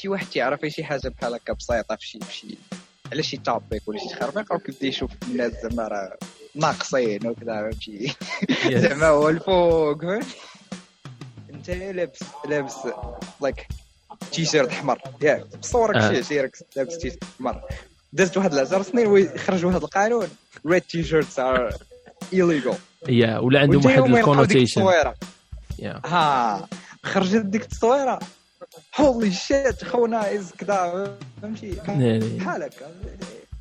شي 0.00 0.08
واحد 0.08 0.26
تيعرف 0.26 0.66
شي 0.66 0.84
حاجة 0.84 1.08
بحال 1.08 1.34
هكا 1.34 1.52
بسيطة 1.52 1.96
في 1.96 2.06
شي 2.06 2.58
على 3.12 3.22
شي 3.22 3.36
topic 3.36 3.88
ولا 3.88 3.98
شي 3.98 4.08
تخربيق 4.08 4.52
راه 4.52 4.58
كيبدا 4.58 4.86
يشوف 4.86 5.10
الناس 5.22 5.52
زعما 5.62 5.88
راه 5.88 6.16
ناقصين 6.54 7.26
وكذا 7.26 7.70
فهمتي؟ 7.70 8.14
زعما 8.88 9.06
هو 9.06 9.28
الفوق. 9.28 10.04
انت 11.50 11.70
لابس 11.70 12.20
لابس 12.48 12.74
like 13.40 13.66
t-shirt 14.32 14.68
أحمر. 14.68 15.00
ياك 15.22 15.56
بصورك 15.56 15.96
آه. 15.96 16.20
شي 16.20 16.40
راك 16.40 16.56
لابس 16.76 16.98
تيشيرت 16.98 17.22
أحمر. 17.22 17.62
دازت 18.12 18.36
واحد 18.36 18.52
العشر 18.52 18.82
سنين 18.82 19.06
ويخرج 19.06 19.64
واحد 19.64 19.82
القانون. 19.82 20.28
red 20.66 20.82
t-shirts 20.82 21.38
are 21.38 21.74
illegal. 22.34 22.74
yeah 23.08 23.38
ولا 23.38 23.60
عندهم 23.60 23.86
واحد 23.86 24.02
ال 24.02 24.11
connotation 24.11 25.12
ها 25.82 26.68
خرجت 27.02 27.36
ديك 27.36 27.62
التصويرة. 27.62 28.18
holy 29.00 29.32
shit 29.32 29.84
خونا 29.84 30.34
از 30.34 30.52
كذا 30.52 31.18
فهمتي؟ 31.42 31.80
هكا 31.80 32.90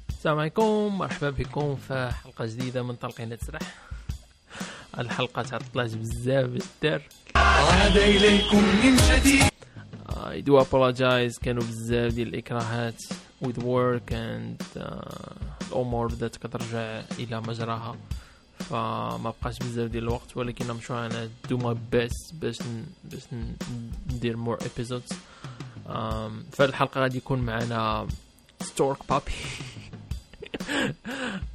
السلام 0.10 0.40
عليكم 0.40 0.98
مرحبا 0.98 1.30
بكم 1.30 1.76
في 1.76 2.12
حلقة 2.24 2.46
جديدة 2.46 2.84
من 2.84 2.96
طلقين 2.96 3.38
تسرح. 3.38 3.62
الحلقة 5.00 5.42
تعطلات 5.42 5.96
بزاف 5.96 6.46
باش 6.46 6.64
دار 6.84 7.02
عاد 7.36 7.98
إليكم 7.98 8.58
من 8.58 8.96
جديد 8.96 9.50
I 10.10 10.42
do 10.42 10.64
apologize 10.64 11.40
كانوا 11.44 11.64
بزاف 11.64 12.14
ديال 12.14 12.28
الإكراهات 12.28 13.04
with 13.46 13.58
work 13.58 14.12
and 14.12 14.82
uh, 14.82 15.34
الأمور 15.68 16.08
بدات 16.08 16.36
كترجع 16.36 17.02
إلى 17.20 17.42
مجراها. 17.42 17.98
فما 18.70 19.34
بقاش 19.42 19.60
بزاف 19.60 19.92
ديال 19.92 20.04
الوقت 20.04 20.38
ولكن 20.38 20.66
trying 20.80 21.12
to 21.12 21.50
do 21.54 21.58
my 21.62 21.76
best 21.96 22.34
باش. 22.34 22.58
باش 23.04 23.24
ندير 24.14 24.38
episodes. 24.58 25.14
um, 25.88 25.92
في 26.52 26.64
هذه 26.64 26.70
الحلقة 26.70 27.02
غادي 27.02 27.18
يكون 27.18 27.40
معنا 27.40 28.08
ستورك 28.62 28.98
بابي 29.10 29.32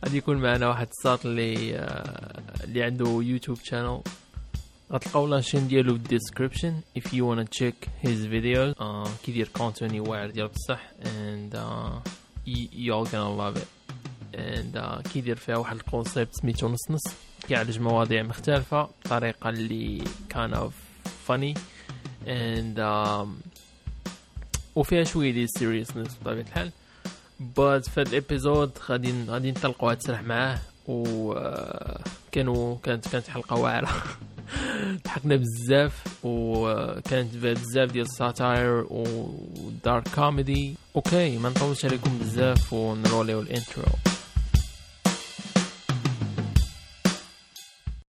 غادي 0.05 0.17
يكون 0.17 0.37
معنا 0.37 0.69
واحد 0.69 0.89
الساط 0.91 1.27
اللي 1.27 1.77
آه، 1.77 2.43
اللي 2.65 2.83
عنده 2.83 3.07
YouTube 3.23 3.59
channel 3.65 4.01
غتلقاو 4.93 5.27
la 5.27 5.37
chaîne 5.37 5.69
ديالو 5.69 5.93
في 5.95 5.99
ال 5.99 6.06
description 6.06 6.81
if 6.99 7.03
you 7.03 7.23
wanna 7.25 7.49
check 7.59 8.07
his 8.07 8.27
uh, 8.81 9.09
كيدير 9.25 9.49
contenu 9.49 10.01
واعر 10.01 10.31
ديال 10.31 10.49
بصح 10.49 10.81
and 11.03 11.55
uh, 11.55 12.09
y- 12.49 12.69
y'all 12.73 13.07
gonna 13.07 13.37
love 13.41 13.57
it. 13.63 13.69
Uh, 14.35 15.09
كيدير 15.13 15.37
فيها 15.37 15.57
واحد 15.57 15.77
ال 15.77 15.84
concept 15.84 16.35
سميتو 16.35 16.69
نص 16.69 16.91
نص 16.91 17.03
كيعالج 17.49 17.79
مواضيع 17.79 18.23
مختلفة 18.23 18.89
بطريقة 19.05 19.51
اللي 19.51 20.05
of 20.35 20.73
funny 21.29 21.59
and 22.27 22.79
um, 22.79 23.29
وفيها 24.77 25.05
شوية 25.05 25.33
ديال 25.33 25.49
seriousness 25.49 26.21
بطبيعة 26.21 26.43
الحال. 26.43 26.71
But 27.41 27.91
في 27.91 28.01
هاد 28.01 28.09
ال 28.09 28.17
episode 28.17 28.71
غادي 28.89 29.25
غادي 29.29 29.51
نطلقوا 29.51 29.93
السرح 29.93 30.23
معاه 30.23 30.59
و 30.87 31.33
آه، 31.33 32.01
كانوا 32.33 32.77
كانت 32.83 33.09
كانت 33.09 33.29
حلقة 33.29 33.57
واعرة. 33.57 33.89
ضحكنا 35.05 35.37
بزاف 35.37 36.05
وكانت 36.25 37.37
فيها 37.37 37.55
بزاف 37.55 37.93
ديال 37.93 38.05
ال 38.05 38.17
satire 38.17 38.87
و 38.91 39.14
dark 39.14 40.09
comedy 40.09 40.75
okay 40.97 41.39
ما 41.39 41.49
نطولش 41.49 41.85
عليكم 41.85 42.19
بزاف 42.19 42.73
ونروليو 42.73 43.41
ال 43.41 43.48
intro 43.48 43.85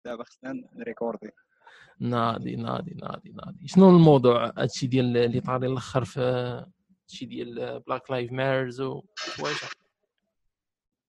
دابا 0.05 0.25
خصنا 0.25 0.65
نريكوردي 0.75 1.31
ناضي 2.01 2.57
ناضي 2.57 2.95
ناضي 2.95 3.31
ناضي 3.31 3.69
شنو 3.69 3.91
الموضوع 3.91 4.53
هادشي 4.59 4.87
ديال 4.87 5.17
اللي 5.17 5.41
طاري 5.41 5.67
الآخر 5.67 6.05
في 6.05 6.21
هادشي 7.05 7.27
ديال 7.27 7.81
Black 7.81 8.11
Lives 8.11 8.33
Matter 8.33 8.81
وحوايج 8.81 9.57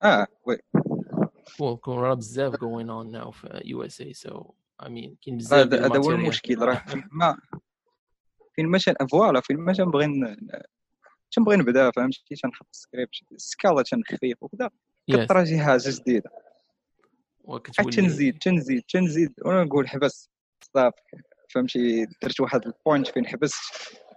آه 0.03 0.27
oui 0.45 0.57
كون 1.57 1.75
كون 1.75 1.97
راه 1.97 2.13
بزاف 2.13 2.55
going 2.55 2.87
on 2.87 3.21
now 3.21 3.29
في 3.29 3.61
USA 3.65 4.01
so 4.01 4.43
I 4.83 4.85
mean 4.85 5.15
كاين 5.21 5.37
بزاف 5.37 5.73
هذا 5.73 5.97
هو. 5.97 6.11
المشكل 6.11 6.59
راه 6.59 6.83
ما 7.11 7.37
فين 8.55 8.65
ما 8.65 8.79
voilà 9.11 9.41
فين 9.41 9.57
ما 9.57 9.73
تنبغي 9.73 10.37
تنبغي 11.31 11.57
نبدا 11.57 11.91
فهمتي 11.91 12.35
تنحط 12.35 12.67
السكريبت 12.73 13.11
السكالا 13.31 13.81
تنخفيف 13.81 14.43
وكذا 14.43 14.69
شي 15.43 15.59
حاجة 15.59 15.81
جديده 15.85 16.31
وكتولي 17.43 17.91
تنزيد 17.91 18.37
تنزيد 18.37 18.81
تنزيد 18.81 19.33
وأنا 19.45 19.63
نقول 19.63 19.89
حبس. 19.89 20.29
صافي. 20.73 21.01
فهمتي؟ 21.49 22.05
درت 22.23 22.39
واحد 22.39 22.61
ال 22.65 22.72
point 22.72 23.07
فين 23.07 23.27
حبست 23.27 23.61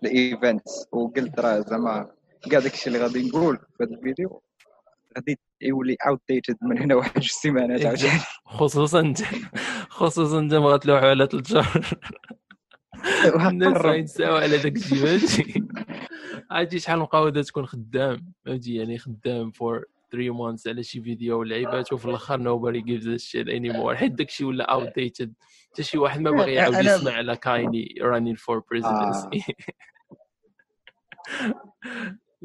ال 0.05 0.16
event 0.16 0.69
وقلت 0.93 1.41
راه 1.41 1.61
زعما 1.61 2.11
كاع 2.51 2.61
داكشي 2.61 2.87
اللي 2.87 2.99
غادي 2.99 3.29
نقول 3.29 3.57
في 3.57 3.85
هذا 3.85 3.91
الفيديو 3.91 4.43
غادي 5.17 5.39
يولي 5.61 5.97
outdated 6.07 6.57
من 6.63 6.79
هنا 6.79 6.95
واحد 6.95 7.13
جوج 7.15 7.29
سيمانات 7.31 7.87
عاوتاني. 7.87 8.21
خصوصا 8.45 9.01
انت 9.01 9.19
خصوصا 9.91 10.39
انت 10.39 10.55
ما 10.55 10.67
غتلوحوا 10.67 11.09
على 11.09 11.27
ثلاث 11.27 11.49
شهور. 11.49 11.87
الناس. 13.51 13.77
غينساو 13.77 14.37
على 14.37 14.59
داك 14.59 14.77
الشيء 14.77 14.99
فهمتي؟ 14.99 15.63
عرفتي 16.51 16.79
شحال 16.79 16.99
مقاودة 16.99 17.43
تكون 17.43 17.67
خدام 17.67 18.33
فهمتي؟ 18.47 18.75
يعني 18.75 18.99
خدام 18.99 19.51
for 19.51 19.85
3 20.13 20.31
months 20.31 20.67
على 20.67 20.83
شي 20.83 21.03
فيديو 21.03 21.41
ولعيبات 21.41 21.93
وفي 21.93 22.05
الأخر 22.07 22.39
nobody 22.39 22.81
gives 22.83 23.07
a 23.07 23.19
shit 23.19 23.49
anymore. 23.49 23.95
حيت 23.95 24.13
داك 24.13 24.29
الشيء 24.29 24.47
ولا 24.47 24.67
outdated 24.67 25.29
حتى 25.73 25.83
شي 25.83 25.99
واحد 25.99 26.21
ما 26.21 26.31
باغي 26.31 26.55
يعاود 26.59 26.75
أنا- 26.75 26.79
يسمع 26.87 27.13
على 27.13 27.37
Kanye 27.37 27.95
running 28.01 28.37
for 28.37 28.61
presidency 28.61 29.43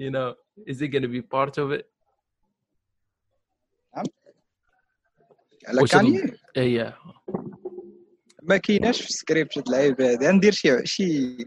you 0.03 0.09
know 0.11 0.33
is 0.71 0.81
it 0.81 0.87
gonna 0.93 1.07
be 1.17 1.21
part 1.21 1.57
of 1.57 1.71
it? 1.71 1.85
على 5.67 5.81
واش 5.81 5.91
Kanye؟ 5.91 6.33
إيه 6.57 6.97
ما 8.43 8.57
كايناش 8.57 9.01
في 9.01 9.09
السكريبت 9.09 9.57
هاد 9.57 9.67
اللعيبه 9.67 10.11
هادي 10.11 10.27
غندير 10.27 10.51
شي 10.51 10.85
شي 10.85 11.37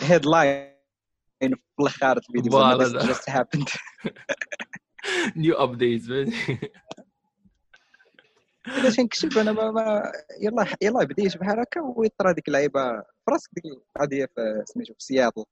headline 0.00 0.76
في 1.40 1.54
الأخر 1.80 2.16
الفيديو 2.16 2.52
voilà. 2.52 2.84
زعما 2.84 3.02
this 3.02 3.16
just 3.16 3.30
happened. 3.30 3.68
updates 5.64 6.08
فهمتي 6.08 6.70
الا 8.66 8.90
تنكتب 8.90 9.38
أنا 9.38 9.52
ما, 9.52 9.70
ما 9.70 10.12
يلا 10.40 10.66
يلا 10.82 11.04
بديت 11.04 11.36
بحال 11.36 11.60
هكا 11.60 11.80
ويطرى 11.80 12.32
ديك 12.34 12.48
اللعيبة. 12.48 13.00
في 13.00 13.30
راسك 13.30 13.50
ديك 13.52 13.64
القضية 13.96 14.26
في 14.26 14.62
سميتو 14.64 14.94
في 14.94 15.04
سياتل. 15.04 15.44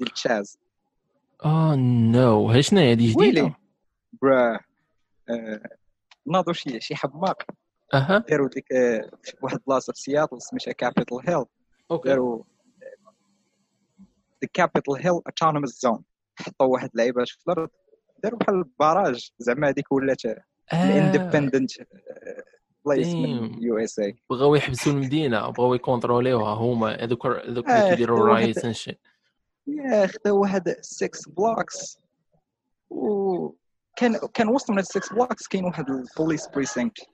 ديال 0.00 0.10
CHAZ. 0.10 0.58
آه 1.44 1.74
no 2.12 2.50
هي 2.50 2.62
شنو 2.62 2.80
هذه 2.80 3.12
جديدة؟ 3.12 3.54
برا 4.22 4.60
آه، 5.30 5.60
ناضوا 6.26 6.52
شي 6.52 6.80
شي 6.80 6.94
حماق. 6.94 7.42
أها. 7.94 8.18
داروا 8.28 8.48
ديك 8.48 8.72
آه، 8.72 9.10
واحد 9.42 9.56
البلاصه 9.56 9.92
في 9.92 10.00
سياتل 10.00 10.42
سميتها 10.42 10.72
Capitol 10.72 11.18
Hill 11.28 11.44
okay. 11.90 12.08
داروا 12.08 12.42
the 14.42 14.48
Capitol 14.52 14.94
Hill 14.94 15.12
Autonomous 15.12 15.80
Zone 15.80 16.04
حطوا 16.36 16.66
واحد 16.66 16.90
اللعيبات 16.92 17.28
في 17.28 17.36
الأرض 17.48 17.70
داروا 18.22 18.38
بحال 18.38 18.54
ال 18.54 18.63
barrage 18.63 19.30
زعما 19.38 19.68
هذيك 19.68 19.92
ولات 19.92 20.22
ال 20.72 20.80
independent 20.80 21.70
place 22.86 23.12
Damn. 23.12 23.16
من 23.16 23.62
USA 23.62 24.16
بغاو 24.30 24.54
يحبسوا 24.54 24.92
المدينة 24.92 25.50
بغاو 25.50 25.74
يكونتروليوها 25.74 26.54
هما 26.54 27.04
هذوك 27.04 27.26
هذوك 27.26 27.68
آه، 27.68 27.78
اللي 27.78 27.90
كيديروا 27.90 28.18
ال 28.18 28.26
riots 28.26 28.66
شي 28.66 28.98
yeah 29.66 30.06
خداو 30.06 30.40
واحد 30.40 30.74
6 30.80 31.32
blocks 31.32 31.98
و 32.90 33.48
كان 33.96 34.18
كان 34.34 34.48
وسط 34.48 34.70
من 34.70 34.82
6 34.82 35.14
blocks 35.14 35.46
كاين 35.46 35.64
واحد 35.64 35.84
البوليس 35.90 36.48
precinct 36.48 37.06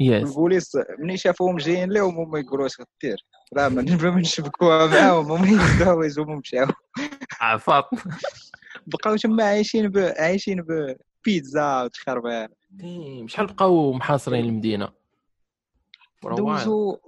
yes 0.00 0.28
البوليس 0.28 0.72
ملي 0.98 1.16
شافوهم 1.16 1.56
جايين 1.56 1.92
لهم 1.92 2.16
هما 2.16 2.38
يقولوا 2.38 2.66
اش 2.66 2.76
غدير؟ 2.80 3.24
راه 3.56 3.68
ما 3.68 3.82
نشبكوها 4.20 4.86
معاهم 4.86 5.32
هما 5.32 5.48
يهزوها 5.48 5.92
ويزوموا 5.92 6.36
مشاو. 6.36 6.66
عفاط. 7.40 7.84
بقاو 8.86 9.16
تما 9.16 9.44
عايشين 9.44 9.88
ب... 9.88 9.98
عايشين 9.98 10.62
ببيتزا 10.62 11.82
وتخربيق 11.82 12.50
شحال 13.26 13.46
بقاو 13.46 13.92
محاصرين 13.92 14.44
المدينة. 14.44 14.88
دوزو 16.24 16.98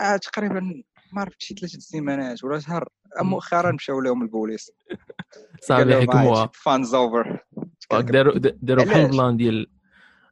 آه 0.00 0.16
تقريبا 0.16 0.82
ما 1.12 1.20
عرفت 1.20 1.42
شي 1.42 1.54
ثلاث 1.54 1.70
سيمانات 1.70 2.44
ولا 2.44 2.58
شهر. 2.58 2.88
مؤخرا 3.22 3.72
مشاو 3.72 4.00
لهم 4.00 4.22
البوليس. 4.22 4.72
صافي 5.68 6.00
حكموها. 6.00 6.50
fun's 6.54 6.94
over 6.94 7.44
داروا 7.92 8.38
داروا 8.38 8.84
بحال؟ 8.84 9.00
ال 9.00 9.07
plan 9.07 9.36
ديال 9.36 9.66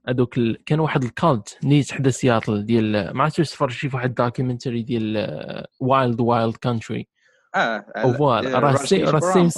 هذوك 0.08 0.38
ال... 0.38 0.64
كان 0.64 0.80
واحد 0.80 1.04
ال 1.04 1.15
cult 1.15 1.58
نيت 1.64 1.92
حدا 1.92 2.10
سياتل 2.10 2.66
ديال 2.66 3.10
ما 3.14 3.22
عرفتش 3.22 3.50
تفرجتي 3.50 3.88
في 3.88 3.96
واحد 3.96 4.14
documentary 4.14 4.82
ديال 4.82 5.66
Wild 5.80 6.20
Wild 6.20 6.56
Country 6.56 7.08
آه 7.58 7.84
أو 7.96 8.12
voilà 8.12 8.58
راه 8.58 8.76
راه 8.92 9.48
same 9.48 9.50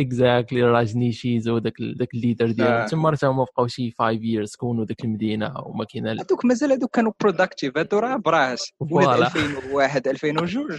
exactly 0.00 0.62
Rajneeshees 0.62 1.48
وداك 1.48 1.74
داك 1.80 2.14
ال 2.14 2.19
leader 2.19 2.50
ديالهم 2.50 2.72
آه. 2.72 2.86
تما 2.86 3.10
راه 3.10 3.18
هما 3.22 3.44
بقاو 3.44 3.66
شي 3.66 3.90
5 3.90 4.18
years 4.18 4.56
كونوا 4.56 4.84
داك 4.84 5.04
المدينة 5.04 5.54
وما 5.66 5.84
كاين 5.84 6.08
هذوك 6.08 6.44
مازال 6.44 6.72
هذوك 6.72 6.90
كانوا 6.90 7.12
productive 7.20 7.78
هادو 7.78 7.98
راه 7.98 8.16
براش 8.16 8.72
ولاد 8.80 9.06
voilà. 9.06 9.26
2001 9.26 10.08
2002 10.08 10.78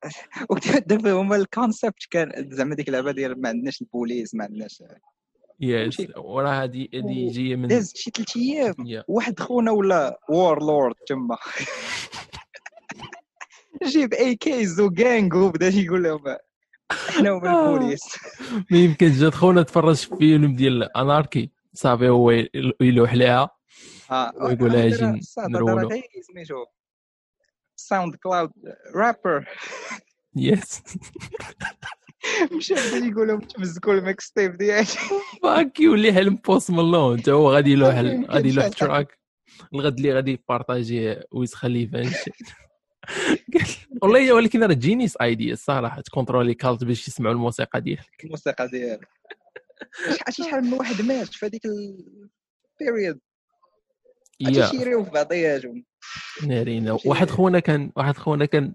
دابا 0.86 1.12
هما 1.12 1.36
ال 1.36 1.45
concept 1.45 2.06
كان 2.10 2.48
زعما 2.50 2.74
ديك 2.74 2.88
اللعبة 2.88 3.12
ديال 3.12 3.40
ما 3.40 3.48
عندناش 3.48 3.82
البوليس 3.82 4.34
ما 4.34 4.44
عندناش 4.44 4.82
Yes؟ 5.60 6.02
وراه 6.16 6.64
هذه 6.64 6.88
هذه 6.94 7.32
جاية 7.32 7.56
من 7.56 7.68
داز 7.68 7.92
شي 7.96 8.10
ثلاث 8.10 8.36
أيام. 8.36 8.74
واحد 9.08 9.40
خونا 9.40 9.70
ولا 9.70 10.20
warlord 10.28 10.94
تما 11.06 11.36
جيب 13.84 14.14
AKs 14.14 14.34
و 14.36 14.80
gang 14.80 15.36
وبدا 15.36 15.68
يقول 15.68 16.02
لهم 16.02 16.36
إحنا 16.90 17.30
هما 17.30 17.50
آه. 17.50 17.74
البوليس 17.74 18.00
ما 18.70 18.78
يمكن 18.78 19.10
جات 19.12 19.34
خونا 19.34 19.62
تفرج 19.62 19.94
في 19.96 20.16
فيلم 20.16 20.56
ديال 20.56 20.96
anarchy. 20.96 21.50
صافي 21.74 22.08
هو 22.08 22.30
يلوح 22.80 23.14
لها 23.14 23.50
آه 24.10 24.32
ويقول 24.40 24.72
لها 24.72 25.14
الصاد 25.14 25.50
نرولو. 25.50 25.88
سميتو 26.32 26.64
SoundCloud 27.76 28.50
rapper 28.94 29.44
yes 30.36 30.82
مشى 32.52 32.74
بدا 32.74 33.06
يقول 33.06 33.28
لهم 33.28 33.40
تمزكوا 33.40 33.94
ال 33.94 34.32
mixtape 34.32 34.56
ديالي. 34.56 34.86
فاك 35.42 35.80
يولي 35.80 36.12
حلم 36.12 36.34
Post 36.34 36.70
Malone 36.70 37.20
حتى 37.20 37.32
هو 37.32 37.52
غادي 37.54 37.70
يلوح 37.72 37.96
يمكنش 37.98 38.30
غادي 38.34 38.48
يلوح. 38.48 38.68
track 38.68 39.18
الغد 39.74 39.96
اللي 39.96 40.14
غادي 40.14 40.30
يبارطاجي 40.32 41.16
Wiz 41.32 41.54
Khalifa 41.54 42.02
والله 44.02 44.32
ولكن 44.34 44.62
راه 44.64 44.74
genius 44.74 45.16
idea 45.16 45.52
الصراحه 45.52 46.00
تكونترولي 46.00 46.54
cult 46.54 46.84
باش 46.84 47.08
يسمعوا 47.08 47.34
الموسيقى 47.34 47.80
ديالك. 47.80 48.24
الموسيقى 48.24 48.68
ديالي 48.68 49.06
شحال 50.16 50.34
شحال 50.34 50.64
من 50.64 50.72
واحد 50.72 51.02
مات 51.02 51.26
في 51.26 51.46
هذيك 51.46 51.62
ال 51.64 51.83
période 51.83 53.18
تيتيريو 54.38 55.04
في 55.04 55.10
بعضياتهم 55.10 55.84
نارينا. 56.46 56.98
واحد 57.04 57.30
خونا 57.30 57.58
كان 57.58 57.92
واحد 57.96 58.16
خونا 58.16 58.44
كان 58.44 58.72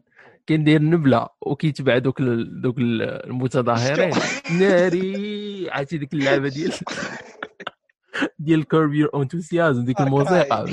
كان 0.47 0.63
داير 0.63 0.81
نبلة 0.81 1.27
وكيتبع 1.41 1.97
دوك 1.97 2.19
ال- 2.19 2.61
دوك 2.61 2.77
ال- 2.77 3.01
المتظاهرين. 3.01 4.13
ناري 4.51 5.69
عرفتي 5.71 5.97
ديك 5.97 6.13
اللعبة 6.13 6.49
ديال 6.49 6.73
ديال 8.39 8.67
Curb 8.67 8.93
Your 8.93 9.21
Enthusiasm 9.21 9.85
ديك. 9.85 10.01
الموسيقى. 10.01 10.65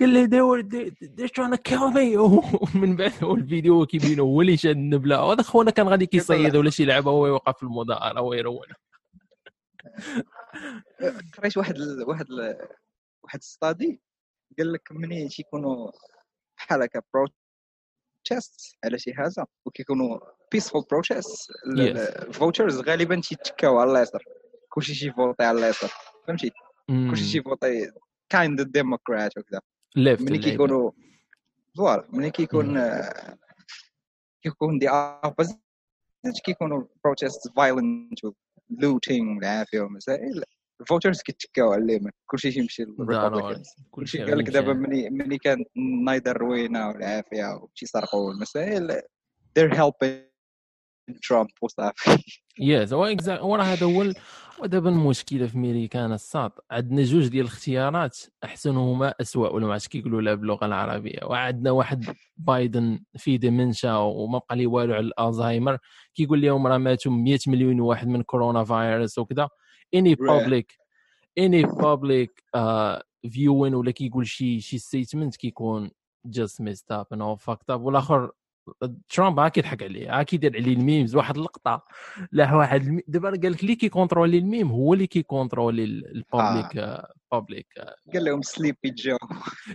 قال 0.00 0.08
لي 0.08 0.26
they 0.26 0.42
were 0.42 0.62
they're 1.16 1.28
trying 1.28 1.52
to 1.52 1.58
kill 1.58 1.90
me. 1.90 2.16
ومن 2.74 2.96
بعد 2.96 3.12
هو 3.22 3.34
الفيديو 3.34 3.74
هو 3.74 3.86
كيبينو 3.86 4.24
هو 4.24 4.40
اللي 4.40 4.56
شاد 4.56 4.76
النبله 4.76 5.24
وهذا 5.24 5.42
خونا 5.42 5.70
كان 5.70 5.88
غادي 5.88 6.06
كيصيد 6.06 6.56
ولا 6.56 6.70
شي 6.70 6.84
لعبة 6.84 7.10
هو 7.10 7.26
يوقف 7.26 7.56
في 7.56 7.62
المظاهره 7.62 8.20
ويرون 8.20 8.66
قريت 11.38 11.56
واحد. 11.56 11.78
واحد. 12.06 12.26
واحد 13.24 13.42
study 13.42 14.00
قال 14.58 14.72
لك 14.72 14.92
ملي 14.92 15.28
تيكونوا 15.28 15.90
بحال 16.56 16.82
هكا 16.82 17.02
protest 17.14 18.76
على 18.84 18.98
شي 18.98 19.14
حاجة؟ 19.14 19.46
وكيكونوا 19.66 20.18
peaceful 20.52 20.84
protest 20.90 21.50
ال 21.66 21.82
voters 21.82 22.80
غالبا 22.80 23.20
تيتكاو 23.20 23.78
على 23.78 23.92
اليسار 23.92 24.22
كلشي 24.68 24.94
تيفوتي 24.94 25.44
على 25.44 25.58
اليسار 25.58 25.90
فهمتي؟ 26.26 26.52
كلشي 26.88 27.32
تيفوتي 27.32 27.90
kind 28.28 28.60
Democrat 28.60 29.38
وكذا 29.38 29.60
left 29.96 30.22
ملي 30.22 30.38
كيكونوا 30.38 30.90
voilà 31.76 32.08
ملي 32.12 32.30
كيكون 32.30 32.76
آه، 32.76 33.38
كيكون 34.42 34.78
the 34.78 34.88
opposite 34.88 35.58
كيكونوا 36.44 36.84
protest 37.04 37.52
violent 37.56 38.18
looting 38.70 39.38
العافيه 39.38 39.80
ومسائل 39.80 40.42
ال 40.80 40.86
voters 40.86 41.22
كيتكاو 41.22 41.72
على 41.72 41.82
اليمين 41.82 42.12
كلشي 42.26 42.50
تيمشي 42.50 42.84
لل 42.84 42.97
Republican 42.97 43.62
كلشي 43.90 44.22
قال 44.22 44.38
لك 44.38 44.50
دابا 44.50 44.72
ملي 44.72 45.10
ملي 45.10 45.38
كان 45.38 45.64
نايضة 46.04 46.36
روينه 46.36 46.88
والعافيه 46.88 47.54
وتيسرقوا 47.54 48.32
المسائل 48.32 49.00
they're 49.58 49.74
helping 49.74 50.27
ترامب 51.28 51.48
وصافي 51.62 52.18
yes 52.60 52.92
هو 52.92 53.14
exact- 53.16 53.28
هو 53.40 53.54
راه 53.56 53.62
هذا 53.64 53.86
هو 53.86 54.12
ودابا 54.62 54.88
المشكلة 54.90 55.46
في 55.46 55.58
ميريكان 55.58 56.12
الساط. 56.12 56.64
عندنا 56.70 57.02
جوج 57.02 57.28
ديال 57.28 57.44
الاختيارات 57.46 58.18
أحسنهما 58.44 59.14
اسوء 59.20 59.54
ولا 59.54 59.66
ما 59.66 59.72
عرفتش 59.72 59.88
كيقولوا 59.88 60.22
لها 60.22 60.34
باللغة 60.34 60.66
العربية. 60.66 61.18
وعندنا 61.24 61.70
واحد 61.70 62.04
بايدن 62.36 63.00
في 63.16 63.36
dementia 63.38 63.96
وما 63.96 64.38
بقى 64.38 64.56
لي 64.56 64.66
والو 64.66 64.94
على 64.94 65.06
الألزهايمر. 65.06 65.78
كيقول 66.14 66.40
لهم 66.42 66.66
راه 66.66 66.78
ماتوا 66.78 67.12
100 67.12 67.38
مليون 67.46 67.80
واحد 67.80 68.08
من 68.08 68.22
كورونا 68.22 68.64
فايروس 68.64 69.18
وكذا. 69.18 69.48
any. 69.94 70.14
public 70.14 70.72
any 71.38 71.62
public 71.62 72.44
viewing 73.30 73.74
ولا 73.74 73.90
كيقول 73.90 74.26
شي 74.26 74.60
شي 74.60 74.78
statement 74.78 75.36
كيكون 75.36 75.90
just 76.26 76.60
messed 76.60 76.92
up 76.92 77.06
and 77.12 77.22
all 77.22 77.38
fucked 77.38 77.70
up 77.70 77.82
والآخر 77.82 78.30
ترامب 79.08 79.38
ها 79.38 79.48
كيضحك 79.48 79.82
عليه 79.82 80.18
ها 80.18 80.22
كيدير 80.22 80.56
عليه 80.56 80.72
ال 80.74 80.81
memes 80.81 81.16
واحد 81.16 81.36
اللقطه 81.36 81.84
لا 82.32 82.54
واحد. 82.54 83.00
دابا 83.08 83.28
قال 83.30 83.52
لك 83.52 83.60
اللي 83.62 83.74
كيكونترولي 83.74 84.38
الميم 84.38 84.68
هو 84.70 84.94
اللي 84.94 85.06
كيكونترولي 85.06 85.84
ال 85.84 86.00
public 86.00 86.98
public 87.32 87.66
قال 88.14 88.24
لهم 88.24 88.42
Sleepy 88.42 88.90
Joe 88.90 89.16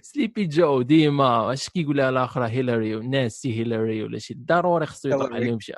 Sleepy 0.02 0.46
Joe 0.46 0.82
ديما 0.82 1.54
اش 1.54 1.70
كيقول 1.70 1.98
لها 1.98 2.10
الاخرى 2.10 2.50
هيلاري 2.50 2.96
Nasty 2.96 3.60
Hillary 3.60 4.04
ولا 4.04 4.20
شي 4.20 4.34
ضروري 4.34 4.86
خصو 4.86 5.10
يطلق. 5.10 5.34
عليهم 5.34 5.60
شي 5.60 5.74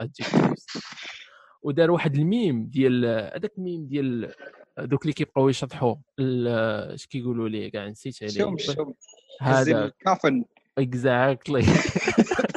adjectives 0.00 0.66
ودار 1.62 1.90
واحد 1.90 2.14
الميم 2.16 2.66
ديال 2.66 3.04
هذاك 3.06 3.52
الميم 3.58 3.86
ديال 3.86 4.34
دوك 4.78 5.02
اللي 5.02 5.12
كيبقاو 5.12 5.48
يشطحوا 5.48 5.94
اش 6.20 7.06
كيقولوا 7.06 7.48
ليه؟ 7.48 7.70
كاع 7.70 7.88
نسيت 7.88 8.22
عليه. 8.22 8.32
شوم 8.32 8.94
هذا. 9.40 9.84
ال 9.84 9.92
coffin. 9.92 10.44
exactly 10.78 11.62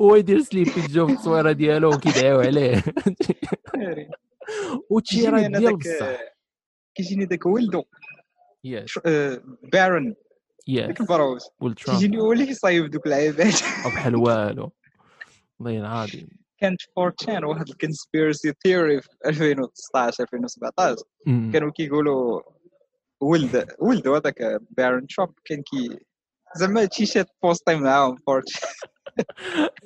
هو 0.00 0.16
يدير 0.16 0.42
Sleepy 0.42 0.70
Joe 0.88 1.06
في 1.06 1.12
التصويره 1.12 1.52
ديالو 1.52 1.94
وكيدعيو 1.94 2.40
عليه 2.40 2.84
وتشيرات 4.90 5.50
ديال 5.50 5.76
بصح 5.76 6.18
كيجيني 6.94 7.24
داك 7.24 7.46
ولدو 7.46 7.82
البروز 11.00 11.42
ول 11.60 11.74
ترامب 11.74 11.98
كيجيني 11.98 12.20
هو 12.20 12.32
اللي 12.32 12.46
كيصايب 12.46 12.90
دوك 12.90 13.06
اللعيبات 13.06 13.62
أو 13.84 13.90
بحال 13.90 14.16
والو 14.16 14.72
الله 15.60 15.78
العظيم 15.78 16.28
كانت 16.58 16.82
4chan 16.82 17.44
واحد 17.44 17.68
ال 17.68 17.76
conspiracy 17.76 18.52
theory 18.62 19.00
في 19.00 19.08
2019 19.26 20.24
2017 20.24 20.96
أمم. 21.26 21.52
كانوا 21.52 21.70
كيقولوا 21.70 22.42
ولد 23.20 23.68
ولدو 23.78 24.14
هذاك 24.14 24.60
بارن 24.70 25.06
ترامب 25.06 25.32
كان 25.44 25.62
كي 25.62 25.98
زعما 26.56 26.84
تي 26.84 27.30
shitpost 27.42 27.72
ي 27.72 27.76
معاهم 27.76 28.16
4chan 28.16 28.60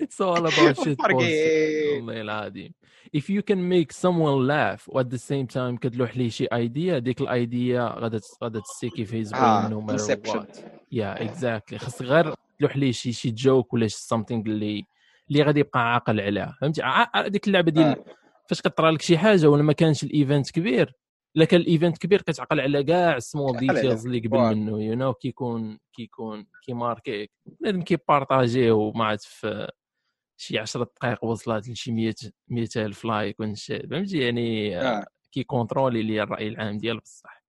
It's 0.02 0.20
all 0.20 0.44
about 0.46 0.76
shit 0.84 0.98
posting. 0.98 1.96
والله 1.96 2.20
العظيم. 2.20 2.72
If 3.16 3.20
you 3.30 3.42
can 3.42 3.58
make 3.68 3.92
someone 3.92 4.46
laugh 4.46 4.88
و 4.88 5.02
at 5.02 5.06
the 5.06 5.18
same 5.18 5.46
time 5.54 5.78
كتلوح 5.80 6.16
ليه 6.16 6.28
شي 6.28 6.46
idea 6.52 6.98
ديك 6.98 7.20
ال 7.20 7.35
idea 7.35 7.94
غادا 7.98 8.20
غادا 8.44 8.60
آه، 8.60 9.68
brain 9.68 9.70
no 9.70 9.86
matter 9.86 9.98
inception. 9.98 10.38
what. 10.38 10.56
Yeah 10.94 11.18
exactly. 11.28 11.76
خاص 11.76 12.02
غير 12.02 12.34
تلوح 12.58 12.76
ليه 12.76 12.92
شي 12.92 13.12
شي 13.12 13.30
joke 13.30 13.72
ولا 13.74 13.88
شي 13.88 13.96
something 14.14 14.32
اللي 14.46 14.84
اللي 15.30 15.42
غادي 15.42 15.60
يبقى 15.60 15.92
عاقل 15.92 16.20
عليها. 16.20 16.56
فهمتي؟ 16.60 16.82
ديك 17.26 17.48
اللعبة 17.48 17.70
ديال 17.70 17.86
آه. 17.86 18.04
فاش 18.48 18.62
كطرى 18.62 18.90
لك 18.90 19.02
شي 19.02 19.18
حاجة 19.18 19.46
ولا 19.46 19.62
ما 19.62 19.72
كانش 19.72 20.04
ال 20.04 20.12
event 20.12 20.50
كبير 20.50 20.94
الا 21.36 21.44
كان 21.44 21.60
ال 21.60 21.67
event 21.67 21.98
كبير 21.98 22.22
كتعقل 22.22 22.60
على 22.60 22.84
كاع 22.84 23.16
ال 23.16 23.22
small. 23.22 23.56
details 23.56 24.06
اللي 24.06 24.18
قبل. 24.18 24.38
منه 24.38 24.82
you 24.82 24.94
know 24.94 25.12
كيكون 25.12 25.78
كيكون 25.92 26.46
كيماركيك 26.62 27.30
بنادم 27.46 27.82
كيبارطاجيه 27.82 28.72
وما 28.72 29.04
عاد 29.04 29.20
في 29.20 29.68
شي 30.36 30.58
10 30.58 30.84
دقائق 30.84 31.24
وصلت 31.24 31.68
لشي 31.68 31.92
100 31.92 32.14
100000 32.48 33.04
like 33.04 33.40
ونشي 33.40 33.78
فهمتي 33.88 34.18
يعني 34.18 34.80
آه. 34.80 35.06
كيكونترولي 35.32 36.02
لي 36.02 36.22
الرأي 36.22 36.48
العام 36.48 36.78
ديال 36.78 36.98
بصح 36.98 37.42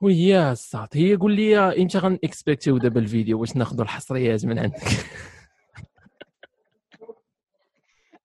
ويا 0.00 0.52
الساط 0.52 0.96
هي 0.96 1.14
قول 1.14 1.32
لي 1.32 1.56
إمتى 1.56 1.98
غن 1.98 2.18
expect 2.24 2.64
يو 2.64 2.78
دابا 2.78 3.00
الفيديو 3.00 3.40
واش 3.40 3.56
ناخذوا 3.56 3.84
الحصريات 3.84 4.44
من 4.44 4.58
عندك 4.58 4.80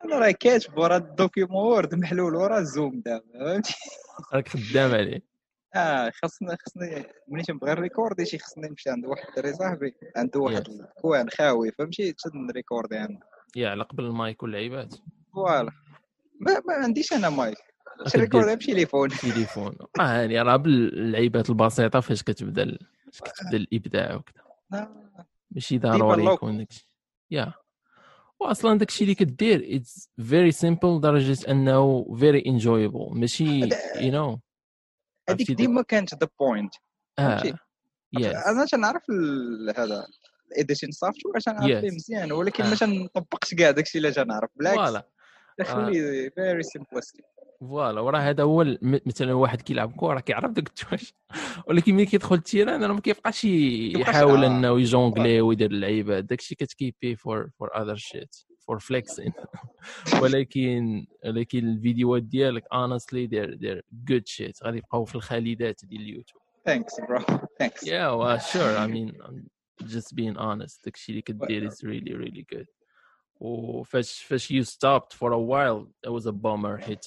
أنا 0.07 0.19
راه 0.19 0.31
كاتب 0.31 0.77
ورا 0.77 0.97
ال 0.97 1.04
document 1.04 1.63
Word 1.65 1.95
محلول 1.95 2.35
ورا 2.35 2.59
ال 2.59 2.67
Zoom 2.67 3.01
دابا 3.05 3.23
فهمتي؟ 3.39 3.75
راك 4.33 4.47
خدام 4.49 4.91
عليه. 4.91 5.21
آه 5.75 6.11
خاصنا 6.21 6.57
خاصني 6.65 7.05
ملي 7.27 7.43
تنبغي 7.43 7.71
نريكوردي 7.71 8.25
شي 8.25 8.37
خاصني 8.39 8.67
نمشي 8.67 8.89
عند 8.89 9.05
واحد 9.05 9.27
الدري 9.29 9.53
صاحبي 9.53 9.95
عنده 10.15 10.39
واحد 10.39 10.67
ال 10.69 10.81
coin 10.81 11.29
خاوي 11.29 11.71
فهمتي؟ 11.71 12.13
تشد 12.13 12.35
نريكوردي 12.35 12.97
عنده 12.97 13.19
يا 13.55 13.69
على 13.69 13.83
قبل 13.83 14.03
المايك 14.05 14.43
واللعيبات. 14.43 14.95
voilà. 15.33 15.71
ما, 16.39 16.51
ما 16.67 16.73
عنديش 16.73 17.13
أنا 17.13 17.29
مايك. 17.29 17.57
تريكوردي 18.13 18.55
بتليفون 18.55 19.09
تليفون. 19.21 19.75
آه 19.99 20.13
يعني 20.13 20.41
راه 20.41 20.55
باللعيبات 20.55 21.49
البسيطة 21.49 21.99
فاش 21.99 22.23
كتبدا 22.23 22.77
فاش 23.13 23.21
كتبدا 23.21 23.57
الإبداع 23.57 24.15
وكذا. 24.15 24.43
آه، 24.73 25.05
ماشي 25.51 25.77
ضروري. 25.77 26.25
يكون 26.25 26.57
داكشي. 26.57 26.87
yeah. 27.31 27.53
واصلا 28.39 28.77
داكشي 28.77 29.03
اللي 29.03 29.15
كدير 29.15 29.75
it's 29.75 30.09
very 30.29 30.51
simple 30.51 30.97
لدرجه 30.97 31.51
أنه 31.51 32.15
very 32.19 32.43
enjoyable 32.47 33.09
ماشي 33.11 33.59
you 33.95 34.11
know 34.11 34.39
هذيك 35.29 35.51
ديما 35.51 35.81
كانت 35.81 36.13
the 36.13 36.29
point 36.39 36.73
فهمتي؟ 37.17 37.53
yes 38.13 38.25
أنا 38.35 38.65
تنعرف 38.65 39.03
هذا 39.77 40.07
ال 40.51 40.91
edition 40.91 41.25
software 41.25 41.39
تنعرف 41.39 41.63
Yes. 41.65 41.81
فيه 41.81 41.91
مزيان 41.91 42.31
ولكن 42.31 42.63
آه. 42.63 42.69
ما 42.69 42.75
تنطبقش 42.75 43.53
كاع 43.53 43.71
داكشي 43.71 43.97
اللي 43.97 44.11
تنعرف 44.11 44.49
بالعكس. 44.55 44.77
voilà 44.77 45.07
خلي 45.63 46.31
very 46.35 46.63
simplistic 46.63 47.25
voilà 47.59 48.01
وراه 48.01 48.19
هذا 48.19 48.43
هو 48.43 48.77
مثلا 48.81 49.33
واحد 49.33 49.61
كيلعب 49.61 49.93
كره 49.97 50.19
كيعرف 50.19 50.51
داك 50.51 50.67
التواش 50.67 51.13
ولكن 51.67 51.95
ملي 51.95 52.05
كيدخل 52.05 52.35
ال 52.35 52.41
terrain 52.41 52.83
راه 52.83 52.93
ما 52.93 53.01
كيبقاش 53.01 53.45
يحاول. 53.45 54.43
إنه 54.43 54.79
يجونغلي 54.79 55.41
ويدير 55.41 55.71
اللعيبة 55.71 56.19
داكشي 56.19 56.55
كتكيبي 56.55 57.15
for 57.15 57.49
for 57.59 57.81
other 57.81 57.95
shit 57.95 58.35
for 58.59 58.79
flexing 58.79 59.33
ولكن 60.21 61.05
ولكن 61.25 61.69
الفيديوهات 61.69 62.23
ديالك 62.23 62.63
honestly 62.63 63.27
they're 63.27 63.57
they're 63.57 63.81
good 64.11 64.23
shit 64.35 64.63
غادي 64.63 64.77
يبقاو 64.77 65.05
في 65.05 65.15
الخالدات 65.15 65.81
ديال 65.85 66.01
اليوتيوب 66.01 66.41
ثانكس 66.65 66.93
برو 67.09 67.19
ثانكس 67.59 67.85
sure. 68.53 68.77
I 68.77 68.87
mean, 68.87 69.13
I'm 69.25 69.49
just 69.85 70.15
being 70.15 70.37
honest. 70.37 70.83
داكشي 70.85 71.11
اللي 71.11 71.21
كدير 71.21 71.69
is 71.69 71.73
really, 71.73 72.13
really 72.13 72.45
good. 72.55 72.76
وفاش 73.39 74.23
فاش 74.23 74.53
stopped 74.53 75.13
for 75.13 75.31
a 75.31 75.39
while 75.39 75.87
it 76.05 76.09
was 76.09 76.25
a 76.27 76.31
bummer. 76.31 76.77
حيت 76.77 77.05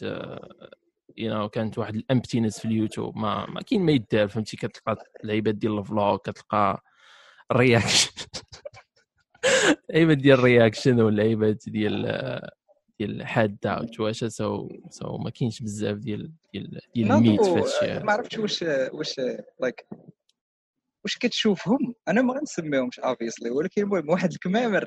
you 1.17 1.31
know 1.31 1.47
كانت 1.47 1.79
واحد 1.79 1.95
ال 1.95 2.01
emptiness 2.01 2.59
في 2.59 2.65
اليوتيوب. 2.65 3.17
ما 3.17 3.47
ما 3.47 3.63
كاين 3.63 3.83
ما 3.83 3.93
يدار 3.93 4.29
فهمتي؟ 4.29 4.57
كتلقى 4.57 4.97
اللعيبات 5.23 5.55
ديال 5.55 5.79
ال 5.79 5.86
vlog 5.86 6.17
كتلقى 6.17 6.83
ال 7.51 7.57
reaction 7.57 8.11
اللعيبات 9.91 10.19
ديال 10.19 10.39
ال 10.39 10.46
reaction 10.46 11.01
واللعيبات 11.01 11.69
ديال 11.69 12.41
ديال 13.01 13.27
حادة 13.27 13.81
وتواشا 13.81 14.29
so 14.29 14.69
so 14.91 15.19
ما 15.19 15.31
كاينش 15.31 15.63
بزاف 15.63 15.97
ديال 15.97 16.33
ديال 16.53 16.81
ديال 16.95 17.13
الميت 17.13 17.45
في 17.45 17.51
هادشي 17.51 18.05
ما 18.05 18.13
عرفتش 18.13 18.39
واش 18.39 18.63
واش 18.93 19.21
like 19.61 19.87
واش 21.05 21.19
كتشوفهم؟ 21.19 21.95
أنا 22.09 22.23
ما 22.23 22.35
غنسميهمش 22.35 23.01
obviously 23.01 23.51
ولكن 23.51 23.83
المهم 23.83 24.11
واحد 24.11 24.33
الكمامر 24.33 24.87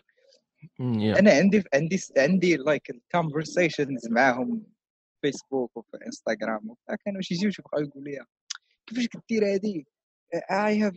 yeah. 0.64 1.20
أنا 1.20 1.32
عندي 1.32 1.64
عندي 1.74 2.00
عندي 2.18 2.56
like 2.56 2.90
ال 2.90 2.98
conversations 2.98 4.08
معاهم 4.08 4.64
فيسبوك 5.22 5.78
وفي 5.78 5.98
انستغرام 6.06 6.76
كانوا 7.06 7.22
شي 7.22 7.34
يجيو 7.34 7.52
يبقاو 7.60 7.82
يقول 7.82 8.04
لي 8.04 8.26
كيفاش 8.88 9.08
كدير 9.08 9.54
هادي 9.54 9.88
I 10.34 10.82
have 10.82 10.96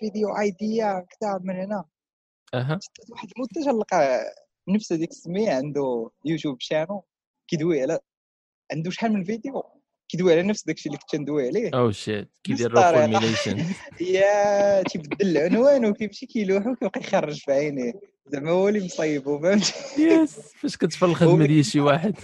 video 0.00 0.38
idea 0.38 1.06
كذا 1.10 1.40
من 1.42 1.56
هنا. 1.56 1.84
أها. 2.54 2.78
واحد 3.10 3.28
المده 3.36 3.72
تلقى 3.72 4.20
نفس 4.68 4.92
هذيك 4.92 5.10
السمية 5.10 5.50
عنده 5.50 6.10
يوتيوب 6.24 6.60
channel 6.60 7.04
كيدوي 7.48 7.82
على 7.82 7.98
عنده 8.72 8.90
شحال 8.90 9.12
من 9.12 9.24
فيديو 9.24 9.62
كيدوي 10.08 10.32
على 10.32 10.42
نفس 10.42 10.64
داكشي 10.66 10.88
اللي 10.88 10.98
كنت 10.98 11.20
ندوي 11.20 11.46
عليه. 11.46 11.70
أو 11.74 11.90
شيت 11.90 12.28
كيدير 12.44 12.66
الطريقة. 12.66 13.06
ريفورميليشن 13.06 13.74
يا 14.00 14.82
تيبدل 14.92 15.36
العنوان 15.36 15.86
وكيمشي 15.86 16.26
كيلوح 16.26 16.66
وكيبقى 16.66 17.00
يخرج 17.00 17.40
في 17.40 17.52
عينيه. 17.52 17.92
زعما 18.26 18.50
هو 18.50 18.68
اللي 18.68 18.84
مصيبو 18.84 19.38
فهمت 19.38 19.74
يس 19.98 20.38
فاش 20.40 20.76
كتفر 20.76 21.06
الخدمة 21.06 21.46
ديال 21.46 21.64
شي 21.64 21.80
واحد؟ 21.80 22.14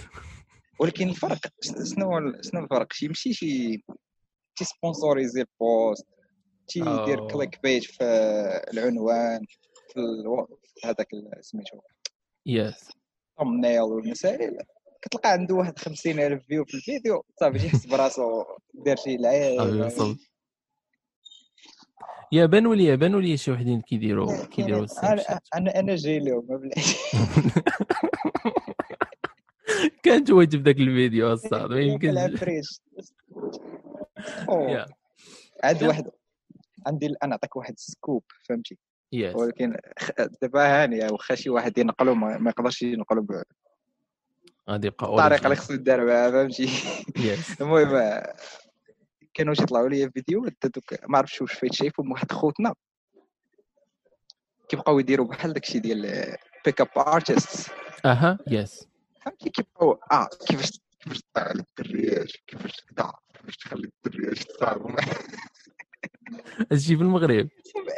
ولكن 0.79 1.09
الفرق 1.09 1.39
شنو 1.61 2.41
شنو 2.41 2.63
الفرق؟ 2.63 2.93
شيمشي 2.93 3.33
شي 3.33 3.83
تيسبونسوريزي 4.55 5.41
البوست 5.41 6.05
تيدير. 6.67 7.27
كليك 7.27 7.59
بيج 7.63 7.83
في 7.83 8.03
العنوان 8.73 9.45
في 9.93 10.01
هذاك 10.85 11.07
سميتو. 11.41 11.79
يس. 12.45 12.89
الثمنيل 13.39 13.81
والمسائل 13.81 14.57
كتلقى 15.01 15.31
عنده 15.31 15.55
واحد 15.55 15.79
50000 15.79 16.43
فيو 16.47 16.65
في 16.65 16.73
الفيديو 16.73 17.23
صافي 17.39 17.59
تيحس 17.59 17.85
براسو 17.85 18.43
دار 18.73 18.95
شي 18.95 19.17
صافي 19.89 20.28
لعيب 22.29 22.29
وصل 22.29 22.31
يابان 22.31 22.65
واليابان 22.65 23.15
ولا 23.15 23.35
شي 23.35 23.51
وحدين 23.51 23.81
كيديروا 23.81 24.45
كيديروا 24.45 24.83
السناب 24.83 25.19
أنا 25.55 25.79
أنا 25.79 25.95
جاي 25.95 26.19
لهم 26.19 26.69
واجد 30.31 30.57
في 30.57 30.63
ذاك 30.63 30.77
الفيديو 30.77 31.33
أصلا 31.33 31.67
ما 31.67 31.79
يمكنش 31.79 32.17
عاد. 32.17 32.31
واحد 35.83 36.09
عندي 36.87 37.05
أنا 37.05 37.29
نعطيك 37.29 37.55
واحد 37.55 37.79
scoop 37.79 38.23
فهمتي؟ 38.49 38.77
yes 39.11 39.35
ولكن 39.35 39.77
دابا 40.41 40.83
هانيه 40.83 41.11
واخا 41.11 41.35
شي 41.35 41.49
واحد 41.49 41.77
ينقلو 41.77 42.15
ما 42.15 42.37
ما 42.37 42.49
يقدرش 42.49 42.81
ينقلو 42.81 43.27
غادي 44.69 44.87
يبقى 44.87 45.07
بالطريقة 45.07 45.45
اللي 45.45 45.55
خصو 45.55 45.73
يدار 45.73 46.05
بها 46.05 46.31
فهمتي؟ 46.31 46.69
المهم 47.61 48.21
كانوا 49.33 49.53
يطلعوا 49.53 49.89
لي 49.89 50.11
فيديوهات 50.11 50.53
دوك 50.63 51.09
ما 51.09 51.17
عرفتش 51.17 51.41
واش 51.41 51.53
فايت 51.53 51.73
شايفهم 51.73 52.11
واحد 52.11 52.31
خوتنا. 52.31 52.73
كيبقاو 54.69 54.99
يديروا 54.99 55.27
بحال 55.27 55.53
داكشي 55.53 55.79
ديال 55.79 56.35
pick 56.65 56.81
up 56.81 56.87
artist 56.97 57.71
أها 58.05 58.37
yes 58.47 58.87
كيبقاو 59.53 59.99
آه 60.11 60.29
كيفاش 60.47 60.79
كيفاش 60.99 61.21
تطلع 61.21 61.51
الدراج؟ 61.51 62.35
كيفاش 62.47 62.81
كدا 62.81 63.11
كيفاش 63.33 63.57
تخلي 63.57 63.89
الدراج؟ 64.05 64.43
تصاحب 64.43 64.95
هادشي 66.71 66.95
في 66.97 67.01
المغرب 67.01 67.49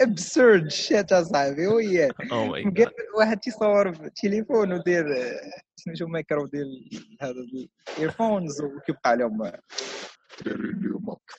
ابسورد 0.01 0.71
شيت 0.71 1.11
أصاحبي. 1.11 1.67
وياه 1.67 2.11
أو 2.31 2.45
ماي 2.45 2.65
مقابل 2.65 2.93
واحد 3.17 3.39
تيصور 3.39 3.93
في 3.93 4.05
التليفون 4.05 4.73
ودير 4.73 5.17
آه، 5.17 5.39
سميتو 5.75 6.07
مايكرو 6.07 6.45
ديال 6.45 6.89
هذا 7.21 7.31
الايرفونز 7.31 8.61
وكيبقى 8.61 9.09
عليهم 9.09 9.51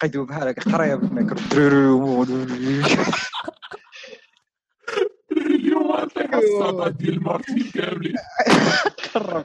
قيدوا 0.02 0.26
بحال 0.26 0.48
هكا 0.48 0.72
قرايه 0.72 0.94
بالميكرو 0.94 1.38
اليوم 1.52 2.22
اليوم 5.36 5.92
عطيك 5.92 6.34
الصدى 6.34 7.04
ديال 7.04 7.22
مارتن 7.22 7.62
كاملين 7.74 8.14
قرب 9.14 9.44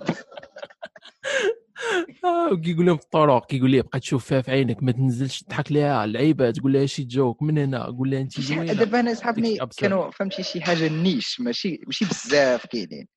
آه، 2.25 2.54
وكيقول 2.54 2.86
لهم 2.86 2.98
في 2.98 3.04
الطرق 3.04 3.46
كيقول 3.46 3.72
لي 3.72 3.82
بقى 3.82 4.00
تشوف 4.00 4.25
فيها 4.25 4.42
في 4.42 4.51
عينك 4.51 4.84
ما 4.84 4.92
تنزلش 4.92 5.44
تضحك 5.44 5.72
ليها 5.72 6.06
اللعيبة 6.06 6.51
تقول 6.51 6.74
لها 6.74 6.86
شي 6.86 7.04
جوك 7.04 7.42
من 7.44 7.58
هنا 7.58 7.86
قول 7.86 8.10
لها 8.12 8.22
انت 8.22 8.42
زوينة. 8.42 8.74
دابا 8.74 9.00
أنا 9.00 9.13
صحابني. 9.13 9.58
كانوا 9.77 10.12
فهمتي 10.12 10.44
شي 10.44 10.62
حاجة 10.62 10.88
نيش 10.89 11.39
ماشي 11.39 11.80
ماشي 11.86 12.06
بزاف 12.06 12.66
كاينين. 12.66 13.08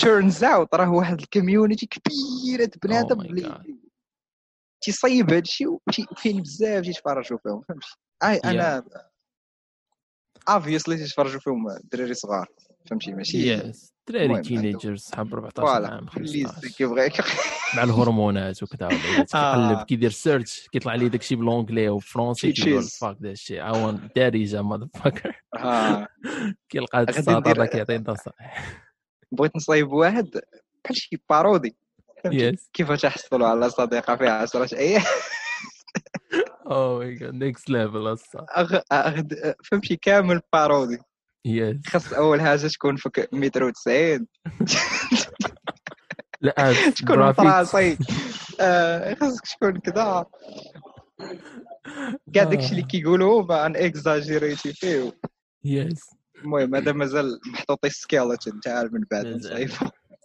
تيرنز 0.00 0.44
اوت 0.44 0.74
راه 0.74 0.90
واحد 0.92 1.20
الكوميونيتي 1.20 1.86
كبيره 1.86 2.70
بنادم 2.82 3.20
Oh 3.20 3.22
my 3.24 3.26
اللي 3.26 3.62
تيصيب 4.82 5.32
هادشي 5.32 5.66
وكاين 5.66 6.42
بزاف 6.42 6.84
تيتفرجوا 6.84 7.38
فيهم 7.42 7.62
فهمتي؟ 7.68 8.48
أنا 8.48 8.84
obviously 10.50 10.84
تيتفرجوا 10.96 11.40
فيهم 11.40 11.68
الدراري 11.70 12.14
صغار 12.14 12.46
فهمتي؟ 12.90 13.12
ماشي 13.12 13.52
يس 13.52 13.92
دراري 14.08 14.24
المهم، 14.26 14.42
تينيجرز 14.42 15.00
صحاب 15.00 15.34
14 15.34 15.62
فوالا 15.66 15.88
عام 15.88 16.06
بليز 16.16 16.46
15 16.46 16.68
كيبغي 16.76 17.10
مع 17.76 17.82
الهرمونات 17.82 18.62
وكذا. 18.62 18.88
كيقلب 18.88 19.82
كيدير 19.82 20.10
سيرش 20.10 20.68
كيطلع 20.72 20.94
ليه 20.94 21.08
داكشي 21.08 21.36
بالونجلي 21.36 21.88
وبالفرونسي 21.88 22.54
شي 22.54 22.64
كيقول. 22.64 22.82
فاك 22.82 23.16
ذا 23.22 23.34
شي 23.34 23.62
اي 23.62 23.70
وانت 23.84 24.16
داريجا 24.16 24.62
ماذر 24.62 24.88
فاكر 24.94 25.42
كيلقى 26.68 27.06
ندير- 27.28 27.58
راه 27.58 27.66
كيعطي 27.66 27.98
نصائح 27.98 28.82
بغيت 29.32 29.56
نصايب 29.56 29.92
واحد 29.92 30.40
بحال 30.84 30.96
شي 30.96 31.22
بارودي 31.30 31.76
فهمتي 32.24 32.38
يس 32.38 32.70
كيف 32.74 32.92
تحصلوا 32.92 33.46
على 33.46 33.70
صديقة 33.70 34.16
فيها 34.16 34.32
10 34.32 34.78
أيام 34.78 35.02
أو 36.70 36.98
ماي 36.98 37.14
جاد 37.14 37.34
نيكست 37.34 37.70
ليفل 37.70 38.12
أصلا. 38.12 38.46
فهمتي 39.64 39.96
كامل 39.96 40.40
بارودي 40.52 40.98
يس 41.44 41.86
خاص 41.86 42.12
أول 42.12 42.40
حاجة 42.40 42.66
تكون 42.66 42.96
فيك 42.96 43.28
متر 43.32 43.72
و90 43.72 44.24
لا 46.40 46.72
تكون 46.98 47.32
فراسي 47.32 47.98
آه، 48.60 49.14
خاصك 49.14 49.42
تكون 49.46 49.80
كذا. 49.80 50.26
كاع 52.34 52.44
داكشي 52.44 52.70
اللي 52.70 52.82
كيقولوا 52.82 53.42
ما 53.42 53.66
ان 53.66 53.76
اكزاجيريتي 53.76 54.72
فيه. 54.72 55.12
يس 55.64 56.00
المهم 56.38 56.74
هذا 56.74 56.92
مازال 56.92 57.40
محطوط 57.52 57.86
سكيلتون 57.86 58.60
تاع 58.60 58.82
من 58.82 59.04
بعد 59.10 59.26
مازال. 59.26 59.70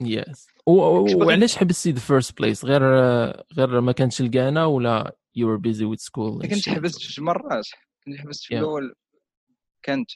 يس 0.01 0.47
وعلاش 0.65 1.57
حبستي 1.57 1.91
ذا 1.91 1.99
فيرست 1.99 2.37
بليس 2.37 2.65
غير 2.65 2.81
غير 3.53 3.81
ما 3.81 3.91
كانش 3.91 4.21
لقانا 4.21 4.65
ولا 4.65 5.15
يو 5.35 5.51
ار 5.51 5.55
بيزي 5.55 5.85
وذ 5.85 5.95
سكول 5.97 6.47
كنت 6.47 6.69
حبست 6.69 7.01
جوج 7.01 7.19
مرات. 7.19 7.65
كنت 8.05 8.17
حبست 8.17 8.43
في. 8.43 8.57
الأول 8.57 8.95
كانت 9.83 10.11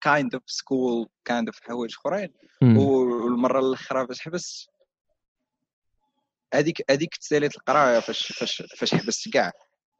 كايند 0.00 0.34
اوف 0.34 0.42
سكول 0.46 1.06
كايند 1.24 1.48
اوف 1.48 1.60
حوايج 1.60 1.94
أخرين. 1.94 2.28
والمرة 2.62 3.60
الأخرى 3.60 4.06
فاش 4.06 4.20
حبست. 4.20 4.70
هذيك 6.54 6.90
هذيك 6.90 7.16
تساليت 7.16 7.56
القراية 7.56 8.00
فاش 8.00 8.32
فاش 8.32 8.62
فاش 8.76 8.94
حبست 8.94 9.28
كاع. 9.28 9.52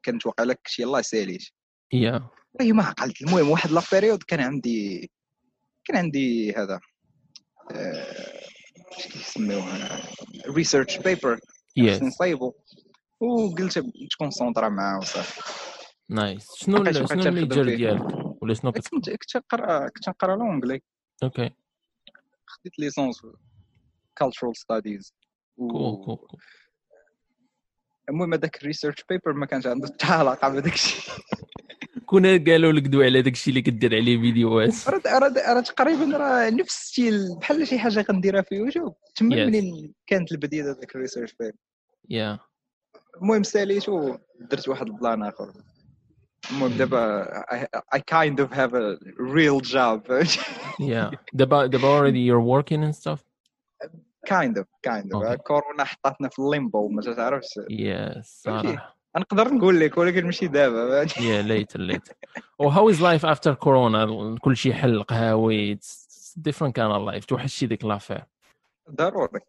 كانت 0.03 0.27
واقع 0.27 0.45
لك 0.45 0.61
شي 0.67 0.83
يلاه 0.83 1.01
ساليت 1.01 1.49
yeah 1.93 2.29
ما 2.61 2.83
عقلت. 2.83 3.23
المهم 3.23 3.51
واحد 3.51 3.71
la 3.71 3.83
période 3.93 4.23
كان 4.23 4.41
عندي 4.41 5.11
كان 5.85 5.97
عندي 5.97 6.53
هذا 6.53 6.81
اش 8.93 9.07
كيسميوها 9.07 10.03
research 10.47 10.99
paper 10.99 11.41
نصايبو 11.79 12.53
وقلت 13.21 13.85
تكونسونطرا 14.11 14.69
معاه 14.69 14.99
وصافي 14.99 15.41
nice 16.09 16.55
شنو 16.57 16.93
شنو 16.93 17.23
ال 17.23 17.29
major. 17.29 17.65
ديالك 17.65 18.43
ولا 18.43 18.55
شنو 18.55 18.73
كنت 18.73 18.89
كنت 18.89 19.37
نقرا 19.37 19.89
كنت 19.89 20.09
نقرا 20.09 20.37
l'anglais 20.37 20.83
okay 21.23 21.51
خديت 22.47 22.79
licence 22.79 23.23
cultural 24.17 24.57
studies 24.57 25.15
cool 25.57 26.05
cool 26.05 26.17
cool 26.17 26.41
المهم 28.09 28.35
هذاك 28.35 28.57
ال 28.57 28.62
research 28.62 29.05
paper 29.09 29.33
ما 29.33 29.47
كانش 29.47 29.67
عنده 29.67 29.87
حتى 29.89 30.07
علاقه 30.07 30.49
بهذاك 30.49 30.75
الشيء 30.75 31.15
كون 32.11 32.27
قالوا 32.27 32.73
لك 32.73 32.83
دوي 32.83 33.05
على 33.05 33.23
داك 33.23 33.33
الشيء 33.33 33.51
اللي 33.51 33.63
كدير 33.63 33.95
عليه 33.97 34.19
فيديوهات. 34.21 34.89
راه 34.89 35.61
تقريبا 35.61 36.17
راه 36.17 36.51
نفس 36.51 36.73
style 36.73 37.39
بحال 37.39 37.67
شي 37.67 37.79
حاجة 37.79 38.03
كنديرها 38.03 38.43
في 38.43 38.55
يوتيوب. 38.55 38.95
تما 39.15 39.37
Yes. 39.37 39.39
منين 39.39 39.95
كانت 40.07 40.35
ديال 40.35 40.67
ذاك 40.67 40.95
ال 40.97 41.01
research 41.01 41.35
paper 41.41 41.57
yeah 42.11 42.39
المهم 43.17 43.43
ساليتو 43.43 44.17
درت 44.41 44.69
واحد 44.69 44.87
ال 44.87 44.94
plan 44.94 45.23
آخر. 45.23 45.53
المهم 46.51 46.71
دابا 46.71 47.25
I, 47.53 47.79
I 47.97 48.01
kind 48.01 48.41
of 48.41 48.53
have 48.53 48.75
a 48.75 48.99
real 49.19 49.61
job. 49.61 50.27
yeah 50.81 51.11
دابا 51.33 51.67
دابا 51.67 51.89
already 52.01 52.19
you're 52.31 52.45
working 52.59 52.85
and 52.85 52.95
stuff? 52.95 53.21
Kind 54.29 54.59
of 54.59 54.67
kind 54.89 55.15
of. 55.15 55.23
Okay. 55.23 55.37
كورونا 55.37 55.85
حطاتنا 55.85 56.29
في 56.29 56.39
ال 56.39 56.47
limbo 56.47 56.89
ما 56.89 57.03
تعرفش. 57.03 57.59
Yes 57.71 58.21
صراحة. 58.23 59.00
نقدر 59.17 59.55
نقول 59.55 59.81
لك 59.81 59.99
ولكن 59.99 60.25
ماشي 60.25 60.47
دابا. 60.47 61.07
Yeah 61.07 61.43
later 61.47 61.79
later 61.79 62.15
oh 62.63 62.71
how 62.71 62.89
is 62.89 63.01
life 63.01 63.25
after 63.25 63.55
corona 63.55 64.39
كل 64.41 64.57
شيء 64.57 64.73
حل 64.73 65.03
قهاوي 65.03 65.79
kind 65.79 66.93
of 66.93 67.15
life. 67.15 67.27
توحشي 67.27 67.67
ديك 67.67 67.85
l'affaire. 67.85 68.25
ضروري. 68.91 69.41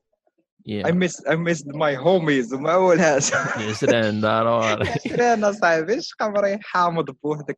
I 0.69 0.91
miss 0.91 1.15
I 1.27 1.35
missed 1.35 1.67
my 1.67 1.95
homies 1.95 2.53
وما 2.53 2.73
أول 2.73 3.01
حاجة 3.01 3.37
عشرين 3.69 4.21
ضروري. 4.21 4.89
أنا 5.33 5.51
صاحبي 5.51 6.01
شقا 6.01 6.27
مريح 6.27 6.59
حامض 6.63 7.11
بوحدك 7.23 7.57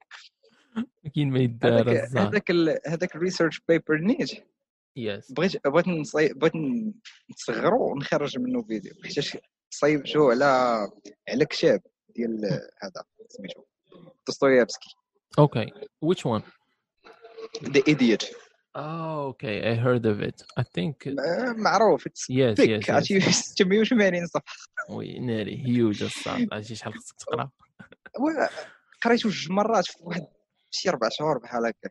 كاين 1.15 1.29
ما 1.31 1.39
يدار 1.39 1.91
هذاك. 1.91 2.17
هذاك 2.17 2.51
ال- 2.51 2.79
هذاك 2.87 3.15
الريسيرش 3.15 3.61
بيبر 3.67 3.97
نيت 3.97 4.31
yes. 4.99 5.33
بغيت 5.33 5.67
بغيت. 5.67 6.37
بغيت 6.37 6.53
نصغرو 7.29 7.91
ونخرج 7.91 8.39
منه 8.39 8.63
فيديو. 8.63 8.93
حيت 9.03 9.41
صيبتو 9.69 10.31
على 10.31 10.77
على 11.29 11.45
كتاب 11.45 11.81
ديال 12.15 12.45
هذا 12.83 13.03
سميتو 13.29 13.63
دوستويفسكي. 14.27 14.89
Okay. 15.41 15.67
Which 16.05 16.25
one? 16.25 16.41
ذا 17.63 17.83
ايديوت 17.87 18.23
oh 18.77 19.31
okay. 19.31 19.57
I 19.71 19.75
heard 19.75 20.05
of 20.05 20.21
it. 20.29 20.43
I 20.59 20.63
think 20.63 21.07
معروف. 21.57 22.07
Yes 22.07 22.53
ثيك 22.53 22.85
yes, 22.85 22.89
عرفتي 22.89 23.19
yes. 23.19 23.29
680 23.29 24.27
صفحه 24.27 24.43
وي 24.89 25.19
ناري. 25.19 25.65
هيوج 25.65 26.03
الصاد. 26.03 26.47
عرفتي 26.51 26.75
شحال 26.75 26.93
خصك 26.93 27.15
تقرا. 27.17 27.49
قريته 29.01 29.29
جوج 29.29 29.51
مرات 29.51 29.85
في 29.85 29.97
واحد 30.01 30.27
شي 30.71 30.89
أربع 30.89 31.09
شهور 31.09 31.37
بحال 31.37 31.65
هكا 31.65 31.89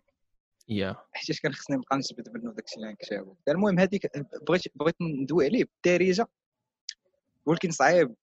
يا 0.69 0.97
حيت 1.13 1.41
كان 1.41 1.53
خصني 1.53 1.77
نبقى 1.77 1.97
نجبد 1.97 2.29
منه 2.29 2.53
داكشي 2.53 2.77
اللي 2.77 2.97
كتابو. 3.01 3.37
المهم 3.49 3.79
هذيك 3.79 4.11
بغيت 4.49 4.63
بغيت 4.75 4.97
ندوي 5.01 5.47
عليه 5.47 5.65
بالدارجة. 5.65 6.29
ولكن 7.47 7.71
صعيب. 7.71 8.15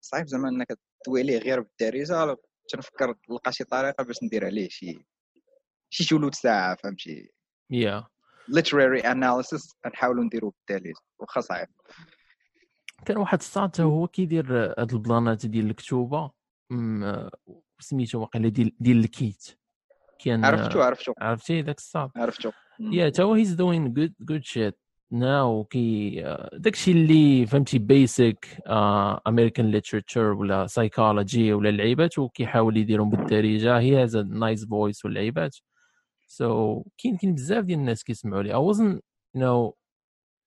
صعيب 0.00 0.26
زعما 0.26 0.48
أنك 0.48 0.78
عليه 1.08 1.38
غير 1.38 1.60
بالدارجة 1.60 2.36
تنفكر 2.68 3.14
نلقى 3.30 3.52
شي 3.52 3.64
طريقة 3.64 4.04
باش 4.04 4.22
ندير 4.22 4.46
عليه 4.46 4.68
شي 4.68 5.06
شي 5.90 6.04
جلود 6.04 6.34
ساعة 6.34 6.76
فهمتي؟ 6.76 7.30
يا 7.70 8.06
literary 8.50 9.02
analysis 9.02 9.74
نحاولوا 9.86 10.24
نديرو 10.24 10.54
بالدارجة 10.68 10.94
واخا 11.18 11.40
صعيب. 11.40 11.68
كان 13.06 13.16
واحد 13.16 13.38
الصاد 13.38 13.80
هو 13.80 14.08
كيدير 14.08 14.74
هاد 14.78 14.92
البلانات 14.92 15.46
ديال 15.46 15.70
الكتوبة 15.70 16.30
سميتو 17.80 18.20
واقيلا 18.20 18.48
ديال 18.48 18.72
ديال 18.80 18.98
الكيت. 18.98 19.58
كان 20.18 20.44
عرفتو 20.44 20.82
عرفتو. 20.82 21.12
عرفتي؟ 21.18 21.62
داك 21.62 21.78
الصاد 21.78 22.10
عرفتو. 22.16 22.50
يا 22.80 23.08
تا 23.08 23.22
هو 23.22 23.34
هيز 23.34 23.54
دوين 23.54 23.94
جود 23.94 24.14
جود 24.20 24.44
شيت 24.44 24.78
ناو 25.10 25.64
كي 25.64 26.26
آه، 26.26 26.50
داكشي 26.52 26.90
اللي 26.90 27.46
فهمتي 27.46 27.78
بيسك 27.78 28.62
امريكان 29.26 29.70
ليتريتشر 29.70 30.32
ولا 30.32 30.66
سايكولوجي 30.66 31.52
ولا 31.52 31.68
اللعيبات 31.68 32.18
وكيحاول 32.18 32.76
يديرهم 32.76 33.10
بالدارجة. 33.10 33.78
هي 33.78 34.02
هاز 34.02 34.16
نايس 34.16 34.64
فويس 34.64 35.04
واللعيبات 35.04 35.56
so 36.26 36.82
كاين 36.98 37.16
كاين 37.16 37.34
بزاف 37.34 37.64
ديال 37.64 37.78
الناس 37.78 38.04
كيسمعوا 38.04 38.42
لي. 38.42 38.52
You 39.36 39.40
know 39.40 39.72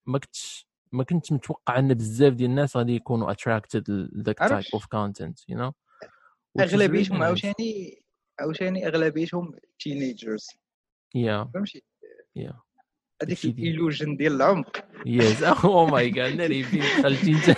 ما 0.06 0.20
كنتش 0.20 0.68
ما 0.92 1.04
كنت 1.04 1.32
متوقع 1.34 1.80
إن 1.80 1.94
بزاف 1.94 2.34
ديال 2.34 2.50
الناس 2.50 2.78
غادي 2.78 2.96
يكونوا 2.96 3.34
attracted 3.34 3.84
لذاك 3.90 4.38
type. 4.40 4.64
of 4.74 4.86
content 4.86 5.40
Which 5.40 6.64
is 6.64 6.74
أغلبيتهم. 6.74 7.24
عاوتاني 7.24 8.04
عاوتاني 8.40 8.88
أغلبيتهم 8.88 9.54
teenagers 9.80 10.48
yeah. 11.18 11.48
فهمتي؟ 11.54 11.84
Yeah. 12.40 12.71
هذيك 13.24 13.46
ال 13.46 13.54
illusion 13.54 14.18
ديال 14.18 14.34
العمق. 14.34 14.86
yes 15.06 15.44
oh 15.44 15.86
my 15.86 16.10
God 16.10 16.36
ناري 16.36 16.64
فين 16.64 16.80
دخلتي. 16.82 17.32
انت 17.32 17.58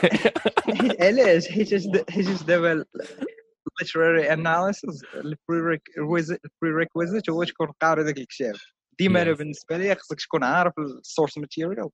علاش؟ 1.04 1.48
حيت 1.48 1.74
حيت 2.10 2.44
دابا 2.44 2.86
literary 3.84 4.30
analysis 4.30 5.02
ال 5.16 5.32
prerequisite 5.32 7.30
هو 7.30 7.44
تكون 7.44 7.68
قاري 7.82 8.04
ذاك 8.04 8.18
الكتاب. 8.18 8.56
ديما 9.00 9.22
أنا. 9.22 9.32
بالنسبة 9.32 9.78
لي 9.78 9.96
خصك 9.96 10.22
تكون 10.22 10.44
عارف 10.44 10.74
ال 10.80 10.88
source 10.88 11.38
material 11.38 11.90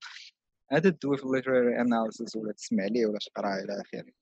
هذا 0.72 0.90
تدوي 0.90 1.16
في 1.16 1.24
ال 1.24 1.30
literary 1.30 1.80
analysis 1.80 2.36
ولا 2.36 2.52
تسمع 2.52 2.84
ليه 2.84 3.06
ولا 3.06 3.18
تقرأ 3.18 3.54
إلى 3.54 3.82
آخره. 3.82 4.12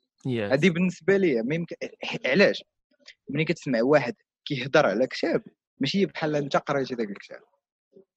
هذه 0.54 0.70
بالنسبة 0.70 1.16
لي 1.16 1.42
ما 1.42 1.54
يمكن 1.54 1.76
علاش؟ 2.26 2.64
ملي 3.30 3.44
كتسمع 3.44 3.82
واحد 3.82 4.14
كيهضر 4.44 4.86
على 4.86 5.06
كتاب 5.06 5.42
ماشي 5.80 6.06
بحال 6.06 6.36
أنت 6.36 6.56
قريتي 6.56 6.94
ذاك 6.94 7.08
الكتاب. 7.08 7.40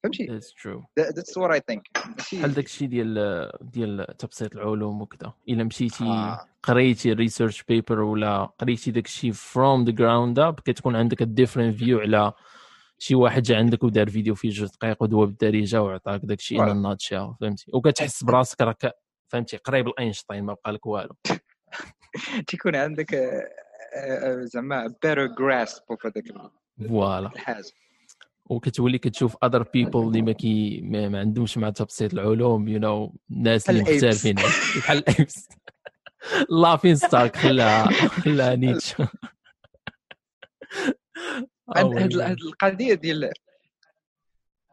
فهمتي؟ 0.03 0.39
that's 0.99 1.37
what 1.37 1.51
I 1.51 1.61
think 1.67 1.87
بحال 2.17 2.53
داك 2.53 2.65
الشيء 2.65 2.87
ديال 2.87 3.49
ديال 3.61 4.17
تبسيط 4.17 4.55
العلوم 4.55 5.01
وكذا 5.01 5.33
إلا 5.49 5.63
مشيتي 5.63 6.03
آه. 6.03 6.47
قريتي 6.63 7.13
research 7.13 7.63
paper 7.63 7.99
ولا 7.99 8.45
قريتي 8.45 8.91
داك 8.91 9.05
الشيء 9.05 9.31
from 9.31 9.83
the 9.85 9.91
ground 9.91 10.39
up 10.39 10.59
كتكون 10.59 10.95
عندك 10.95 11.23
different 11.23 11.75
view 11.77 11.99
على 11.99 12.33
شي 12.99 13.15
واحد 13.15 13.41
جا 13.43 13.57
عندك 13.57 13.83
ودار 13.83 14.09
فيديو 14.09 14.35
فيه 14.35 14.49
جوج 14.49 14.69
دقائق 14.69 15.03
ودوا 15.03 15.25
بالدارجه 15.25 15.81
وعطاك 15.81 16.21
داك 16.23 16.39
الشيء. 16.39 16.71
ان 16.71 16.81
ناتشال 16.81 17.33
فهمتي؟ 17.41 17.71
وكتحس 17.73 18.23
براسك 18.23 18.61
راك 18.61 18.93
فهمتي؟ 19.27 19.57
قريب 19.57 19.87
لاينشتاين 19.87 20.43
ما 20.43 20.53
بقى 20.53 20.71
لك 20.71 20.85
والو. 20.85 21.15
تيكون 22.47 22.75
عندك 22.75 23.13
آه، 23.13 23.47
آه، 23.95 24.43
زعما 24.43 24.87
better 24.87 25.27
grasp 25.27 25.79
of 25.95 26.05
هذاك 26.05 26.51
فوالا. 26.89 27.27
الحاجة. 27.27 27.63
وكتولي 28.51 28.97
كتشوف 28.97 29.37
اذر 29.43 29.63
بيبل 29.63 29.99
اللي 29.99 30.21
ما 30.21 30.31
كي 30.31 30.81
ما, 30.81 31.09
ما 31.09 31.19
عندهمش 31.19 31.57
مع 31.57 31.69
تبسيط 31.69 32.13
العلوم 32.13 32.67
يو 32.67 32.77
you 32.77 32.81
نو 32.81 33.07
know, 33.07 33.31
الناس 33.31 33.69
اللي. 33.69 33.81
مختلفين 33.81 34.35
بحال 34.35 34.97
الايبس 34.97 35.47
لافين 36.49 36.95
ستارك 36.95 37.35
خلاها 37.35 37.91
خلاها 38.07 38.55
نيتشه 38.55 39.07
عند 41.75 41.97
هاد 41.97 42.17
هاد 42.17 42.37
القضية 42.41 42.93
ديال 42.93 43.31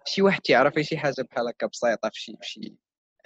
شي 0.05 0.23
واحد 0.23 0.41
تيعرف 0.41 0.75
شي 0.81 0.99
حاجة 0.99 1.27
بحال 1.31 1.49
هكا 1.49 1.67
بسيطة 1.67 2.09
في 2.09 2.21
شي 2.21 2.33
في 2.43 2.49
شي 2.49 2.75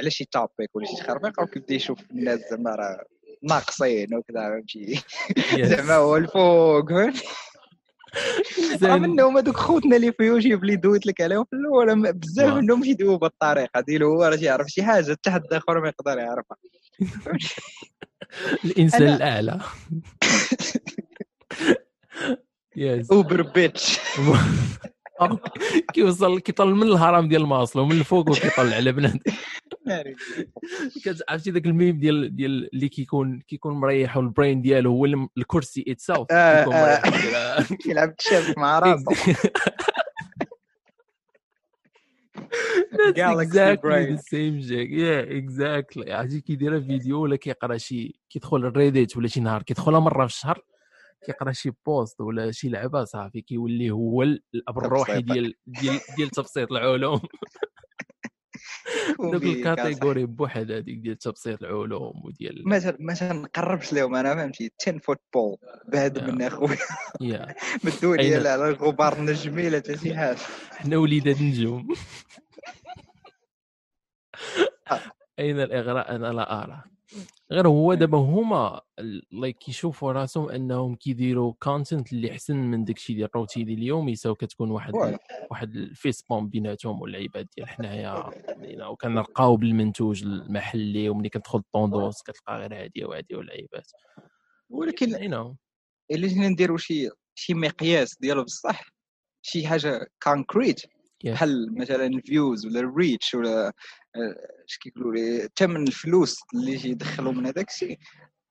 على 0.01 0.11
شي 0.11 0.25
topic 0.25 0.77
ولا 0.77 0.87
شي 0.87 0.97
تخربيق 0.97 1.43
وكيبدا 1.43 1.75
يشوف 1.75 2.11
الناس 2.11 2.41
زعما 2.51 2.75
راه 2.75 3.05
ناقصين 3.43 4.15
وكذا 4.15 4.49
فهمتي؟ 4.49 5.03
زعما 5.71 5.95
هو 5.95 6.17
الفوق 6.17 6.93
منهم 8.83 9.37
هذوك 9.39 9.57
خوتنا 9.57 9.97
اللي 9.97 10.13
في 10.13 10.23
يوتيوب 10.25 10.63
اللي 10.63 10.77
دويت 10.77 11.07
لك 11.07 11.21
عليهم 11.21 11.45
في 11.45 11.57
الأول 11.57 12.13
بزاف. 12.13 12.55
منهم 12.55 12.85
يدويو 12.85 13.19
بالطريقة 13.19 13.81
ديالو 13.81 14.09
هو 14.15 14.23
راه 14.25 14.37
تيعرف 14.37 14.67
شي 14.69 14.83
حاجة 14.83 15.13
حتى 15.13 15.31
حد 15.31 15.53
اخر 15.53 15.81
ما 15.81 15.89
يقدر 15.89 16.19
يعرفها. 16.19 16.57
الإنسان 18.65 19.01
أنا- 19.01 19.03
الأعلى. 19.17 19.61
yes 22.77 23.11
اوبر 23.11 23.43
بيتش 23.43 23.99
كيوصل 25.95 26.41
كيطل 26.41 26.75
من 26.75 26.83
الهرم 26.83 27.29
ديال 27.29 27.47
ماسلو 27.47 27.87
من 27.87 27.93
الفوق 27.99 28.31
وكيطلع 28.31 28.77
على 28.77 28.93
بنادم 28.93 29.19
عرفتي 31.29 31.51
ذاك 31.51 31.67
الميم 31.67 31.99
ديال 32.01 32.37
ديال 32.37 32.75
اللي 32.75 32.89
كيكون 32.89 33.41
كيكون 33.41 33.75
مريح 33.75 34.17
وال 34.17 34.30
brain 34.30 34.63
ديالو 34.63 34.91
هو 34.91 35.05
الكرسي. 35.39 35.85
مريح 36.69 37.03
كيلعب 37.85 38.15
الشاب 38.19 38.59
مع 38.59 38.79
راسه 38.79 39.05
brain. 43.83 44.17
the 44.17 44.23
same 44.23 44.61
shit. 44.69 44.89
Yeah, 44.91 45.23
exactly. 45.41 46.11
عرفتي 46.11 46.41
كيدير 46.41 46.81
فيديو 46.83 47.23
ولا 47.23 47.37
كيقرا 47.37 47.77
شي 47.77 48.21
كيدخل 48.31 48.57
الريديت 48.57 49.17
ولا 49.17 49.29
شي 49.29 49.41
نهار 49.41 49.63
كيدخلها 49.63 50.01
مرة 50.01 50.27
في 50.27 50.33
الشهر 50.33 50.65
كيقرا 51.27 51.53
شي 51.53 51.71
بوست 51.87 52.21
ولا 52.21 52.51
شي 52.51 52.69
لعبة 52.69 53.05
صافي 53.05 53.41
كيولي 53.41 53.91
هو 53.91 54.23
الأب 54.23 54.79
الروحي. 54.79 55.23
ديال 55.23 55.55
ديال 55.67 56.01
ديال 56.17 56.31
تبسيط 56.31 56.73
العلوم 56.73 57.21
دوك. 59.19 59.43
الكاتيجوري 59.43 60.27
بوحد 60.27 60.71
هذيك 60.71 60.99
ديال 60.99 61.19
تبسيط 61.19 61.63
العلوم 61.63 62.23
وديال 62.25 62.63
ما 62.69 62.97
ما 63.01 63.15
تنقربش 63.15 63.93
لهم 63.93 64.15
أنا 64.15 64.35
فهمتي؟ 64.35 64.71
10 64.81 64.99
فوتبول 64.99 65.57
بهذا 65.89 66.29
آه. 66.29 66.31
من 66.31 66.43
أخويا. 66.43 66.77
يا. 67.21 67.55
مدوا 67.85 68.17
أين- 68.17 68.21
لي 68.21 68.49
على 68.49 68.69
الغبار 68.69 69.13
النجمي 69.19 69.69
لا 69.69 69.79
حتى 69.79 69.99
شي 69.99 70.15
حاجة. 70.17 70.39
حنا 70.71 70.97
وليدات 70.97 71.41
النجوم. 71.41 71.89
آه. 74.93 75.01
أين 75.39 75.61
الإغراء؟ 75.61 76.15
أنا 76.17 76.27
لا 76.27 76.63
أرى. 76.65 76.83
غير 77.53 77.69
هو 77.69 77.95
دابا 77.95 78.19
هما 78.19 78.81
لايك 79.33 79.59
كيشوفوا 79.59 80.13
راسهم 80.13 80.49
أنهم 80.49 80.95
كيديروا 80.97 81.53
كونتنت 81.63 82.13
اللي 82.13 82.33
أحسن 82.33 82.57
من 82.57 82.85
داكشي 82.85 83.15
ديال 83.15 83.29
الروتيني 83.29 83.75
اليومي 83.75 84.17
سواء 84.17 84.35
كتكون 84.37 84.71
واحد. 84.71 84.93
واحد 85.51 85.77
الفيس 85.77 86.23
بوم 86.23 86.49
بيناتهم 86.49 87.01
واللعيبات 87.03 87.47
ديال 87.57 87.69
حنايا 87.69 88.33
وكنلقاو 88.89 89.57
بالمنتوج 89.57 90.23
المحلي 90.25 91.09
وملي 91.09 91.29
كتدخل 91.29 91.59
الطوندوس 91.59 92.23
كتلقى 92.23 92.59
غير 92.59 92.75
هاديه 92.85 93.05
وهاديه 93.07 93.37
واللعيبات 93.37 93.93
ولكن 94.71 95.31
نو 95.31 95.57
إلا 96.11 96.29
جينا 96.29 96.49
نديرو 96.49 96.77
شي 96.77 97.09
شي 97.35 97.55
مقياس 97.55 98.17
ديالو 98.21 98.45
بصح 98.45 98.83
شي 99.43 99.67
حاجة 99.67 100.07
كونكريت. 100.23 100.81
بحال 101.25 101.79
مثلا 101.81 102.07
الفيوز 102.07 102.67
ولا 102.67 102.81
الريتش 102.81 103.35
ولا 103.35 103.73
اش 104.69 104.79
كيقولوا 104.79 105.15
لي 105.15 105.49
ثمن 105.57 105.87
الفلوس 105.89 106.41
اللي 106.55 106.91
يدخلوا 106.91 107.33
من 107.33 107.47
هذاك 107.47 107.69
الشيء. 107.71 107.99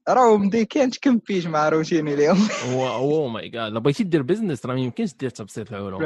راهم 0.09 0.49
دي 0.49 0.65
كانت 0.65 0.97
كمبيش 0.97 1.45
مع 1.45 1.69
روتيني 1.69 2.13
اليوم؟ 2.13 2.37
أو 2.73 3.27
ماي 3.27 3.49
جاد 3.49 3.73
بغيتي 3.73 4.03
دير 4.03 4.21
بزنس 4.21 4.65
راه 4.65 4.73
ما 4.73 4.81
يمكنش 4.81 5.13
دير 5.13 5.29
تبسيط 5.29 5.73
العلوم 5.73 6.01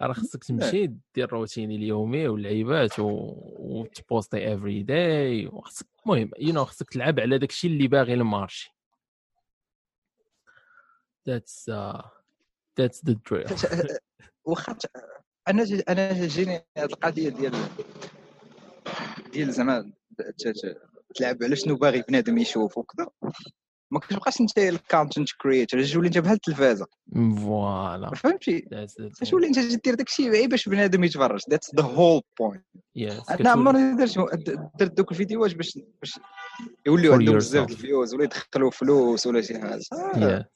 راه 0.00 0.12
خصك 0.12 0.44
تمشي 0.44 0.92
دير 1.14 1.32
روتيني 1.32 1.76
اليومي 1.76 2.28
واللعيبات. 2.28 2.92
وتبوستي 2.98 4.54
افري 4.54 4.82
داي 4.82 5.46
وخصك 5.46 5.86
المهم 6.06 6.30
يو 6.38 6.52
نو 6.54 6.64
خصك 6.64 6.90
تلعب 6.90 7.20
على 7.20 7.38
داك 7.38 7.50
الشيء 7.50 7.70
اللي 7.70 7.88
باغي 7.88 8.14
المارشي. 8.14 8.74
ذاتس 11.26 11.70
ذاتس 12.78 13.04
ذا 13.04 13.16
دريل 13.30 13.46
واخا 14.44 14.76
أنا 15.48 15.64
ج- 15.64 15.82
أنا 15.88 16.26
جيني 16.26 16.66
هاد 16.76 16.90
القضية 16.90 17.28
ديال 17.28 17.52
ديال 19.32 19.52
زعما 19.52 19.90
تلعب 21.14 21.42
على 21.42 21.56
شنو 21.56 21.76
باغي 21.76 22.04
بنادم 22.08 22.38
يشوف 22.38 22.78
وكذا. 22.78 23.08
ما 23.90 23.98
كتبقاش 23.98 24.40
انت 24.40 24.58
ال 24.58 24.67
content 24.67 25.28
creator 25.42 25.84
تولي 25.84 26.06
انت 26.06 26.18
بحال 26.18 26.34
التلفازة. 26.34 26.86
voilà. 27.14 28.10
فهمتي؟ 28.14 28.68
تولي 29.30 29.46
انت 29.46 29.58
دير 29.58 29.94
داك 29.94 30.08
الشيء 30.08 30.46
باش 30.46 30.68
بنادم 30.68 31.04
يتفرج. 31.04 31.40
that's 31.50 31.74
the 31.74 31.82
whole 31.82 32.22
point 32.38 32.64
أنا 33.30 33.50
عمرني 33.50 33.96
درت 33.96 34.18
درت 34.78 34.96
دوك 34.96 35.10
الفيديوهات 35.10 35.54
باش 35.54 35.78
باش 36.00 36.20
يوليو 36.86 37.12
عندهم 37.12 37.36
بزاف. 37.36 37.70
ال 37.70 37.77
views 37.77 38.14
ولا 38.14 38.24
يدخلوا 38.24 38.70
فلوس 38.70 39.26
ولا 39.26 39.40
شي 39.40 39.58
حاجة. 39.58 40.50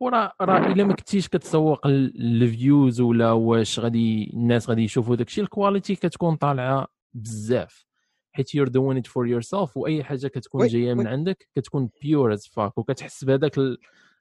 وراه 0.00 0.32
راه 0.40 0.66
إلا 0.66 0.84
ما 0.84 0.94
كنتيش 0.94 1.28
كتسوق 1.28 1.86
ال 1.86 2.05
views 2.05 3.00
ولا 3.00 3.32
واش 3.32 3.78
غادي 3.78 4.30
الناس 4.34 4.68
غادي 4.68 4.82
يشوفوا 4.82 5.16
داكشي 5.16 5.40
ال 5.40 5.47
quality 5.47 5.94
كتكون 5.94 6.36
طالعة 6.36 6.86
بزاف. 7.14 7.89
حيت 8.32 8.48
you're 8.48 8.70
doing 8.70 8.98
it 8.98 9.06
for 9.06 9.26
yourself 9.26 9.76
وأي 9.76 10.04
حاجة 10.04 10.26
كتكون 10.26 10.66
جاية 10.66 10.94
من 10.94 11.06
وي. 11.06 11.12
عندك 11.12 11.48
كتكون 11.56 11.90
pure 12.02 12.32
as 12.32 12.46
fuck 12.46 12.78
وكتحس 12.78 13.24
بهذاك. 13.24 13.58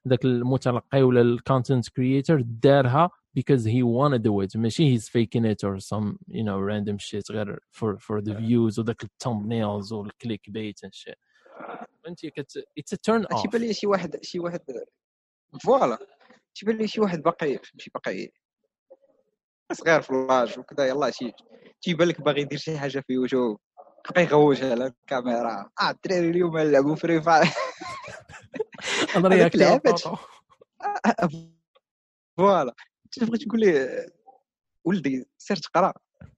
ذاك 0.07 0.25
المتلقي 0.25 1.01
ولا 1.03 1.21
ال 1.21 1.30
content 1.30 1.89
creator 1.89 2.41
دارها 2.41 3.09
because 3.39 3.63
he 3.63 3.83
wanna 3.83 4.19
do 4.19 4.41
it 4.41 4.55
ماشي 4.55 4.97
he's 4.97 5.03
faking 5.03 5.45
it 5.45 5.63
or 5.63 5.79
some 5.79 6.17
you 6.27 6.43
know 6.43 6.57
random 6.59 6.97
shit 6.97 7.31
غير 7.31 7.59
for 7.71 7.97
for 7.97 8.21
the 8.21 8.33
views 8.33 8.79
وداك 8.79 9.03
ال 9.03 9.10
thumbnails 9.10 9.80
وال 9.80 9.93
clickbait 9.93 10.85
and 10.85 10.89
shit. 10.93 11.17
فهمتي؟ 12.03 12.29
كت 12.29 12.57
it's 12.57 12.93
a 12.93 12.97
turn 12.97 13.25
off. 13.35 13.41
تيبان 13.41 13.61
لي 13.61 13.73
شي 13.73 13.87
واحد 13.87 14.23
شي 14.23 14.39
واحد 14.39 14.59
voilà. 15.63 15.97
تيبان 16.55 16.77
لي 16.77 16.87
شي 16.87 17.01
واحد 17.01 17.21
باقي 17.21 17.59
شي 17.77 17.91
باقي 17.93 18.31
صغير 19.71 20.01
في 20.01 20.11
l'âge 20.11 20.59
وكذا 20.59 20.87
يلا 20.87 21.11
شي 21.11 21.31
تيبان 21.81 22.07
لك 22.07 22.21
باغي 22.21 22.41
يدير 22.41 22.59
شي 22.59 22.77
حاجة 22.77 22.99
في 22.99 23.13
يوتيوب. 23.13 23.59
بقى 24.11 24.23
يغوش 24.23 24.61
على 24.63 24.85
الكاميرا 24.85 25.69
آه 25.81 25.89
الدراري 25.89 26.29
اليوم 26.29 26.57
نلعبوا 26.57 26.95
Free 26.95 27.21
Fire 27.21 27.47
أنا 29.15 29.27
لعبت. 29.27 30.03
voilà 32.37 32.75
تبغي 33.11 33.37
تقول 33.37 33.59
لي 33.59 34.05
ولدي 34.83 35.25
سير 35.37 35.57
تقرا 35.57 35.93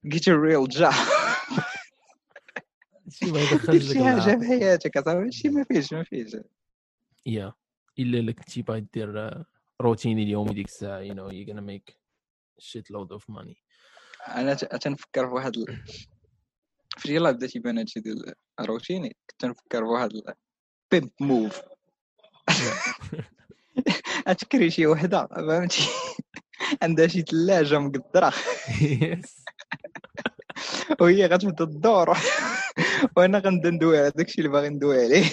get 0.05 0.29
real 0.29 0.67
job 0.67 0.91
شي 3.09 3.25
ما 3.25 3.39
دير 3.39 3.53
يدخلش 3.53 3.83
شي 3.91 3.99
لك 3.99 4.19
حاجة. 4.19 4.39
في 4.39 4.45
حياتك 4.47 4.97
اصاحبي 4.97 5.31
شي 5.31 5.49
ما 5.49 5.63
فيش 5.63 5.93
ما 5.93 6.03
فيش 6.03 6.37
yeah 7.25 7.53
الا 7.99 8.19
الا 8.19 8.31
كنتي 8.31 8.61
باغي 8.61 8.85
دير 8.93 9.43
روتيني 9.81 10.23
اليومي 10.23 10.53
ديك 10.53 10.67
الساعة 10.67 10.99
you 10.99 11.13
know 11.13 11.29
you 11.29 11.45
gonna 11.45 11.61
make 11.61 11.93
shit 12.61 12.83
load 12.93 13.17
of 13.17 13.23
money. 13.35 13.55
أنا 14.27 14.53
تنفكر 14.53 15.27
في 15.27 15.33
واحد. 15.33 15.51
فاش 16.97 17.05
يلاه 17.11 17.31
بدا 17.31 17.47
تيبان 17.47 17.77
هادشي 17.77 17.99
ديال 17.99 18.33
روتيني 18.61 19.15
كنت 19.29 19.41
تنفكر 19.41 19.79
في 19.79 19.91
واحد 19.91 20.09
pimp 20.91 21.09
move 21.19 21.61
أتكري 24.27 24.71
شي 24.71 24.87
وحدة 24.87 25.27
فهمتي؟ 25.27 25.89
عندها 26.83 27.07
شي 27.07 27.21
ثلاجه 27.21 27.79
مقدرة. 27.79 28.33
وهي 31.01 31.25
غتبدا 31.25 31.65
تدور 31.65 32.09
وأنا 33.17 33.39
غنبدا 33.39 33.69
ندوي 33.69 33.99
على 33.99 34.11
داكشي 34.15 34.37
اللي 34.37 34.49
باغي 34.49 34.69
ندوي 34.69 35.05
عليه. 35.05 35.25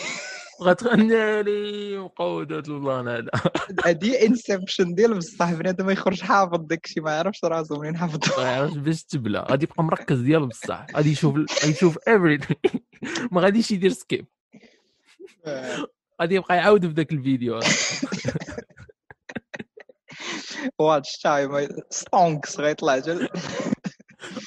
غتغني 0.62 1.42
لي 1.42 1.99
مقودة 1.99 2.59
البلان 2.59 3.09
هذا. 3.09 3.31
هادي 3.85 4.27
inception 4.27 4.94
ديال 4.94 5.14
بصح 5.18 5.53
بنادم 5.53 5.87
ما 5.87 5.92
يخرج 5.92 6.21
حافظ 6.21 6.61
داكشي 6.61 7.01
ما 7.01 7.11
يعرفش 7.11 7.44
راسو 7.44 7.81
منين 7.81 7.97
حافظ 7.97 8.38
ما 8.38 8.44
يعرفش 8.44 8.77
باش 8.77 9.05
تبلى 9.05 9.47
غادي 9.51 9.64
يبقى 9.64 9.85
مركز 9.85 10.21
ديال 10.21 10.47
بصح. 10.47 10.87
غادي 10.97 11.11
يشوف 11.11 11.35
غادي 11.37 11.71
يشوف 11.71 11.99
everything. 11.99 12.79
ما 13.33 13.40
غاديش 13.40 13.71
يدير 13.71 13.90
skip 13.90 14.27
غادي 16.21 16.35
يبقى 16.35 16.57
يعاود 16.57 16.87
في 16.87 16.92
ذاك 16.92 17.12
الفيديو. 17.12 17.61
watch 20.79 21.18
time 21.18 21.68
stonks 21.90 22.61
غيطلع 22.61 23.03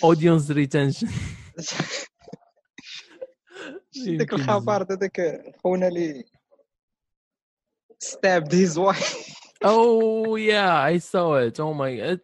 audience 0.04 0.52
retention 0.52 1.08
داك 3.96 4.34
الخبر 4.34 4.84
داك 4.84 5.44
خونا 5.64 5.88
اللي 5.88 6.24
stabbed 8.00 8.56
his 8.56 8.78
wife 8.78 9.36
oh 9.66 10.38
yeah 10.38 10.88
I 10.88 11.00
saw 11.00 11.36
it 11.36 11.60
oh 11.60 11.74
my 11.74 12.20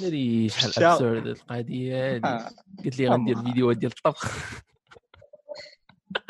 dear 0.00 0.48
شحال 0.48 0.72
شا- 0.72 0.92
absurd 0.92 1.26
القضية 1.26 2.16
هذه. 2.16 2.50
قلت 2.84 2.98
لي 2.98 3.08
غندير. 3.08 3.36
فيديوهات 3.42 3.76
ديال 3.76 3.92
الطبخ 3.92 4.60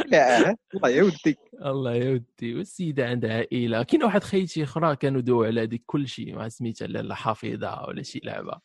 لا 0.06 0.56
الله 0.74 0.88
يا 0.88 1.02
ودي 1.02 1.36
الله 1.64 1.94
يا 1.94 2.10
ودي 2.10 2.54
والسيده 2.54 3.06
عندها 3.08 3.32
عائله 3.36 3.82
كاين 3.82 4.04
واحد 4.04 4.22
خيتي 4.24 4.62
أخرى 4.62 4.96
كانوا 4.96 5.20
دوا 5.20 5.46
على 5.46 5.62
هذيك 5.62 5.82
كل 5.86 6.08
شيء 6.08 6.34
ما 6.36 6.48
سميتها 6.48 6.88
لا 6.88 7.14
حفيظه 7.14 7.84
ولا 7.88 8.02
شي 8.02 8.20
لعبه 8.24 8.60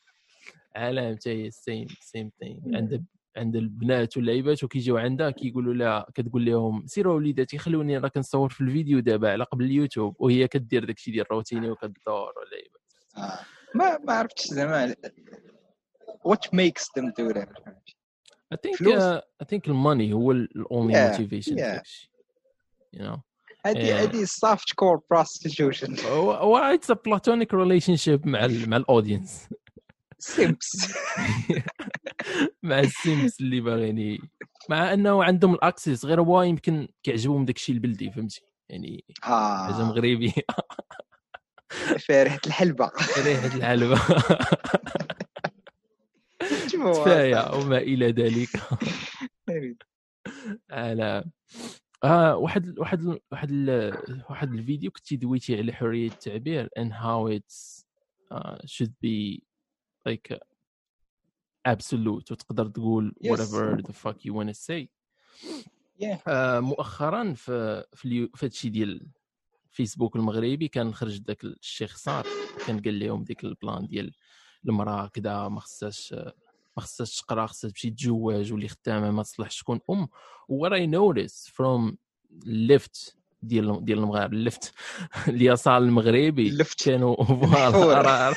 عالم 0.75 1.15
حتى 1.15 1.29
هي 1.45 1.51
same 1.51 1.87
same 2.01 2.31
thing 2.39 2.75
عند 2.77 3.05
عند 3.39 3.55
البنات 3.55 4.17
واللعيبات 4.17 4.63
وكيجيو 4.63 4.97
عندها 4.97 5.29
كيقولوا 5.29 5.73
لها 5.73 6.05
كتقول 6.15 6.45
لهم 6.45 6.83
سيروا 6.87 7.15
وليداتي 7.15 7.57
خلوني 7.57 7.97
راه 7.97 8.07
كنصور 8.07 8.49
في 8.49 8.61
الفيديو 8.61 8.99
دابا 8.99 9.31
على 9.31 9.43
قبل 9.43 9.65
اليوتيوب. 9.65 10.15
وهي 10.19 10.47
كدير 10.47 10.85
داكشي 10.85 11.11
ديال 11.11 11.25
الروتيني 11.25 11.69
وكدور 11.69 12.33
واللعيبات. 12.39 12.81
آه. 13.17 13.39
ما 13.75 13.97
ما 13.97 14.13
عرفتش 14.13 14.47
زعما 14.47 14.95
what 16.27 16.49
makes 16.55 16.83
them 16.97 17.05
do 17.19 17.33
that. 17.33 17.49
I 18.53 18.57
think 18.57 18.81
uh, 18.81 19.21
I 19.43 19.45
think 19.45 19.67
ال 19.67 19.75
money 19.75 20.13
هو 20.13 20.31
ال 20.31 20.49
only 20.73 20.93
Yeah, 20.93 21.17
motivation 21.17 21.53
yeah. 21.53 21.55
داكشي 21.55 22.11
you 22.95 22.99
know. 22.99 23.19
هادي 23.65 23.87
Yeah. 23.87 23.93
هادي 23.93 24.25
soft 24.25 24.73
core 24.81 24.99
prostitution. 25.13 26.05
هو 26.05 26.31
هو 26.31 26.77
it's 26.77 26.89
a 26.93 26.95
platonic 26.95 27.51
relationship 27.53 28.25
مع 28.27 28.45
ال 28.45 28.69
مع 28.69 28.77
ال 28.77 28.85
audience 28.85 29.47
simps. 30.23 30.93
مع 32.63 32.79
ال 32.79 32.89
simps 32.89 33.37
اللي 33.41 33.61
باغيني. 33.61 34.19
مع 34.69 34.93
أنه 34.93 35.23
عندهم 35.23 35.53
ال 35.53 35.61
access 35.61 36.05
غير 36.05 36.21
هو 36.21 36.41
يمكن 36.41 36.87
كيعجبهم 37.03 37.45
داكشي 37.45 37.71
البلدي 37.71 38.11
فهمتي؟ 38.11 38.41
يعني 38.69 39.03
حاجة 39.21 39.81
آه 39.81 39.83
مغربي 39.83 40.33
فيها 41.97 42.23
ريحة 42.23 42.39
الحلبة. 42.47 42.91
ريحه 43.25 43.55
الحلبة 43.57 43.99
كفاية 46.73 47.55
وما 47.55 47.77
إلى 47.77 48.11
ذلك. 48.11 48.49
على. 50.71 51.23
آه 52.03 52.37
واحد 52.37 52.79
واحد 52.79 53.19
واحد 53.31 53.51
واحد 54.29 54.53
الفيديو 54.53 54.91
كنتي 54.91 55.15
دويتي 55.15 55.57
على 55.57 55.73
حرية 55.73 56.07
التعبير 56.07 56.69
and 56.79 56.91
how 56.93 57.27
it's 57.37 57.83
uh, 58.33 58.57
should 58.65 58.91
be 59.03 59.43
like 60.09 60.37
absolute. 61.75 62.31
وتقدر 62.31 62.67
تقول 62.67 63.15
whatever 63.23 63.81
the 63.81 63.93
fuck 63.93 64.17
you 64.25 64.33
wanna 64.33 64.53
say. 64.53 64.87
Yeah. 66.01 66.17
آه، 66.27 66.59
مؤخرا 66.59 67.33
في 67.33 67.83
في, 67.93 68.29
هادشي 68.43 68.69
ديال 68.69 69.07
فيسبوك 69.71 70.15
المغربي 70.15 70.67
كان 70.67 70.93
خرج 70.93 71.17
داك 71.17 71.43
الشيخ 71.43 71.97
صار 71.97 72.27
كان 72.67 72.81
قال 72.81 72.99
لهم 72.99 73.23
ديك 73.23 73.43
البلان 73.43 73.87
ديال 73.87 74.11
المرأة 74.65 75.07
كذا 75.07 75.47
ما 75.47 75.59
خصهاش 75.59 76.13
ما 76.77 76.83
خصهاش 76.83 77.21
تقرا 77.21 77.45
خصها 77.45 77.69
تمشي 77.69 77.89
تزواج 77.89 78.53
واللي 78.53 78.67
خدامة 78.67 79.11
ما 79.11 79.23
تصلحش 79.23 79.59
تكون 79.59 79.79
أم. 79.89 80.07
What 80.51 80.71
I 80.71 80.85
noticed 80.85 81.49
from 81.49 81.95
left 82.45 83.19
ديال 83.41 83.85
ديال 83.85 83.99
المغرب 83.99 84.33
ال 84.33 84.41
left 84.41 84.73
اليسار 85.27 85.77
المغربي. 85.77 86.63
كانوا 86.85 87.23
voilà. 87.71 88.33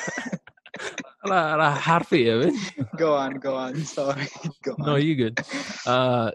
فهمت؟ 1.26 2.52
go 2.96 3.16
on 3.16 3.38
go 3.38 3.52
on. 3.56 3.74
Sorry. 3.84 4.26
Go 4.68 4.74
no 4.78 4.96
you 4.96 5.16
good 5.16 5.40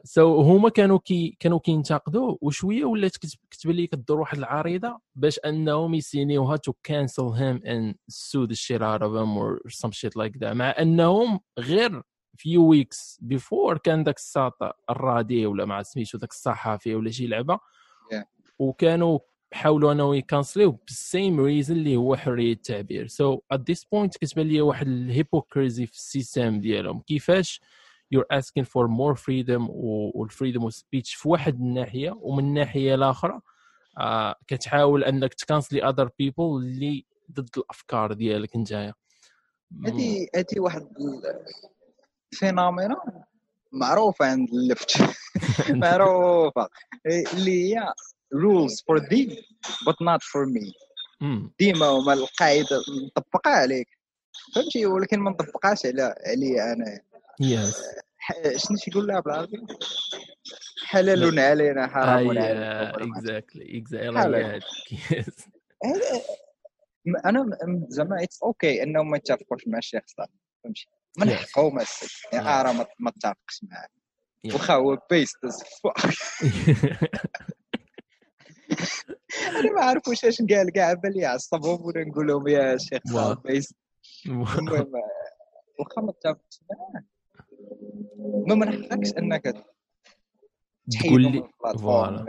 so 0.04 0.42
هما 0.42 0.70
كانوا 0.70 1.00
كي 1.00 1.38
كانوا 1.40 1.60
كينتقدوا 1.60 2.38
وشوية 2.42 2.86
ولات 2.86 3.18
كت- 3.18 3.38
كتبان 3.52 3.76
لي 3.76 3.88
كدور 3.88 4.20
واحد 4.20 4.38
العريضة 4.38 5.00
باش 5.16 5.40
انهم 5.46 5.94
يسينيوها 5.94 6.58
to 6.58 6.74
cancel 6.84 7.24
him 7.24 7.62
and 7.66 7.96
sue 8.08 8.44
the 8.44 8.54
shit 8.54 8.82
out 8.82 9.02
of 9.02 9.14
him 9.16 9.38
or 9.38 9.60
some 9.68 9.92
shit 9.92 10.16
like 10.18 10.38
that 10.38 10.54
مع 10.56 10.76
انهم 10.80 11.40
غير 11.60 12.02
few 12.38 12.68
weeks 12.68 13.20
before 13.22 13.78
كان 13.78 14.04
داك 14.04 14.18
الساط 14.18 14.54
الراضي 14.90 15.46
ولا 15.46 15.66
مع 15.66 15.82
سميتو 15.84 16.18
داك 16.18 16.32
الصحفي 16.32 16.96
ولا 16.96 17.12
شي 17.12 17.28
لعبة. 17.28 17.56
Yeah. 18.14 18.26
وكانوا 18.60 19.20
حاولوا 19.54 19.92
انه 19.92 20.16
ي 20.16 20.24
cancel 20.24 20.72
يو 20.72 20.89
بال 20.89 21.06
same 21.06 21.40
reason 21.40 21.76
اللي 21.76 21.96
هو 21.96 22.16
حرية 22.16 22.54
التعبير. 22.54 23.08
so 23.08 23.40
at 23.52 23.62
this 23.68 23.86
point 23.86 24.18
كتبان 24.18 24.48
لي 24.48 24.62
واحد 24.62 24.88
ال 24.88 24.98
hypocrisy 24.98 25.86
في 25.86 25.94
ال 25.94 26.03
system 26.03 26.60
ديالهم. 26.60 27.02
كيفاش 27.02 27.62
you're 28.16 28.38
asking 28.40 28.66
for 28.66 28.88
more 28.88 29.16
freedom 29.16 29.70
وال 30.16 30.26
freedom 30.26 30.62
of 30.62 30.74
speech 30.74 31.16
في 31.16 31.30
واحد 31.30 31.60
الناحية 31.60 32.18
ومن 32.22 32.44
الناحية 32.44 32.96
الآخرى 32.96 33.42
آه 33.98 34.36
كتحاول 34.48 35.04
أنك 35.04 35.34
ت 35.34 35.41
cancel 35.41 35.84
ي 35.84 35.88
other 35.88 36.10
people 36.20 36.44
اللي 36.44 37.06
ضد 37.32 37.50
الأفكار 37.58 38.14
ديالك 38.14 38.56
نتايا. 38.56 38.94
هذه 39.86 40.28
هذه 40.36 40.60
واحد 40.60 40.88
ال 42.34 42.40
phenomena 42.40 42.96
معروفة 43.72 44.26
عند 44.26 44.50
ال 44.50 44.59
left. 44.59 45.02
معروفة. 45.84 46.70
اللي 47.34 47.76
هي 47.76 47.94
rules 48.34 48.82
for 48.88 49.00
thee 49.10 49.30
but 49.86 49.96
not 50.02 50.22
for 50.24 50.46
me. 50.46 50.74
ديما 51.60 51.86
هما 51.86 52.14
القاعده 52.14 52.82
مطبقه 53.06 53.52
عليك 53.52 53.88
فهمتي 54.56 54.86
ولكن 54.86 55.20
ما 55.20 55.32
نطبقهاش 55.32 55.86
على 55.86 56.16
علي 56.28 56.74
أنا 56.74 57.00
yes 57.40 57.82
شنو 58.58 58.78
تيقول 58.78 59.08
لها 59.08 59.20
بالعربي 59.20 59.66
حلال 60.86 61.40
علينا 61.40 61.88
حرام 61.88 62.08
علينا 62.28 62.90
exactly 63.18 63.78
exactly. 63.78 64.98
yes 65.12 65.48
أنا 67.26 67.58
زعما 67.90 68.24
it's 68.24 68.44
okay 68.44 68.84
انهم 68.84 69.10
ما 69.10 69.18
يتفقوش 69.18 69.68
مع 69.68 69.78
الشيخ 69.78 70.04
صالح 70.08 70.30
فهمتي 70.64 70.88
من 71.18 71.28
يعني 72.34 72.46
Yeah. 72.46 72.48
آه 72.48 72.62
راه 72.62 72.72
ما- 72.72 72.86
ما 73.00 73.12
تتفقش 73.12 73.64
معاه. 73.64 73.88
واخا 74.54 74.74
هو 74.74 74.98
based 75.12 75.38
أنا 79.48 79.72
ما 79.72 79.82
عارف 79.82 80.08
واش 80.08 80.26
اش 80.26 80.42
قال 80.42 80.70
كاع 80.72 80.94
بالي 80.94 81.26
عصبهم 81.26 81.86
ولا 81.86 82.04
نقول 82.04 82.28
لهم 82.28 82.48
يا 82.48 82.78
شيخ 82.78 83.02
المهم 84.26 84.94
واخا 85.80 86.02
ما 86.02 86.12
تتفقش 86.12 86.60
معاه 86.72 87.04
ما 88.48 88.56
من 88.56 88.84
حقكش 88.84 89.14
انك 89.18 89.44
تقول 91.04 91.22
لي. 91.22 91.50
voilà. 91.80 92.26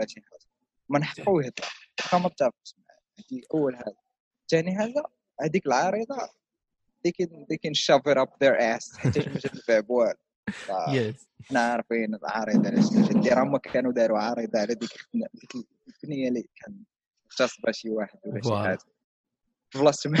من 0.89 1.03
حقه 1.03 1.41
يهضر 1.43 1.69
واخا 1.99 2.17
ما 2.17 2.29
تتفقش 2.29 2.75
معاه 2.77 2.99
هذه 3.19 3.41
أول 3.53 3.75
حاجة 3.75 3.95
ثاني 4.51 4.77
حاجة 4.77 5.03
هذيك 5.41 5.65
العريضه 5.65 6.17
they 7.07 7.11
can 7.11 7.29
they 7.29 7.57
can 7.57 7.73
shove 7.73 8.05
it 8.11 8.17
up 8.17 8.31
their 8.43 8.57
ass. 8.59 8.97
حتى 8.97 9.19
ما 9.19 9.39
تنفع 9.39 10.13
يس 10.93 11.27
حنا 11.49 11.59
عارفين 11.59 12.15
العريضه 12.15 12.69
علاش 12.69 13.13
دير 13.23 13.43
هما 13.43 13.57
كانوا 13.57 13.91
داروا 13.91 14.19
عريضه 14.19 14.59
على 14.59 14.75
ديك 14.75 14.89
البنيه 16.03 16.27
اللي 16.27 16.45
كان 16.55 16.83
اغتصبها 17.31 17.71
شي 17.71 17.89
واحد 17.89 18.19
ولا 18.25 18.41
شي. 18.41 18.49
حاجة. 18.49 18.79
بلاصه 19.75 20.11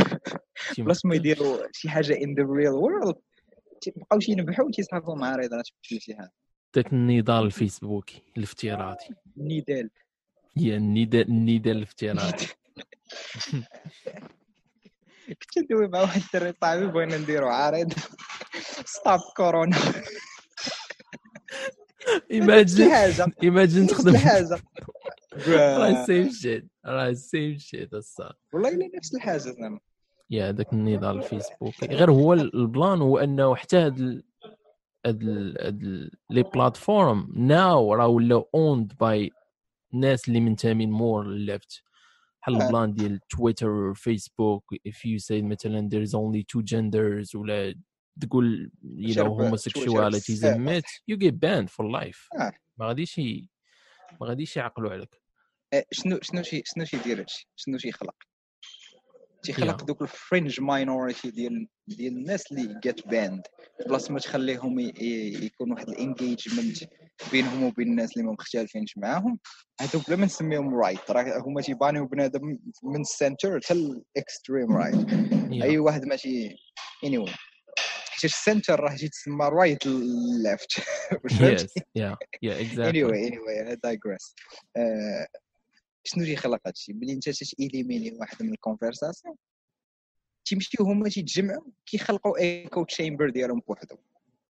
بلاصه 0.77 1.09
ما 1.09 1.15
يديروا 1.15 1.57
شي 1.71 1.89
حاجة 1.89 2.13
in 2.13 2.35
the 2.39 2.43
real 2.43 2.75
world. 2.83 3.17
تبقاو 3.81 4.19
شي 4.19 4.31
ينبحوا 4.31 4.65
وتيصحابوا 4.65 5.15
مع 5.15 5.27
عريضات 5.27 5.67
في 5.81 5.99
شي 5.99 6.15
حاجة. 6.15 6.31
ذاك 6.75 6.93
النضال 6.93 7.45
الفيسبوكي 7.45 8.21
الافتراضي. 8.37 9.05
نضال. 9.37 9.89
هي 10.57 10.75
النضال 10.75 11.21
النضال 11.21 11.73
الافتراضي. 11.73 12.47
كنت 15.27 15.57
ندوي 15.57 15.87
مع 15.87 16.01
واحد 16.01 16.21
الدري 16.21 16.53
صاحبي 16.61 16.87
بغينا 16.87 17.17
نديروا 17.17 17.51
عريضة. 17.51 17.93
stop 18.85 19.19
كورونا 19.37 19.77
imagine 22.31 22.91
imagine 23.43 23.87
تخدم 23.87 24.15
الحاجة 24.15 24.61
راه 25.33 26.05
same 26.05 26.29
shit 26.29 26.67
راه 26.85 27.13
same 27.13 27.57
shit 27.57 27.93
الساط 27.93 28.33
والله 28.53 28.69
الا 28.69 28.89
نفس 28.97 29.15
الحاجة 29.15 29.37
زعما 29.37 29.79
yeah 30.29 30.49
هذاك 30.49 30.73
النضال 30.73 31.17
الفيسبوكي 31.17 31.85
غير 31.85 32.11
هو 32.11 32.33
البلان 32.33 33.01
هو 33.01 33.17
إنه 33.17 33.55
حتى 33.55 33.77
هاد 33.77 34.23
هاد 35.05 35.23
les 36.29 36.43
plateformes 36.43 37.33
now 37.35 37.93
راه 37.93 38.07
ولاو 38.07 38.49
owned 38.55 38.93
by 38.99 39.31
ناس 39.93 40.27
اللي 40.27 40.39
منتمين 40.39 40.91
مور 40.91 41.27
للليفت 41.27 41.83
بحال 42.41 42.55
آه. 42.55 42.65
البلان 42.65 42.93
ديال 42.93 43.19
تويتر 43.29 43.93
فيسبوك 43.93 44.75
if 44.75 44.97
you 45.05 45.19
say 45.19 45.41
مثلا 45.43 45.89
there 45.89 46.09
is 46.09 46.13
only 46.13 46.43
two 46.43 46.63
genders 46.63 47.35
ولا 47.35 47.75
تقول 48.21 48.71
تويتر. 50.41 50.81
myth 50.81 50.89
you 51.11 51.17
get 51.17 51.33
banned 51.33 51.69
for 51.69 51.85
life 51.85 52.27
آه. 52.41 52.51
ما 52.77 52.85
غاديش 52.85 53.21
ما 54.21 54.27
غاديش 54.27 54.57
يعقلوا 54.57 54.91
عليك. 54.91 55.21
آه، 55.73 55.85
شنو 55.91 56.19
شنو 56.21 56.43
شي 56.43 56.63
شنو 56.65 56.85
تيدير 56.85 57.19
هادشي؟ 57.19 57.47
شنو 57.55 57.77
تيخلق 57.77 58.15
تيخلق 59.43 59.81
Yeah. 59.81 59.85
دوك 59.85 60.01
ال 60.01 60.10
fringe 60.10 60.61
minority 60.61 61.31
ديال 61.31 61.67
ديال 61.87 62.13
الناس 62.13 62.51
اللي 62.51 62.79
get 62.83 63.07
banned 63.07 63.41
بلاص 63.87 64.11
ما 64.11 64.19
تخليهم 64.19 64.79
يكون 64.79 65.71
واحد 65.71 65.89
ال 65.89 65.97
engagement 65.97 66.77
بينهم 67.31 67.63
وبين 67.63 67.87
الناس 67.87 68.11
اللي 68.13 68.23
ما 68.27 68.31
مختلفينش 68.33 68.97
معاهم. 68.97 69.39
هذوك 69.81 70.07
بلا 70.07 70.15
ما 70.15 70.25
نسميهم 70.25 70.75
رايت 70.75 71.11
راه 71.11 71.39
هما 71.39 71.61
تيبانيو 71.61 72.05
بنادم 72.05 72.59
من 72.83 73.01
ال 73.01 73.09
center 73.09 73.59
حتى 73.61 73.73
ال 73.73 73.85
extreme 73.85 74.71
right. 74.77 75.09
أي 75.63 75.77
واحد 75.77 76.05
ماشي 76.05 76.55
any 77.03 77.25
anyway. 77.25 77.48
حيت 78.19 78.31
ال 78.31 78.38
center 78.38 78.79
راه 78.79 78.95
تيتسمى 78.95 79.45
right 79.45 79.85
left. 79.85 80.71
فهمتي 81.39 81.67
yeah. 81.99 82.15
Yeah. 82.45 82.57
Exactly. 82.63 82.91
Anyway 82.91 83.31
anyway 83.31 83.71
I 83.71 83.75
digress. 83.75 84.33
آه، 84.77 85.27
شنو 86.03 86.25
تيخلق 86.25 86.59
هادشي 86.67 86.93
ملي 86.93 87.13
انت 87.13 87.29
تيليميني 87.29 88.11
واحد 88.19 88.43
من 88.43 88.51
ال 88.53 88.59
conversation 88.59 89.35
تيمشيو 90.45 90.85
هما 90.85 91.09
تيتجمعوا 91.09 91.63
كيخلقوا 91.85 92.37
echo 92.37 92.83
chamber 92.83 93.29
ديالهم 93.29 93.61
بوحدهم 93.67 93.99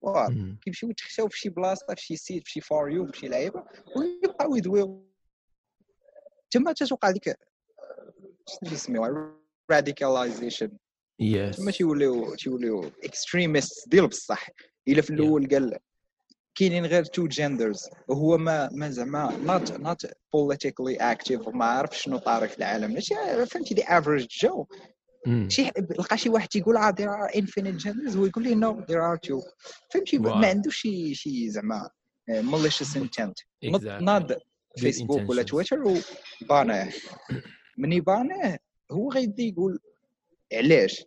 voilà 0.01 0.27
Mm. 0.27 0.63
كيمشيو 0.63 0.89
يتخشاو 0.89 1.27
في 1.27 1.39
شي 1.39 1.49
بلاصة 1.49 1.95
في 1.95 2.01
شي 2.01 2.15
site 2.15 2.43
في 2.45 2.51
شي 2.51 2.61
forum 2.61 3.07
في 3.07 3.19
شي 3.19 3.27
لعيبة 3.27 3.63
ويبقاو 3.95 4.55
يدويو. 4.55 5.07
تما 6.51 6.71
تتوقع 6.73 7.11
ديك 7.11 7.23
شنو 8.49 8.69
تيسميوها 8.69 9.33
radicalization 9.71 10.77
yes. 11.21 11.57
تما 11.57 11.71
تيوليو 11.71 12.35
تيوليو 12.35 12.91
extremist 13.03 13.89
ديال 13.89 14.07
بصح. 14.07 14.49
إلا 14.87 15.01
في 15.01 15.09
الأول 15.09 15.47
قال 15.47 15.77
كاينين 16.55 16.85
غير 16.85 17.03
two 17.03 17.27
genders 17.27 17.89
وهو 18.07 18.37
ما 18.37 18.69
ما 18.71 18.89
زعما 18.89 19.37
not 19.37 19.71
not 19.71 20.07
politically 20.33 20.95
active 20.95 21.47
وما 21.47 21.65
عارف 21.65 21.97
شنو 21.97 22.17
طاري 22.17 22.47
في 22.47 22.57
العالم. 22.57 22.91
ماشي 22.93 23.15
فهمتي؟ 23.45 23.73
the 23.73 23.83
average 23.83 24.27
Joe. 24.41 24.65
شي 25.47 25.71
لقى 25.99 26.17
شي 26.17 26.29
واحد 26.29 26.47
تيقول 26.47 26.77
آه 26.77 26.91
there 26.91 27.29
are 27.29 27.33
infinite 27.35 27.83
genders. 27.83 28.15
هو 28.15 28.25
يقول 28.25 28.43
لي 28.43 28.55
no 28.55 28.75
there 28.85 29.01
are 29.01 29.29
two. 29.29 29.41
فهمتي. 29.93 30.17
ما 30.17 30.47
عندوش 30.47 30.77
شي 30.77 31.15
شي 31.15 31.49
زعما 31.49 31.89
malicious 32.29 32.95
intent. 32.95 33.45
Exactly. 33.65 34.01
ناض 34.01 34.31
فيسبوك 34.77 35.29
ولا. 35.29 35.43
تويتر 35.43 35.83
وباناه 36.41 36.93
من 37.77 37.93
يباناه 37.93 38.59
هو 38.91 39.11
غيبدا 39.11 39.43
يقول 39.43 39.79
علاش 40.53 41.03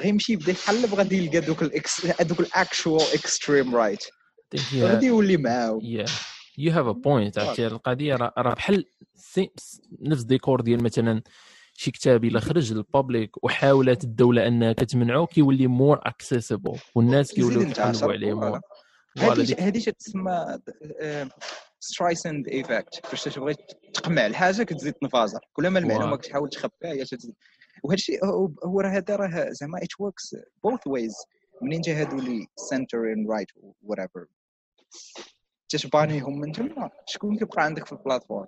غيمشي 0.00 0.32
يبدا 0.32 0.52
يحلب 0.52 0.94
غادي 0.94 1.24
يلقى 1.24 1.40
دوك 1.40 1.62
ال 1.62 1.77
ex 1.77 2.06
دوك 2.22 2.40
ال 2.40 2.49
actual 2.49 3.02
extreme 3.14 3.76
right. 3.76 4.04
غادي 4.74 5.06
يولي 5.06 5.36
معاه 5.36 5.80
yeah 5.82 6.10
you 6.60 6.70
have 6.70 6.86
a 6.86 6.94
point 6.94 7.38
عرفتي 7.38 7.66
القضية 7.66 8.14
راه 8.16 8.54
بحال 8.54 8.84
نفس 10.00 10.22
ديكور 10.22 10.60
ديال 10.60 10.82
مثلا 10.82 11.22
شي 11.74 11.90
كتاب 11.90 12.24
إلا 12.24 12.40
خرج 12.40 12.72
لل 12.72 12.90
public 12.90 13.44
وحاولت 13.44 14.04
الدولة 14.04 14.46
انها 14.46 14.72
كتمنعو 14.72 15.26
كيولي 15.26 15.66
more 15.66 16.00
accessible 16.02 16.78
والناس 16.94 17.32
كيوليو 17.32 17.60
ينتشر. 17.60 18.12
عليه. 18.12 18.34
more 18.34 18.60
هذه 19.58 19.90
تسمى 19.90 20.58
Streisand 21.80 22.48
effect 22.48 23.06
فاش 23.06 23.24
تبغي 23.24 23.54
تقمع 23.94 24.26
الحاجة 24.26 24.62
كتزيد 24.62 24.92
تنفازر 24.92 25.40
كلما 25.52 25.78
المعلومة 25.78 26.06
voilà. 26.06 26.16
كتحاول 26.16 26.48
تخبيها 26.48 26.92
هي 26.92 27.04
تزيد 27.04 27.34
وهذا 27.84 27.94
الشيء 27.94 28.24
هو 28.26 28.50
هو 28.64 28.80
راه 28.80 28.88
هذا 28.90 29.16
راه 29.16 29.50
زعما 29.50 29.78
it 29.82 30.00
works 30.00 30.36
both 30.64 30.86
ways 30.86 31.14
منين 31.62 31.80
جا 31.80 32.00
هادو 32.00 32.18
اللي 32.18 32.46
center 32.56 32.98
and 33.12 33.30
right 33.30 33.48
whatever 33.82 34.26
تتبانيهم 35.68 36.38
من 36.40 36.52
تما. 36.52 36.90
شكون 37.06 37.38
كيبقى 37.38 37.64
عندك 37.64 37.86
في 37.86 37.92
ال 37.92 37.98
platform 37.98 38.46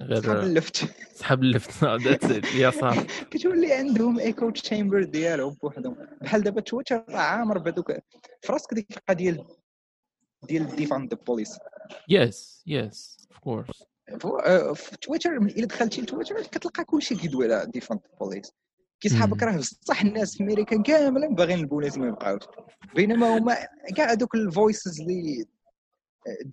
صحاب 0.00 0.12
غير 0.12 0.42
ال 0.42 0.48
left. 0.48 0.76
صحاب 1.14 1.42
ال 1.42 1.50
left 1.50 1.84
that's 1.84 2.30
اليسار 2.54 3.06
كتولي 3.30 3.72
عندهم 3.72 4.18
echo 4.18 4.50
chamber 4.50 5.02
ديالهم 5.02 5.54
بوحدهم. 5.62 5.96
بحال 6.20 6.42
دابا 6.42 6.60
تويتر 6.60 7.04
راه 7.08 7.16
عامر 7.20 7.58
بهذوك 7.58 7.92
في 8.42 8.52
راسك 8.52 8.74
ديك 8.74 8.86
القضية 8.96 9.30
ديال 9.30 9.44
ديال 10.42 10.76
defund 10.76 11.14
the 11.14 11.20
police 11.26 11.58
yes 12.08 12.62
yes 12.66 13.16
of 13.30 13.38
course 13.38 13.66
فو- 13.66 13.84
آه، 13.84 13.93
في 14.74 14.96
تويتر 15.00 15.40
من 15.40 15.50
إلا 15.50 15.66
دخلتي 15.66 16.00
لتويتر 16.00 16.42
كتلقى 16.42 16.84
كلشي 16.84 17.14
كيدوي 17.14 17.54
على 17.54 17.70
defund 17.70 18.00
police. 18.20 18.52
كيصحابك 19.00 19.42
مم. 19.42 19.48
راه 19.48 19.56
بصح 19.56 20.00
الناس 20.02 20.36
في 20.36 20.42
أمريكا 20.42 20.82
كاملين 20.82 21.34
باغيين 21.34 21.58
البوليس 21.58 21.98
ما 21.98 22.06
يبقاوش. 22.06 22.42
بينما 22.94 23.38
هما 23.38 23.56
كاع 23.96 24.12
هذوك 24.12 24.34
ال 24.34 24.43
voices 24.43 25.00
اللي 25.00 25.44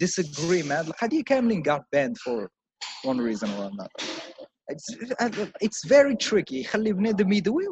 disagree 0.04 0.66
مع 0.66 0.80
هذه 0.80 0.88
القضية 0.88 1.24
كاملين 1.24 1.64
got 1.64 1.82
banned 1.96 2.18
for 2.18 2.48
one 3.06 3.18
reason 3.18 3.48
or 3.48 3.72
another. 3.72 4.31
It's 5.66 5.86
very 5.88 6.16
tricky. 6.16 6.54
يخلي 6.54 6.94
بنادم 6.94 7.32
يدوي 7.34 7.64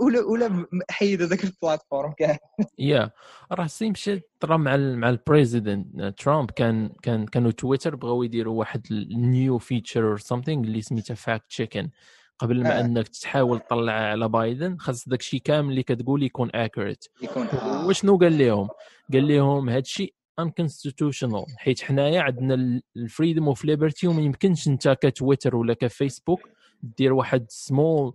ولا 0.00 0.20
ولا, 0.20 0.66
حيد 0.90 1.22
هذاك 1.22 1.44
ال 1.44 1.52
platform 1.52 2.12
كامل 2.18 2.38
yeah 2.78 3.10
راه 3.52 3.66
سي 3.66 3.90
مشى 3.90 4.20
طرا 4.40 4.56
مع 4.56 4.76
مع 4.76 5.10
ال 5.10 5.21
president 5.21 6.20
ترامب 6.20 6.50
كان 6.50 6.90
كان 7.02 7.26
كانوا 7.26 7.50
تويتر 7.50 7.96
بغاو 7.96 8.22
يديروا 8.22 8.58
واحد 8.58 8.86
ال 8.90 9.07
new 9.07 9.58
feature 9.58 10.08
or 10.10 10.18
something 10.18 10.64
اللي 10.64 10.82
سميتها 10.82 11.14
fact 11.14 11.44
checking 11.48 11.90
قبل 12.38 12.62
ما 12.62 12.78
آه. 12.78 12.80
انك 12.80 13.08
تحاول 13.08 13.60
تطلع 13.60 13.92
على 13.92 14.28
بايدن 14.28 14.76
خاص 14.78 15.08
داك 15.08 15.20
الشيء 15.20 15.40
كامل 15.40 15.70
اللي 15.70 15.82
كتقول 15.82 16.22
يكون 16.22 16.50
accurate 16.54 17.04
يكون. 17.22 17.46
آه. 17.46 17.86
وشنو 17.86 18.16
قال 18.16 18.38
لهم؟ 18.38 18.68
قال 19.12 19.28
لهم 19.28 19.68
هذا 19.68 19.78
الشيء 19.78 20.14
unconstitutional. 20.40 21.56
حيت 21.56 21.82
حنايا 21.82 22.20
عندنا 22.20 22.80
ال 22.96 23.03
freedom 23.03 23.48
of 23.48 23.64
liberty 23.64 24.06
وما 24.06 24.22
يمكنش 24.22 24.68
انت 24.68 24.88
كتويتر 24.88 25.56
ولا 25.56 25.74
كفيسبوك 25.74 26.48
دير 26.82 27.12
واحد 27.12 27.46
small 27.48 28.14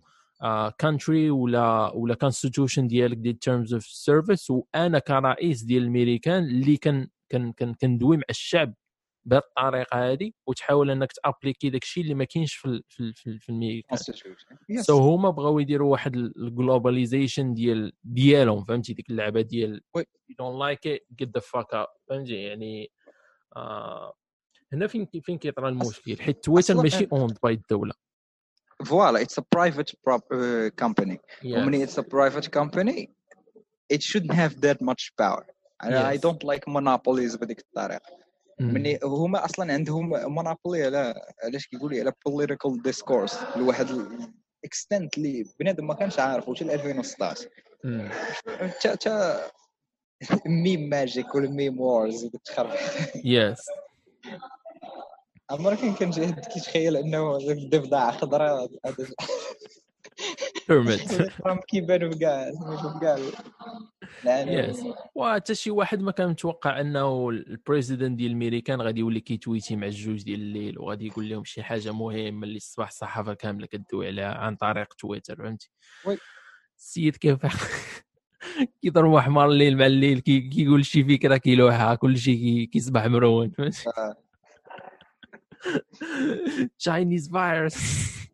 country 0.81 1.29
ولا 1.30 1.91
ولا 1.93 2.15
constitution 2.15 2.88
ديالك 2.88 3.17
ديال 3.17 3.39
terms 3.39 3.73
of 3.73 3.86
service 3.86 4.51
وأنا 4.51 4.99
كرئيس 4.99 5.63
ديال 5.63 5.84
الميريكان 5.84 6.43
اللي 6.43 6.78
كان 6.78 7.08
كان 7.30 7.51
كان 7.51 7.73
كندوي 7.73 8.17
مع 8.17 8.23
الشعب. 8.30 8.73
بالطريقة 9.25 10.11
هذه 10.11 10.31
وتحاول 10.47 10.91
إنك 10.91 11.11
تأبليكي 11.11 11.69
داك 11.69 11.83
الشيء 11.83 12.03
اللي 12.03 12.13
ما 12.13 12.23
كاينش 12.23 12.55
في 12.55 12.65
ال- 12.65 12.83
في 12.89 12.99
ال- 12.99 13.13
في, 13.13 13.29
ال- 13.29 13.39
في 13.39 13.49
الميريكان. 13.49 13.97
so 14.81 14.97
هما 14.97 15.29
بغاو 15.29 15.59
يديروا 15.59 15.91
واحد 15.91 16.15
ال 16.15 16.25
globalization 16.25 17.53
ديال 17.53 17.93
ديالهم 18.03 18.63
فهمتي؟ 18.63 18.93
ديك 18.93 19.09
اللعبة 19.09 19.41
ديال 19.41 19.81
we. 19.93 20.03
you 20.03 20.35
don't 20.41 20.57
like 20.59 20.91
it 20.91 21.23
get 21.23 21.27
the 21.38 21.41
fuck 21.41 21.77
out 21.84 21.89
فهمتي؟ 22.09 22.33
يعني 22.43 22.91
آه 23.55 24.13
هنا 24.73 24.88
فين 24.88 25.07
فين 25.23 25.38
كيطرا 25.38 25.69
المشكل؟ 25.69 26.17
حيت 26.21 26.43
تويتر 26.43 26.75
ماشي 26.75 27.07
owned 27.13 27.38
by 27.43 27.53
الدولة. 27.53 27.93
voilà 28.86 29.21
it's 29.21 29.39
a 29.39 29.43
private 29.55 29.95
company 30.79 31.19
ومن 31.45 31.81
it's 31.81 31.99
a 31.99 32.01
private 32.01 32.53
company 32.53 33.15
it 33.93 33.97
shouldn't 33.97 34.33
have 34.35 34.53
that 34.53 34.77
much 34.89 35.03
power. 35.21 35.45
And 35.83 35.93
I 35.93 36.13
Yes. 36.13 36.21
don't 36.25 36.43
like 36.51 36.63
monopolies 36.67 37.38
بهذيك 37.39 37.59
الطريقة. 37.59 38.24
مني 38.59 38.99
هما 39.03 39.45
أصلا 39.45 39.73
عندهم 39.73 40.09
monopoly 40.10 40.84
على 40.83 41.21
علاش 41.43 41.67
كيقولوا 41.67 41.99
على 41.99 42.11
political 42.11 42.91
discourse 42.91 43.57
لواحد 43.57 43.87
ال 44.63 44.71
extent 44.71 45.17
اللي 45.17 45.45
بنادم 45.59 45.87
ما 45.87 45.93
كانش 45.93 46.19
عارفه 46.19 46.55
حتى 46.55 46.73
2016 46.73 47.49
مم. 47.83 48.09
تا 48.81 48.95
تا 48.95 49.41
meme 50.45 50.89
magic 50.89 51.36
ولا 51.35 51.49
meme 51.49 51.79
wars 51.79 52.25
تخرب. 52.45 52.69
yes 53.25 53.65
عمرك 55.49 55.79
كان 55.99 56.09
جاي 56.09 56.31
كيتخيل 56.31 56.97
إنه 56.97 57.37
الضفدع 57.37 58.11
خضراء 58.11 58.69
كيبانوا 61.67 62.12
في 62.12 62.19
كاع 62.19 62.51
كاع 63.01 63.17
yes 64.39 64.84
وحتى 65.15 65.56
شي 65.56 65.71
واحد 65.71 66.01
ما 66.01 66.12
كان 66.12 66.30
متوقع 66.30 66.82
انه 66.82 67.30
ال 67.29 67.38
president 67.38 68.17
ديال 68.17 68.32
الميريكان 68.32 68.82
غادي 68.82 68.99
يولي 68.99 69.19
كيتويتي 69.19 69.75
مع 69.75 69.88
الجوج 69.88 70.23
ديال 70.23 70.41
الليل 70.41 70.80
وغادي 70.80 71.08
يقول 71.08 71.30
لهم 71.30 71.43
شي 71.43 71.63
حاجة 71.63 71.91
مهمة 71.91 72.43
اللي 72.47 72.58
الصباح 72.58 72.88
الصحافة 72.88 73.34
كاملة 73.34 73.67
كدوي 73.67 74.08
عليها 74.08 74.34
عن 74.34 74.56
طريق 74.56 74.93
تويتر 74.93 75.36
فهمتي. 75.36 75.71
السيد 76.78 77.15
كيف؟ 77.15 77.39
كيضربوا 78.82 79.21
حمار 79.21 79.49
الليل 79.49 79.78
مع 79.78 79.86
الليل 79.86 80.19
كي 80.19 80.39
كيقول 80.39 80.86
شي 80.86 81.04
فكرة 81.04 81.38
كيلوحها 81.38 81.95
كل 81.95 82.17
شيء 82.17 82.38
كي 82.38 82.65
كيصبح 82.65 83.06
مرون 83.06 83.49
فهمتي؟ 83.49 83.89
آه. 83.89 84.15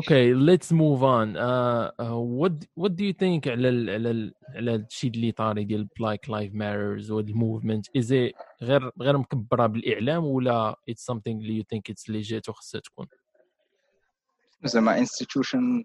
Chinese 0.00 0.32
virus. 0.32 0.32
okay, 0.32 0.34
let's 0.34 0.72
move 0.72 1.02
on. 1.02 1.36
Uh, 1.36 1.90
uh, 1.98 2.18
what 2.18 2.52
what 2.74 2.96
do 2.96 3.04
you 3.04 3.12
think 3.12 3.48
على 3.48 3.68
ال 3.68 3.90
على 3.90 4.10
ال 4.10 4.34
على 4.56 4.74
الشيء 4.74 5.10
اللي 5.10 5.32
طاري 5.32 5.64
ديال 5.64 5.88
Black 6.00 6.28
Lives 6.28 6.54
Matters 6.54 7.10
و 7.10 7.20
ال 7.20 7.27
movement 7.27 7.86
is 7.98 8.10
it 8.10 8.32
غير 8.62 8.92
غير 9.00 9.18
مكبرة 9.18 9.66
بالإعلام 9.66 10.24
ولا 10.24 10.76
it's 10.90 11.04
something 11.14 11.26
اللي 11.28 11.62
you 11.62 11.64
think 11.76 11.92
it's 11.92 12.04
legit 12.12 12.48
وخصها 12.48 12.80
تكون 12.80 13.06
زعما 14.64 15.04
institution 15.04 15.84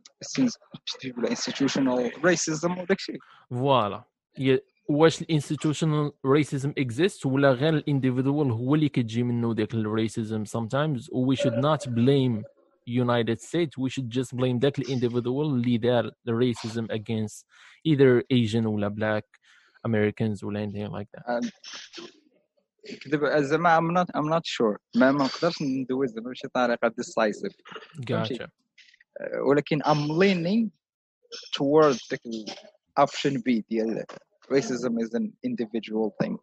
institutional 1.30 2.12
racism 2.22 2.78
وداك 2.80 2.98
الشيء 2.98 3.20
voilà 3.50 4.04
هي 4.36 4.62
واش 4.90 5.22
ال 5.22 5.28
institutional 5.28 6.12
racism 6.26 6.74
exist 6.78 7.26
ولا 7.26 7.52
غير 7.52 7.74
ال 7.74 7.81
individual 7.81 8.52
هو 8.52 8.76
اللي 8.76 8.90
كتجي 8.90 9.24
منه 9.24 9.54
ديك 9.54 9.74
ال 9.74 9.84
racism 9.84 10.44
sometimes 10.46 11.10
و 11.12 11.34
we 11.34 11.38
should 11.38 11.56
not 11.56 11.90
blame 11.90 12.44
United 12.89 13.41
States 13.41 13.77
we 13.77 13.91
should 13.91 14.11
just 14.11 14.37
blame 14.37 14.59
ذاك 14.59 14.79
الانديفيدوال 14.79 15.47
اللي 15.47 15.79
دار 15.79 16.11
the 16.11 16.33
racism 16.33 16.87
against 16.91 17.45
either 17.85 18.23
Asian 18.33 18.67
ولا 18.67 18.89
black 18.89 19.25
Americans 19.89 20.43
ولا 20.45 20.67
anything 20.67 20.91
like 20.91 21.09
that 21.17 21.51
كذب 23.01 23.39
زعما 23.39 23.77
I'm 23.79 23.95
not 23.95 24.07
I'm 24.15 24.29
not 24.29 24.47
sure 24.47 24.79
ما 24.97 25.13
ما 25.13 25.25
نقدرش 25.25 25.63
ندوز 25.63 26.11
زعما 26.11 26.31
بشي 26.31 26.49
طريقه 26.49 26.89
decisive 26.89 27.55
gotcha 28.01 28.43
أه، 28.43 29.43
ولكن 29.49 29.83
I'm 29.83 30.09
leaning 30.09 30.71
towards 31.57 31.99
the 32.11 32.19
option 33.01 33.41
B 33.41 33.63
ديال 33.71 34.05
racism 34.51 35.01
is 35.01 35.15
an 35.15 35.33
individual 35.45 36.15
thing 36.23 36.39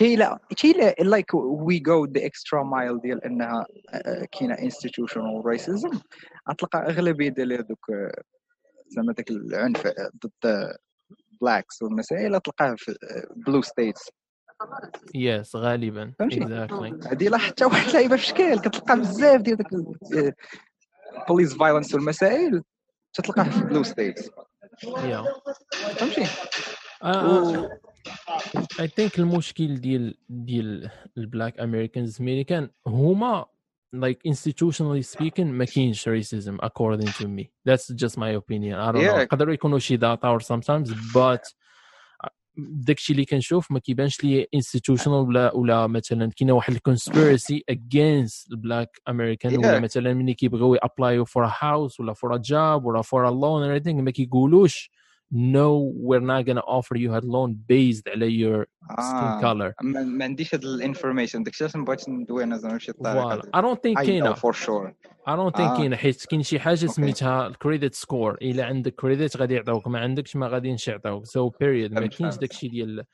Yes 0.00 0.06
تيلا 0.06 0.38
تيلا 0.56 0.94
like 1.00 1.32
we 1.66 1.78
go 1.80 2.06
the 2.06 2.22
extra 2.24 2.64
mile 2.64 3.00
ديال 3.02 3.24
إنها 3.24 3.66
أه، 3.90 4.24
كاينة 4.32 4.56
institutional 4.56 5.42
racism. 5.44 5.98
غتلقى 6.50 6.78
أغلبية 6.78 7.28
ديال 7.28 7.52
هذوك 7.52 7.90
أه، 7.90 8.22
زعما 8.88 9.12
داك 9.12 9.30
العنف 9.30 9.86
ضد 10.26 10.72
blacks 11.44 11.82
والمسائل 11.82 12.40
تلقاه 12.40 12.74
في 12.78 12.96
blue 13.36 13.62
states 13.62 14.08
yes 15.16 15.56
غالبا. 15.56 16.12
exactly. 16.22 17.06
هذه 17.12 17.28
لا 17.28 17.38
حتى 17.38 17.64
واحد 17.64 17.90
لعيبه 17.94 18.16
في 18.16 18.26
Chicago 18.26 18.60
كتلقى 18.60 18.96
بزاف 18.98 19.40
ديال 19.40 19.56
داك 19.56 19.72
ال 21.28 21.32
police 21.32 21.54
violence 21.54 21.94
والمسائل 21.94 22.62
تتلقاه 23.14 23.50
في 23.50 23.60
blue 23.64 23.82
states 23.82 24.30
فهمتي؟ 25.96 26.26
آه 27.02 27.80
I 28.80 28.88
think 28.88 29.18
المشكل 29.18 29.74
ديال 29.80 30.14
ديال 30.28 30.90
ال 31.18 31.25
black 31.25 31.60
Americans 31.60 32.22
ميريكان 32.22 32.70
هما 32.86 33.46
like 33.96 34.30
institutionally 34.32 35.02
speaking 35.16 35.40
ما 35.40 35.64
كاينش 35.64 36.08
racism 36.08 36.54
according 36.64 37.08
to 37.08 37.24
me 37.26 37.44
that's 37.68 37.94
just 38.04 38.16
my 38.16 38.30
opinion 38.40 38.74
I 38.78 38.92
don't 38.92 38.94
know 38.94 39.14
Yeah. 39.16 39.20
يقدروا 39.20 39.54
يكونوا 39.54 39.78
شي 39.78 39.96
data 39.98 40.24
or 40.24 40.40
sometimes 40.40 40.90
but 41.14 41.54
داكشي 42.56 43.12
اللي 43.12 43.24
كنشوف 43.24 43.70
ما 43.70 43.78
كيبانش 43.78 44.24
لي 44.24 44.46
institutional 44.56 45.08
ولا 45.08 45.54
ولا 45.54 45.86
مثلا 45.86 46.30
كاينة 46.36 46.52
واحد 46.52 46.74
ال 46.74 46.82
conspiracy 46.82 47.64
against 47.70 48.50
ال 48.52 48.60
black 48.60 49.00
American 49.08 49.56
ولا 49.58 49.78
Yeah. 49.78 49.82
مثلا 49.82 50.14
ملي 50.14 50.34
كيبغيو 50.34 50.74
ي 50.74 50.80
apply 50.80 51.11
يو 51.11 51.24
for 51.26 51.44
a 51.44 51.50
house 51.50 52.00
ولا 52.00 52.14
for 52.14 52.32
a 52.36 52.38
job 52.38 52.84
ولا 52.84 53.02
for 53.02 53.24
a 53.24 53.30
loan 53.30 53.64
or 53.66 53.82
anything 53.82 53.94
ما 53.94 54.10
كيقولوش 54.10 54.90
no 55.32 55.92
we're 56.08 56.20
not 56.32 56.44
gonna 56.44 56.64
offer 56.78 56.96
you 56.96 57.10
a 57.14 57.20
loan 57.20 57.50
based 57.68 58.08
على 58.08 58.26
your 58.38 58.66
skin 58.94 58.98
آه. 58.98 59.40
color. 59.40 59.72
ما 59.82 60.02
ما 60.02 60.24
عنديش 60.24 60.54
هاد 60.54 60.64
ال 60.64 60.70
information 60.70 61.42
داكشي 61.42 61.64
علاش 61.64 61.76
بغيت 61.76 62.08
ندوي 62.08 62.44
أنا 62.44 62.56
زعما 62.56 62.74
بشي 62.76 62.92
طريقه 62.92 63.20
فوالا 63.22 63.42
I 63.56 63.60
don't 63.62 63.78
think 63.78 63.96
كاينة 64.06 64.32
for 64.32 64.52
sure 64.52 64.94
I 65.28 65.32
don't 65.32 65.54
think 65.56 65.60
آه. 65.60 65.76
كاينة 65.76 65.96
حيت 65.96 66.24
كاين 66.26 66.42
شي 66.42 66.60
حاجة 66.60 66.82
okay. 66.82 66.92
سميتها 66.94 67.46
ال 67.46 67.53
credit 67.53 67.94
score 67.94 68.34
الا 68.42 68.64
عندك 68.64 68.94
credit 68.94 69.36
غادي 69.36 69.54
يعطوك 69.54 69.88
ما 69.88 69.98
عندكش 70.00 70.36
ما 70.36 70.48
غاديش 70.48 70.88
يعطوك 70.88 71.26
so 71.26 71.48
period 71.48 71.92
ما 71.92 72.00
فهمت، 72.00 72.14
كاينش 72.14 72.32
فهمت. 72.34 72.40
داكشي 72.40 72.68
ديال 72.68 73.04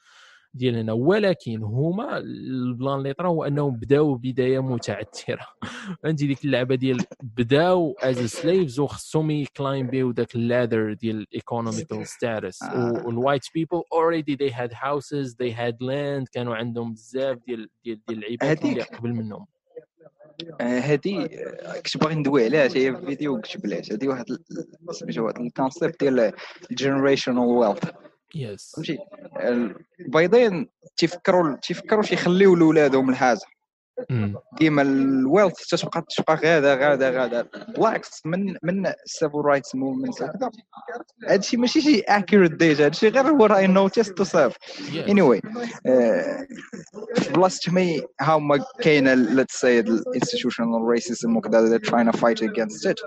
ديال 0.56 0.76
هنا 0.76 0.92
ولكن 0.92 1.62
هما 1.62 2.18
ال 2.18 2.34
plan 2.34 2.98
اللي 2.98 3.12
طرا 3.12 3.28
هو 3.28 3.44
أنهم 3.44 3.76
بداو 3.76 4.14
بداية 4.14 4.58
متعثرة 4.58 5.46
فهمتي 6.02 6.26
ديك 6.26 6.44
اللعبة 6.44 6.74
ديال 6.74 6.98
بداو 7.22 7.96
as 8.00 8.18
slaves 8.18 8.80
وخصهم 8.80 9.30
ي 9.30 9.40
climb 9.40 9.90
يو 9.90 10.10
داك 10.10 10.34
ال 10.34 10.43
ladder 10.43 10.92
ديال 10.92 11.16
ال 11.16 11.24
economical 11.24 12.06
status 12.06 12.62
آه. 12.62 13.02
وال 13.06 13.17
white 13.17 13.42
people 13.54 13.82
already 13.92 14.36
they 14.36 14.52
had 14.52 14.72
houses 14.72 15.32
they 15.32 15.52
had 15.52 15.74
land 15.74 16.30
كانوا 16.32 16.56
عندهم 16.56 16.92
بزاف 16.92 17.38
ديال 17.46 17.68
ديال 17.84 18.00
ديال 18.08 18.18
العباد 18.18 18.64
اللي. 18.64 18.82
قبل 18.82 19.12
منهم 19.12 19.46
آه، 20.60 20.80
هادي 20.80 21.24
آه، 21.24 21.72
كنت 21.72 21.96
باغي 21.96 22.14
ندوي 22.14 22.44
عليها 22.44 22.62
هي 22.62 22.96
في 22.96 23.06
فيديو 23.06 23.40
كنت 23.40 23.56
بلاش 23.62 23.92
هادي 23.92 24.08
واحد 24.08 24.24
سميتو 24.90 25.24
واحد 25.24 25.40
الكونسيبت 25.40 26.00
ديال 26.00 26.32
الجنريشنال 26.70 27.38
ويلث 27.38 27.84
يس 28.36 28.72
فهمتي؟ 28.76 28.98
البيضين 30.00 30.68
تيفكروا 30.96 31.56
تيفكروا 31.62 32.04
يخليو 32.12 32.54
لولادهم 32.54 33.10
الحاجة. 33.10 33.40
ديما 34.58 34.82
الويلث 34.82 35.66
تتبقى 35.66 36.04
تبقى 36.16 36.34
غادا 36.34 36.74
غادا 36.74 37.10
غادا 37.10 37.48
بلاكس 37.76 38.26
من 38.26 38.56
من 38.62 38.86
السيفل 38.86 39.38
رايتس 39.38 39.74
موفمنت 39.74 40.22
هكذا 40.22 40.50
هادشي 41.28 41.56
ماشي 41.56 41.80
شي 41.80 42.00
اكيوريت 42.00 42.52
ديجا 42.52 42.84
هادشي 42.84 43.08
غير 43.08 43.28
هو 43.28 43.46
راي 43.46 43.66
نوتيس 43.66 44.14
تو 44.14 44.24
سيرف 44.24 44.56
anyway 44.92 45.40
آه، 45.86 46.46
في 47.14 47.32
بلاصه 47.32 47.72
ما 47.72 48.00
هما 48.20 48.64
كاينة 48.80 49.14
let's 49.42 49.60
say 49.60 49.64
ال 49.64 49.73
institutional 49.73 50.82
racism 50.88 51.36
وكذا 51.36 51.78
to 51.78 52.16
fight 52.16 52.42
against 52.42 52.90
it. 52.90 53.00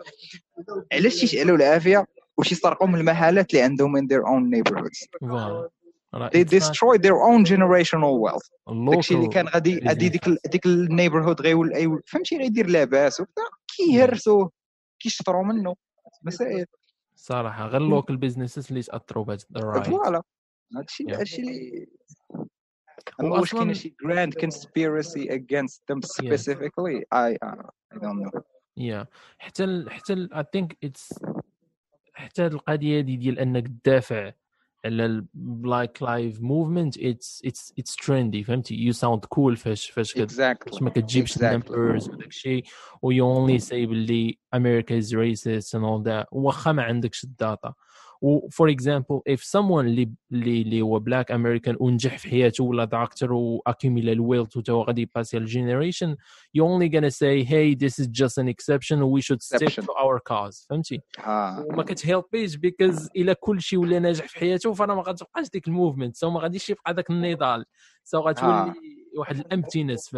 علاش 0.94 1.20
تيشعلوا 1.20 1.58
العافية؟ 1.58 2.06
وش 2.40 2.52
يسرقوا 2.52 2.88
من 2.88 3.00
المحلات 3.00 3.52
اللي 3.52 3.62
عندهم 3.64 3.98
in 3.98 4.04
their 4.04 4.24
own 4.26 4.56
neighborhoods. 4.56 5.08
voilà. 5.22 5.70
they 6.34 6.44
destroy 6.44 6.98
their 6.98 7.18
own 7.30 7.46
generational 7.46 8.16
wealth. 8.26 8.50
داكشي 8.92 9.14
اللي 9.16 9.28
كان 9.28 9.48
غادي 9.48 9.80
business. 9.80 9.88
غادي 9.88 10.10
ديك 10.10 10.28
ال- 10.28 10.38
ديك 10.46 10.66
ال 10.66 10.72
neighborhood 10.72 11.42
غيول 11.42 11.74
أي- 11.74 12.02
فهمتي؟ 12.08 12.38
غيدير 12.38 12.68
لاباس 12.68 13.20
وكذا 13.20 13.46
كيهرسوه 13.78 14.52
كيشطروا 15.00 15.44
منه. 15.44 15.76
مسائل. 16.24 16.66
صراحة 17.16 17.68
غير 17.68 17.82
ال 17.82 17.88
local 17.88 18.18
businesses 18.18 18.68
اللي 18.70 18.82
تاثروا 18.84 19.24
بهذا 19.26 19.40
ال 19.56 19.62
riot 19.62 19.88
voilà. 19.88 20.22
هادشي 20.78 21.04
Yeah. 21.04 21.18
هادشي 21.18 21.42
اللي 21.42 21.88
هو 22.36 22.46
أما 23.22 23.40
واش 23.40 23.52
كاين 23.56 23.74
أصلاً- 23.74 23.78
شي 23.78 23.96
grand 24.06 24.32
conspiracy 24.46 25.30
against 25.32 25.80
them 25.92 26.00
specifically? 26.04 27.04
I 27.14 27.38
uh, 27.48 27.64
I 27.94 27.98
don't 27.98 28.20
know. 28.26 28.42
يا 28.78 29.08
حتى 29.38 29.64
ال 29.64 29.92
حتى 29.92 30.14
ال 30.14 30.30
I 30.34 30.38
think 30.58 30.68
it's 30.90 31.18
حتى 32.20 32.42
هاد 32.42 32.54
القضية 32.54 33.02
دي 33.02 33.16
ديال 33.18 33.40
انك 33.40 33.68
تدافع. 33.68 34.32
على 34.86 35.06
ال 35.06 35.22
black 35.22 36.04
life 36.04 36.42
movement 36.42 36.98
it's 36.98 37.42
it's 37.46 37.74
it's 37.80 37.96
trendy 37.96 38.44
فهمتي؟ 38.44 38.76
you 38.76 38.94
sound 38.94 39.26
cool 39.26 39.58
فاش 39.58 39.90
فاش 39.90 40.14
كت- 40.14 40.32
exactly. 40.32 40.72
فاش 40.72 40.82
ما 40.82 40.90
كتجيبش 40.90 41.34
Exactly. 41.38 41.44
ال 41.44 41.52
numbers 41.52 42.10
وداك 42.10 42.28
الشيء 42.28 42.64
و 43.02 43.12
you 43.14 43.18
only 43.38 43.64
say 43.66 43.72
باللي 43.74 44.38
America 44.56 44.92
is 45.04 45.08
racist 45.14 45.68
and 45.80 45.84
all 45.84 46.04
that 46.08 46.26
واخا 46.32 46.72
ما 46.72 46.84
عندكش 46.84 47.24
ال 47.24 47.34
data 47.34 47.74
و 48.22 48.50
for 48.50 48.70
example 48.76 49.22
if 49.34 49.40
someone 49.42 49.80
اللي 49.80 50.10
اللي 50.32 50.62
اللي 50.62 50.82
هو 50.82 51.00
black 51.00 51.26
American 51.32 51.76
ونجح 51.82 52.18
في 52.18 52.30
حياته 52.30 52.64
ولا 52.64 52.86
دكتور 52.86 53.34
و 53.34 53.43
accumula 53.43 54.12
ال 54.12 54.18
wealth 54.18 54.58
وتا 54.58 54.74
غادي 54.88 55.02
ي 55.02 55.08
passi 55.08 55.38
ل 55.38 55.44
ال 55.44 55.51
generation 55.51 56.16
you 56.58 56.62
only 56.62 56.90
gonna 56.90 57.12
say 57.12 57.44
hey 57.50 57.76
this 57.86 58.04
is 58.04 58.08
just 58.08 58.38
an 58.44 58.48
exception. 58.48 58.98
We 59.16 59.22
should 59.22 59.42
stick 59.42 59.62
Exception. 59.62 59.84
to 59.86 59.92
our 60.04 60.20
cause. 60.30 60.66
فهمتي 60.70 61.00
ها 61.20 61.66
وما 61.70 61.84
كت 61.84 62.00
help 62.00 62.32
يش 62.32 62.56
because 62.56 63.10
الا 63.16 63.34
كل 63.34 63.62
شيء 63.62 63.80
ولا 63.80 64.00
ناجح 64.00 64.28
في 64.28 64.40
حياته 64.40 64.74
فانا 64.74 64.96
ما 64.96 65.02
غتبقاش 65.02 65.50
ديك 65.50 65.68
ال 65.68 65.73
movement 65.73 66.16
so 66.16 66.30
ما 66.30 66.40
غاديش 66.40 66.70
يبقى 66.70 66.94
داك 66.94 67.10
النضال 67.10 67.66
so 68.04 68.20
غتولي 68.20 68.52
آه. 68.54 68.74
واحد 69.18 69.40
ال 69.40 69.47
emptiness 69.47 70.16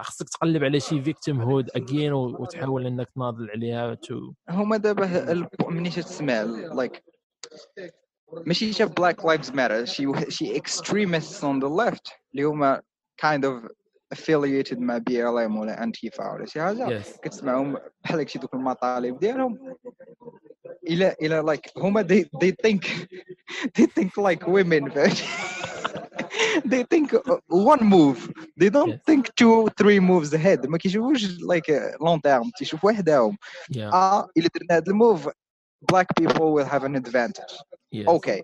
خصك 0.00 0.28
تقلب 0.28 0.64
على 0.64 0.80
شي 0.80 1.02
victimhood 1.02 1.70
again 1.76 2.12
وتحاول 2.12 2.86
انك 2.86 3.08
تناضل 3.14 3.50
عليها 3.50 3.94
too 3.94 4.32
هما 4.50 4.76
دابا 4.76 5.32
ال- 5.32 5.48
ملي 5.68 5.90
تسمع 5.90 6.42
like 6.42 7.02
ماشي 8.46 8.72
شي 8.72 8.84
Black 8.84 9.24
Lives 9.24 9.50
Matter 9.50 9.84
شي 9.84 10.12
شي 10.28 10.60
extremists 10.60 11.40
on 11.42 11.60
the 11.60 11.68
left. 11.80 12.12
اللي 12.34 12.42
هما 12.44 12.82
kind 13.26 13.40
of 13.44 13.68
affiliated 14.14 14.78
مع 14.78 14.98
BLM 14.98 15.56
ولا 15.56 15.82
انتيفا 15.82 16.32
ولا 16.32 16.46
شي 16.46 16.60
حاجة 16.60 16.88
yes 16.90 17.16
كتسمعهم 17.22 17.78
بحال 18.04 18.20
هكشي 18.20 18.38
دوك 18.38 18.54
المطالب 18.54 19.18
ديالهم 19.18 19.76
إلى 20.88 21.16
إلى 21.22 21.34
like 21.46 21.70
هما 21.78 22.02
they, 22.02 22.24
they 22.44 22.52
think 22.66 22.86
they 23.78 23.86
think 23.86 24.10
like 24.18 24.46
women 24.46 24.90
فهمتي 24.94 25.24
they 26.72 26.82
think 26.94 27.08
uh, 27.14 27.36
one 27.72 27.82
move. 27.96 28.18
They 28.60 28.70
don't 28.76 28.92
Yes. 28.94 29.00
think 29.10 29.24
two 29.40 29.68
three 29.80 30.00
moves 30.00 30.32
ahead. 30.34 30.66
ما 30.68 30.78
كيشوفوش 30.78 31.24
like 31.38 31.70
long 32.00 32.20
term. 32.26 32.50
تيشوف 32.56 32.84
وحدهم 32.84 33.36
يا 33.76 33.90
آه 33.92 34.28
الا 34.36 34.48
درنا 34.54 34.76
هذا 34.76 34.84
ال 34.92 34.99
move 34.99 35.28
black 35.92 36.06
people 36.20 36.52
will 36.54 36.68
have 36.74 36.84
an 36.84 36.94
advantage. 36.96 37.54
yes 37.92 38.08
okay 38.08 38.42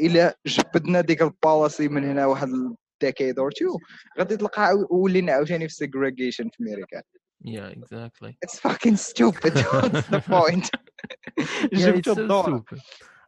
الا 0.00 0.38
جبدنا 0.46 1.00
ديك 1.00 1.22
البوليسي 1.22 1.88
من 1.88 2.04
هنا 2.04 2.26
واحد 2.26 2.48
decade 3.04 3.34
or 3.36 3.50
two 3.50 3.78
غادي 4.18 4.36
تلقى 4.36 4.62
عاو- 4.66 4.86
ولينا 4.90 5.32
عاوتاني 5.32 5.68
في 5.68 5.74
segregation 5.84 6.48
في 6.52 6.60
أمريكا. 6.60 7.02
yeah 7.44 7.72
exactly 7.72 8.34
it's 8.46 8.58
fucking 8.58 8.96
stupid. 8.96 9.54
What's 9.72 10.06
the 10.10 10.20
point? 10.20 10.70
جبتوا 11.72 12.14
الدور. 12.14 12.64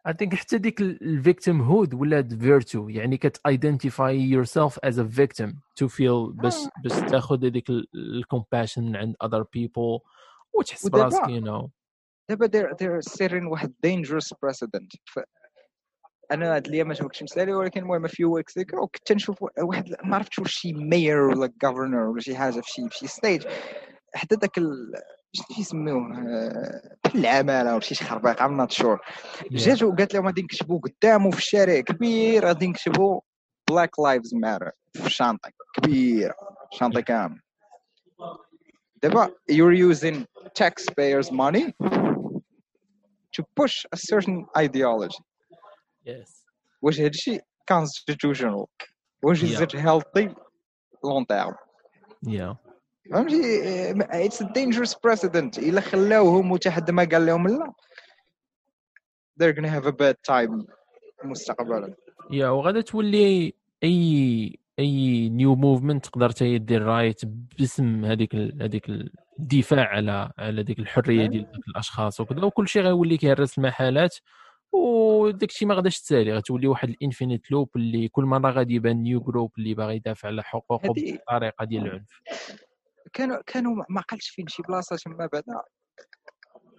I 0.08 0.12
think 0.12 0.34
حتى 0.34 0.58
ديك 0.58 0.80
ال 0.80 1.60
victimhood 1.62 1.94
ولات 1.94 2.34
virtue 2.34 2.88
يعني 2.88 3.16
كت 3.16 4.20
identify 4.20 4.44
yourself 4.44 4.78
as 4.84 4.98
a 4.98 5.04
victim 5.08 5.60
to 5.76 5.88
feel 5.88 6.32
باش 6.32 6.54
باش 6.84 6.92
تاخذ 7.10 7.44
هذيك 7.46 7.70
ال 7.94 8.02
compassion 8.02 8.82
من 8.84 8.96
عند 8.96 9.14
other 9.24 9.42
people 9.44 10.00
وتحس 10.54 10.86
ودابا- 10.86 10.90
براسك 10.90 11.28
you 11.28 11.40
know 11.40 11.70
دابا 12.28 12.46
they're 12.46 12.74
they're 12.74 13.12
setting 13.12 13.44
واحد 13.50 13.72
dangerous 13.86 14.28
precedent. 14.28 14.96
ف... 15.06 15.20
أنا 16.32 16.56
هاد 16.56 16.66
الأيام 16.66 16.88
ما 16.88 16.94
شفتش 16.94 17.22
مثالي 17.22 17.54
ولكن 17.54 17.80
المهم 17.80 18.06
في 18.06 18.24
weeks 18.24 18.58
ago 18.58 18.86
كنت 18.94 19.12
نشوف 19.12 19.44
واحد 19.58 19.96
ما 20.04 20.16
عرفتش 20.16 20.38
واش 20.38 20.54
شي 20.54 20.72
mayor 20.72 21.20
ولا 21.20 21.52
governor 21.66 22.10
ولا 22.10 22.20
شي 22.20 22.36
حاجة 22.36 22.60
في 22.60 22.70
شي 22.70 22.88
في 22.88 22.98
شي 22.98 23.06
stage 23.06 23.46
حتى 24.14 24.36
داك 24.36 24.58
ال... 24.58 24.92
شنو 25.32 25.46
يسميوه؟ 25.58 26.18
آه، 26.18 26.96
العمالة 27.14 27.72
ولا 27.72 27.80
شي 27.80 27.94
خربيق 27.94 28.36
not 28.36 28.72
sure. 28.72 28.98
جات 29.50 29.82
وقالت 29.82 30.14
لهم 30.14 30.26
غادي 30.26 30.42
نكتبوا 30.42 30.80
قدامه 30.80 31.30
في 31.30 31.38
الشارع 31.38 31.80
كبير 31.80 32.46
غادي 32.46 32.66
نكتبوا 32.66 33.20
Black 33.72 33.90
Lives 34.00 34.30
Matter. 34.44 34.70
في 34.92 35.10
شانطه 35.10 35.50
كبيره 35.74 36.34
شانطه 36.72 37.00
كامل. 37.00 37.40
دابا 39.03 39.31
you're 39.51 39.73
using 39.93 40.25
taxpayers 40.59 41.31
money 41.31 41.73
to 43.37 43.43
push 43.61 43.85
a 43.95 43.97
certain 43.97 44.45
ideology 44.57 45.21
يس 46.05 46.45
واش 46.81 46.99
هادشي 46.99 47.39
constitutional 47.73 48.67
واش 49.23 49.45
is 49.45 49.59
Yeah. 49.59 49.63
it 49.63 49.71
healthy 49.71 50.27
long 51.05 51.25
term 51.31 51.55
يا 52.27 52.57
فهمتي 53.11 53.93
it's 54.27 54.41
a 54.41 54.45
dangerous 54.45 54.93
precedent 54.93 55.57
الا 55.59 55.81
خلاوهم 55.81 56.51
وحتى 56.51 56.69
حد 56.69 56.91
ما 56.91 57.03
قال 57.11 57.25
لهم 57.25 57.47
لا 57.47 57.73
they're 59.39 59.53
gonna 59.53 59.69
have 59.69 59.87
a 59.87 59.91
bad 59.91 60.15
time 60.33 60.65
مستقبلا 61.23 61.95
يا 62.31 62.49
وغادا 62.49 62.81
تولي 62.81 63.53
اي 63.83 64.59
أي 64.82 65.28
new 65.28 65.54
movement 65.56 66.06
تقدر 66.06 66.30
دير 66.56 66.82
riot 66.82 67.20
باسم 67.24 68.04
هذيك 68.04 68.34
ال- 68.34 68.62
هذيك 68.62 68.84
الدفاع 69.38 69.88
على 69.88 70.32
على 70.38 70.62
ديك 70.62 70.78
الحرية 70.78 71.26
ديال 71.26 71.52
ديك 71.52 71.68
الأشخاص 71.68 72.20
وكذا. 72.20 72.44
وكل 72.44 72.68
شيء 72.68 72.82
غيولي 72.82 73.16
كيهرس 73.16 73.58
المحلات 73.58 74.16
وداك 74.72 75.50
الشيء 75.50 75.68
ما 75.68 75.74
غاداش 75.74 76.00
تسالي. 76.00 76.36
غتولي 76.36 76.66
واحد 76.66 76.88
ال 76.88 76.95
infinite 76.95 77.50
loop 77.50 77.68
اللي 77.76 78.08
كل 78.08 78.24
مرة 78.24 78.50
غادي 78.50 78.74
يبان 78.74 78.96
new 78.96 79.20
group 79.20 79.52
اللي 79.58 79.74
باغي 79.74 79.96
يدافع 79.96 80.28
على 80.28 80.42
حقوقه 80.42 80.88
بطريقه 80.88 81.64
ديال 81.64 81.86
العنف. 81.86 82.20
كانوا 83.12 83.42
كانوا 83.46 83.84
ما 83.88 84.00
قالش 84.00 84.28
فين 84.28 84.48
شي 84.48 84.62
بلاصة 84.62 84.96
تما 84.96 85.16
بعدا. 85.16 85.42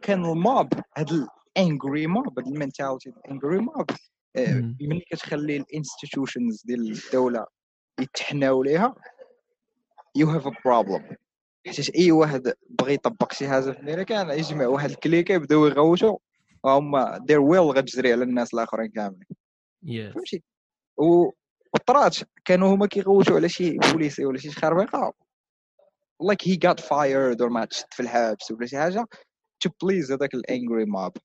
كان 0.01 0.25
ال 0.25 0.37
mob 0.37 0.73
هاد 0.97 1.27
ال 1.57 1.66
angry 1.66 2.07
mob 2.07 2.39
هاد 2.39 2.47
ال 2.47 2.53
mentality 2.53 3.09
ال 3.09 3.17
angry 3.17 3.57
mob. 3.57 3.85
ملي 4.81 5.03
كتخلي 5.11 5.57
ال 5.57 5.66
institutions 5.66 6.63
ديال 6.65 6.91
الدولة 6.91 7.45
يتحناو 7.99 8.63
ليها 8.63 8.95
you 10.15 10.29
have 10.29 10.47
a 10.47 10.51
problem 10.65 11.15
حيت 11.65 11.89
أي 11.89 12.11
واحد 12.11 12.53
بغى 12.69 12.93
يطبق 12.93 13.33
شي 13.33 13.47
حاجة 13.47 13.71
في 13.71 13.79
أمريكا 13.79 14.33
يجمع 14.33 14.67
واحد 14.67 14.89
ال 14.89 14.95
clique 14.95 15.28
ة 15.28 15.33
يبداو 15.33 15.67
يغوتوا 15.67 16.17
هما 16.65 17.17
دير 17.17 17.39
ويل 17.39 17.61
غتجري 17.61 18.13
على 18.13 18.23
الناس 18.23 18.53
الآخرين 18.53 18.87
كاملين. 18.91 19.27
يس 19.83 20.13
فهمتي؟ 20.13 20.43
و 20.97 21.31
وطرات 21.73 22.17
كانوا 22.45 22.75
هما 22.75 22.87
كيغوتوا 22.87 23.35
على 23.35 23.49
شي 23.49 23.77
بوليسي 23.77 24.25
ولا 24.25 24.37
شي 24.37 24.51
خربيقه 24.51 25.13
like 26.23 26.41
he 26.49 26.57
got 26.57 26.79
fired 26.79 27.41
or 27.41 27.51
ما 27.51 27.65
تشد 27.65 27.85
في 27.91 27.99
الحبس 27.99 28.51
ولا 28.51 28.65
شي 28.65 28.77
حاجة 28.77 29.07
to 29.67 29.69
please 29.69 30.11
هذاك 30.11 30.33
الانجري 30.33 30.85
موب 30.85 31.17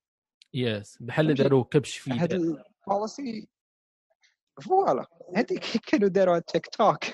يس 0.55 0.99
بحال؟ 1.01 1.35
داروا 1.35 1.65
كبش 1.65 1.97
في 1.99 2.11
هاد 2.11 2.33
البوليسي 2.33 3.49
فوالا. 4.63 5.07
هذيك 5.37 5.65
كانوا 5.89 6.09
داروا 6.09 6.35
على 6.35 6.43
تيك 6.47 6.67
توك 6.67 7.05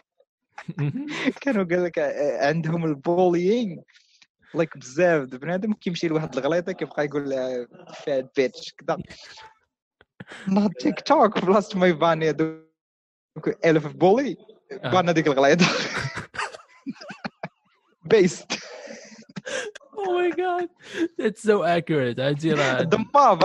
كانوا 1.40 1.64
قال 1.64 1.84
لك 1.84 1.98
آه، 1.98 2.46
عندهم 2.46 2.84
البولينغ 2.84 3.82
لايك 4.54 4.78
بزاف 4.78 5.22
بنادم 5.28 5.72
كيمشي 5.72 6.08
لواحد 6.08 6.36
الغليطه 6.36 6.72
كيبقى 6.72 7.04
يقول 7.04 7.30
لها 7.30 7.66
فات 7.94 8.30
بيتش 8.36 8.72
كذا. 8.72 8.98
ناض 10.48 10.70
تيك 10.72 11.00
توك 11.00 11.44
بلاصة 11.44 11.78
ما 11.78 11.86
يبان 11.86 12.22
هذوك 12.22 13.64
ألف 13.64 13.86
بولي 13.86 14.36
بان 14.84 15.08
هذيك 15.08 15.26
الغليطه 15.26 15.66
بيست 18.04 18.52
أو 19.98 20.12
ماي 20.12 20.30
جاد 20.30 20.68
ذاتس 21.20 21.42
سو 21.42 21.64
اكيوريت 21.64 22.20
عرفتي 22.20 22.52
راه 22.52 22.82
دمار 22.82 23.38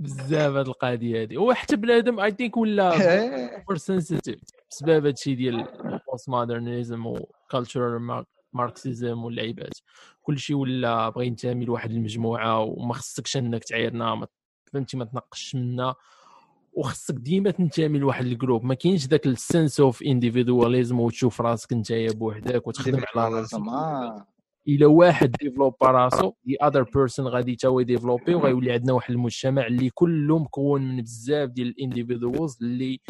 بزاف 0.00 0.54
هاد 0.56 0.66
القضية 0.68 1.20
هادي. 1.22 1.36
وحتى 1.38 1.76
بنادم 1.76 2.20
اي 2.20 2.30
ثينك 2.30 2.56
ولا 2.56 2.88
اوفر 3.58 3.76
سنسيتيف 3.76 4.38
بسبب 4.70 5.06
هادشي 5.06 5.34
ديال 5.34 5.54
ال 5.84 5.93
post 5.93 6.28
modernism 6.28 7.06
و 7.06 7.19
cultural 7.19 8.24
Marxism 8.52 9.24
واللعيبات 9.24 9.72
كلشي 10.22 10.54
ولا 10.54 11.08
بغى 11.08 11.26
ينتمي 11.26 11.64
لواحد 11.64 11.90
المجموعة 11.90 12.60
وما 12.60 12.94
خصكش 12.94 13.36
إنك 13.36 13.64
تعايرنا 13.64 14.14
ما- 14.14 14.26
فهمتي 14.72 14.96
ما 14.96 15.04
تنقش 15.04 15.54
منا. 15.54 15.94
وخصك 16.72 17.14
ديما 17.14 17.50
تنتمي 17.50 17.98
لواحد 17.98 18.26
ال 18.26 18.32
group 18.32 18.64
ما 18.64 18.74
كاينش 18.74 19.06
ذاك 19.06 19.26
ال 19.26 19.35
sense 19.35 19.80
of 19.80 20.02
individualism 20.02 21.00
وتشوف 21.00 21.40
راسك 21.40 21.72
نتايا 21.72 22.12
بوحدك 22.12 22.66
وتخدم 22.66 23.00
على 23.16 23.34
راسك. 23.34 23.54
آه. 23.54 24.26
الا 24.68 24.86
واحد 24.86 25.30
développa 25.30 25.86
راسو 25.86 26.32
the 26.44 26.56
other 26.56 26.82
person 26.82 27.26
غادي 27.28 27.56
تا 27.56 27.68
هو 27.68 27.80
ي 27.80 27.85
développer 27.85 28.34
وغيولي 28.34 28.72
عندنا 28.72 28.92
واحد 28.92 29.10
المجتمع 29.10 29.66
اللي 29.66 29.90
كله 29.90 30.38
مكون 30.38 30.82
من 30.82 31.02
بزاف 31.02 31.50
ديال 31.50 31.68
ال 31.68 31.75
individuals 31.75 32.58
اللي 32.62 33.00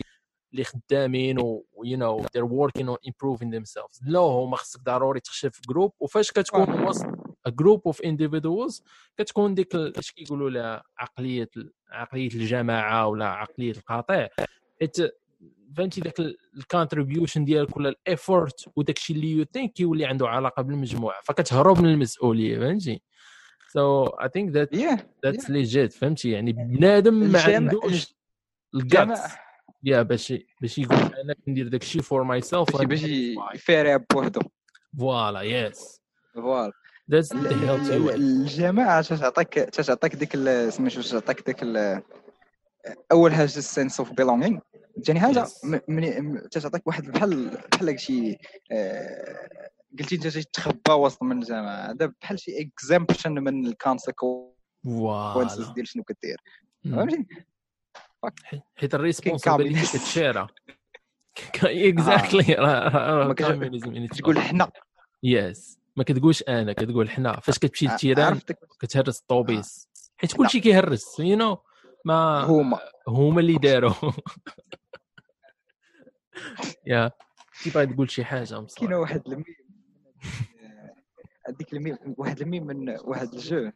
اللي 0.53 0.64
خدامين 0.64 1.38
و 1.40 1.64
you 1.84 1.98
know 1.98 2.22
they're 2.22 2.51
working 2.51 2.86
on 2.86 2.96
improving 3.11 3.51
themselves. 3.51 4.01
لا 4.07 4.18
هما 4.18 4.57
خصك 4.57 4.80
ضروري 4.80 5.20
تخشى 5.20 5.51
في 5.51 5.61
group 5.68 5.92
وفاش 6.01 6.30
كتكون 6.30 6.84
وسط 6.84 7.07
group 7.48 7.92
of 7.92 7.96
individuals 8.07 8.82
كتكون 9.16 9.55
ديك 9.55 9.74
اش 9.76 10.12
كيقولوا 10.12 10.51
لها 10.51 10.82
عقلية 10.98 11.51
عقلية 11.90 12.30
الجماعة 12.34 13.07
ولا 13.07 13.26
عقلية 13.26 13.72
القطيع 13.72 14.28
حيت 14.80 14.96
فهمتي 15.76 16.01
ذاك 16.01 16.20
ال 16.56 16.63
contribution 16.63 17.44
ديالك 17.45 17.76
ولا 17.76 17.88
ال 17.88 18.00
effort 18.00 18.70
وداك 18.76 18.97
الشيء 18.97 19.16
اللي 19.16 19.30
you 19.30 19.44
think 19.44 19.72
كيولي 19.72 20.07
عنده 20.07 20.28
علاقة 20.28 20.62
بالمجموعة 20.62 21.20
فكتهرب 21.24 21.80
من 21.80 21.88
المسؤولية 21.88 22.59
فهمتي؟ 22.59 23.03
so 23.72 24.04
I 24.04 24.28
think 24.34 24.50
that 24.50 24.74
that's 25.24 25.50
legit 25.50 25.92
فهمتي؟ 25.93 26.30
يعني 26.30 26.53
بنادم 26.53 27.14
ما 27.14 27.43
عندوش 27.43 28.14
الجاتس 28.74 29.20
يا 29.84 30.03
باش 30.03 30.34
باش 30.61 30.78
يقول 30.78 30.99
أنا 30.99 31.34
كندير 31.47 31.68
داك 31.68 31.82
الشيء 31.82 32.03
فور 32.03 32.22
ماي 32.22 32.41
سيلف 32.41 32.82
باش 32.82 33.03
يفارع 33.55 34.05
بوحدو. 34.12 34.41
فوالا 34.99 35.43
يس 35.43 36.01
فوالا 36.34 36.72
ذاتس 37.11 37.32
الجماعه 37.32 39.03
تعطيك 39.03 39.55
تعطيك 39.55 40.16
ديك 40.16 40.36
سميتو 40.68 41.03
تعطيك 41.03 41.47
ديك 41.47 41.64
أول 43.12 43.32
حاجة 43.34 43.45
السنس 43.45 44.01
اوف 44.01 44.12
بيلونغينغ 44.12 44.59
ثاني 45.07 45.20
حاجة 45.20 45.45
Yes. 45.45 45.64
م- 45.64 45.78
من 45.88 46.20
م- 46.20 46.38
تعطيك 46.49 46.86
واحد 46.86 47.05
بحال 47.11 47.59
بحال 47.72 48.01
شي 48.01 48.36
آه، 48.72 49.49
قلتي 49.99 50.14
انت 50.14 50.26
تخبى 50.28 50.93
وسط 50.93 51.22
من 51.22 51.38
الجماعه 51.43 51.91
هذا 51.91 52.12
بحال 52.20 52.41
شي 52.41 52.61
اكزامبشن 52.61 53.32
من 53.32 53.66
الكونسيكونسز 53.66 55.68
ديال 55.74 55.88
شنو 55.88 56.03
كدير. 56.03 56.36
فهمتي 56.84 57.26
حيت 58.76 58.95
ال 58.94 59.01
responsibility. 59.01 59.98
كت 59.98 60.11
share-ا 60.11 60.48
exactly 61.64 62.56
ما 62.59 63.34
كت- 63.34 64.18
تقول 64.18 64.38
حنا. 64.38 64.70
yes 65.22 65.78
ما 65.97 66.05
كتقولش 66.05 66.45
أنا 66.49 66.72
كتقول 66.72 67.11
حنا. 67.11 67.41
فاش 67.41 67.59
كتمشي 67.59 67.88
ع- 67.88 67.93
للتيران 67.93 68.41
كتهرس 68.80 69.20
الطوبيس. 69.20 69.88
حيت 70.16 70.36
كلشي 70.36 70.61
كيهرس. 70.61 71.20
you 71.20 71.36
know 71.36 71.58
ما 72.05 72.40
هما. 72.44 72.80
هما 73.09 73.40
اللي 73.40 73.57
داروا. 73.64 74.12
yeah. 76.86 77.11
كيبغي 77.62 77.86
تقول 77.86 78.11
شي 78.11 78.24
حاجة 78.24 78.66
كاين 78.76 78.92
واحد 78.94 79.22
الميم. 79.26 79.44
هذيك 81.48 81.72
الميم 81.72 81.96
واحد 82.18 82.40
الميم 82.40 82.66
من 82.66 82.96
واحد 83.01 83.32
ال 83.34 83.70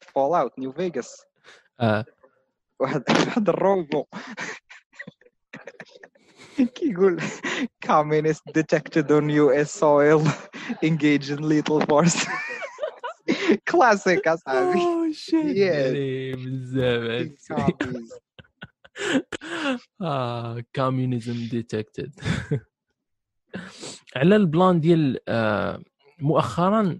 jeu. 0.00 0.34
Fallout 0.38 0.58
New 0.58 0.72
Vegas. 0.72 1.24
واحد 2.80 3.02
واحد 3.26 3.48
الروبو. 3.48 4.04
كيقول 6.74 7.20
communist 7.86 8.42
detected 8.58 9.10
on 9.10 9.30
US 9.30 9.70
soil. 9.70 10.22
Engage 10.82 11.30
in 11.30 11.48
lethal 11.48 11.80
force. 11.80 12.26
كلاسيك 13.68 14.28
اصاحبي. 14.28 14.80
بزاف 16.34 17.02
هاد 17.02 17.32
الشيء. 17.32 17.76
آه 20.00 20.64
communism 20.74 21.48
detected 21.50 22.14
على 24.16 24.36
البلان 24.36 24.80
ديال 24.80 25.18
مؤخرا 26.20 26.98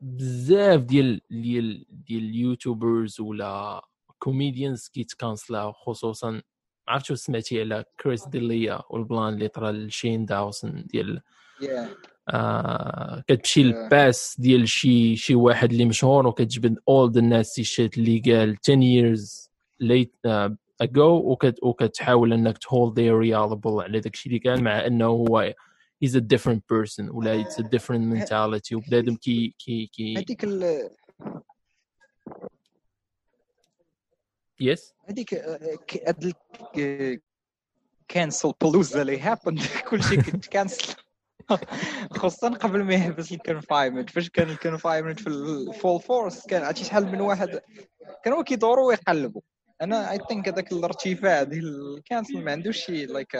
بزاف 0.00 0.80
ديال 0.80 1.20
ديال 1.30 1.84
ديال 1.90 2.22
اليوتيوبرز 2.22 3.20
ولا 3.20 3.82
كوميديانز 4.18 4.88
كيتكانسلاو 4.88 5.72
خصوصا 5.72 6.42
واش 6.88 7.12
سمعتي 7.12 7.60
على 7.60 7.84
كريس 8.00 8.28
ديليا 8.28 8.82
والبلان 8.90 9.34
اللي 9.34 9.48
طرا 9.48 9.72
لشين 9.72 10.24
داوسون 10.26 10.86
ديال 10.86 11.20
Yeah. 11.60 12.11
آه 12.28 13.24
كتمشي 13.28 13.62
Yeah. 13.62 13.66
للباس 13.66 14.36
ديال 14.38 14.68
شي 14.68 15.16
شي 15.16 15.34
واحد 15.34 15.72
اللي 15.72 15.84
مشهور 15.84 16.26
وكتجبد 16.26 16.78
اول 16.88 17.12
ذا 17.12 17.20
الناس 17.20 17.58
الشيت 17.58 17.98
اللي 17.98 18.18
قال 18.26 18.56
10 18.68 18.76
years 18.76 19.48
late 19.82 20.30
uh, 20.30 20.52
ago 20.84 20.98
وكت 20.98 21.58
وكتحاول 21.62 22.32
إنك 22.32 22.58
تهولد 22.58 22.98
ذير 23.00 23.18
ريالبل 23.18 23.80
على 23.82 24.00
داك 24.00 24.14
الشيء 24.14 24.32
اللي 24.36 24.50
قال 24.50 24.64
مع 24.64 24.86
إنه 24.86 25.06
هو 25.06 25.54
he's 26.04 26.10
a 26.10 26.20
different 26.20 26.60
person 26.74 27.04
ولا 27.10 27.44
it's 27.44 27.54
a 27.56 27.62
different 27.62 28.14
mentality 28.14 28.72
وبنادم 28.72 29.14
كي 29.16 29.54
كي 29.58 29.86
كي 29.86 30.16
هذيك 30.18 30.44
ال- 30.44 30.90
يس 34.60 34.94
هذيك 35.08 35.34
هاد 36.06 36.32
كانسل 38.08 38.52
بلوزا 38.60 39.02
اللي 39.02 39.20
هابند 39.20 39.60
كلشي 39.90 40.16
كيتكانسل 40.16 40.94
خصوصا 42.18 42.48
قبل 42.48 42.82
ما 42.82 42.94
يحبس 42.94 43.32
الكونفاينمنت 43.32 44.10
فاش 44.10 44.30
كان 44.30 44.50
الكونفاينمنت 44.50 45.20
في 45.20 45.26
الفول 45.26 46.00
فورس 46.00 46.46
كان 46.46 46.62
عرفتي 46.62 46.84
شحال 46.84 47.12
من 47.12 47.20
واحد 47.20 47.60
كانوا 48.24 48.42
كيدوروا 48.42 48.88
ويقلبوا. 48.88 49.42
أنا 49.82 50.12
اي 50.12 50.18
ثينك 50.28 50.48
هذاك 50.48 50.72
الارتفاع 50.72 51.42
ديال 51.42 51.96
الكانسل 51.96 52.44
ما 52.44 52.52
عندوش 52.52 52.76
شي 52.78 53.06
لايك 53.06 53.34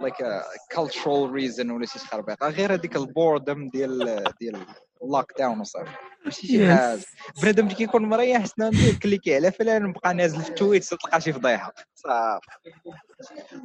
لايك 0.00 0.14
كالتشرال 0.70 1.30
ريزن 1.30 1.70
ولا 1.70 1.86
شي 1.86 1.98
خربيقة. 1.98 2.48
غير 2.48 2.74
هذيك 2.74 2.96
البوردم 2.96 3.68
ديال 3.68 4.24
ديال 4.40 4.66
اللوك 5.02 5.38
داون 5.38 5.60
وصافي. 5.60 5.90
ماشي 6.24 6.46
شي. 6.46 6.74
حاجة. 6.74 7.00
بنادم 7.42 7.64
اللي 7.64 7.74
كيكون 7.74 8.02
مريح 8.02 8.44
ديال 8.58 8.98
كليكي 8.98 9.34
على 9.34 9.52
فلان 9.52 9.82
نبقى 9.82 10.14
نازل 10.14 10.40
في 10.40 10.48
التويت 10.48 10.84
تلقى 10.84 11.20
شي 11.20 11.32
فضيحة. 11.32 11.74
صافي. 11.94 12.46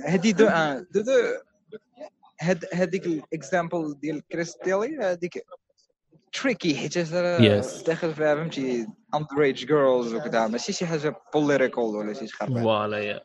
هادي 0.06 0.32
دو 0.32 0.48
ان 0.48 0.86
دو 0.92 1.02
دو. 1.02 1.12
هاد 2.42 2.66
هذيك 2.74 3.06
الاكزامبل 3.06 4.00
ديال 4.00 4.28
كريستيلي 4.28 4.98
هذيك 4.98 5.46
تريكي 6.34 6.76
حيت. 6.76 6.98
داخل 6.98 8.14
فيها 8.14 8.36
فهمتي 8.36 8.88
اندر 9.16 9.42
ايج 9.44 9.66
جيرلز 9.66 10.14
وكذا 10.14 10.48
ماشي 10.48 10.74
شي 10.74 10.86
حاجة 10.86 11.16
بوليتيكال 11.34 11.84
ولا 11.84 12.14
شي 12.14 12.28
خربيق 12.28 12.64
فوالا 12.64 12.98
يا 12.98 13.22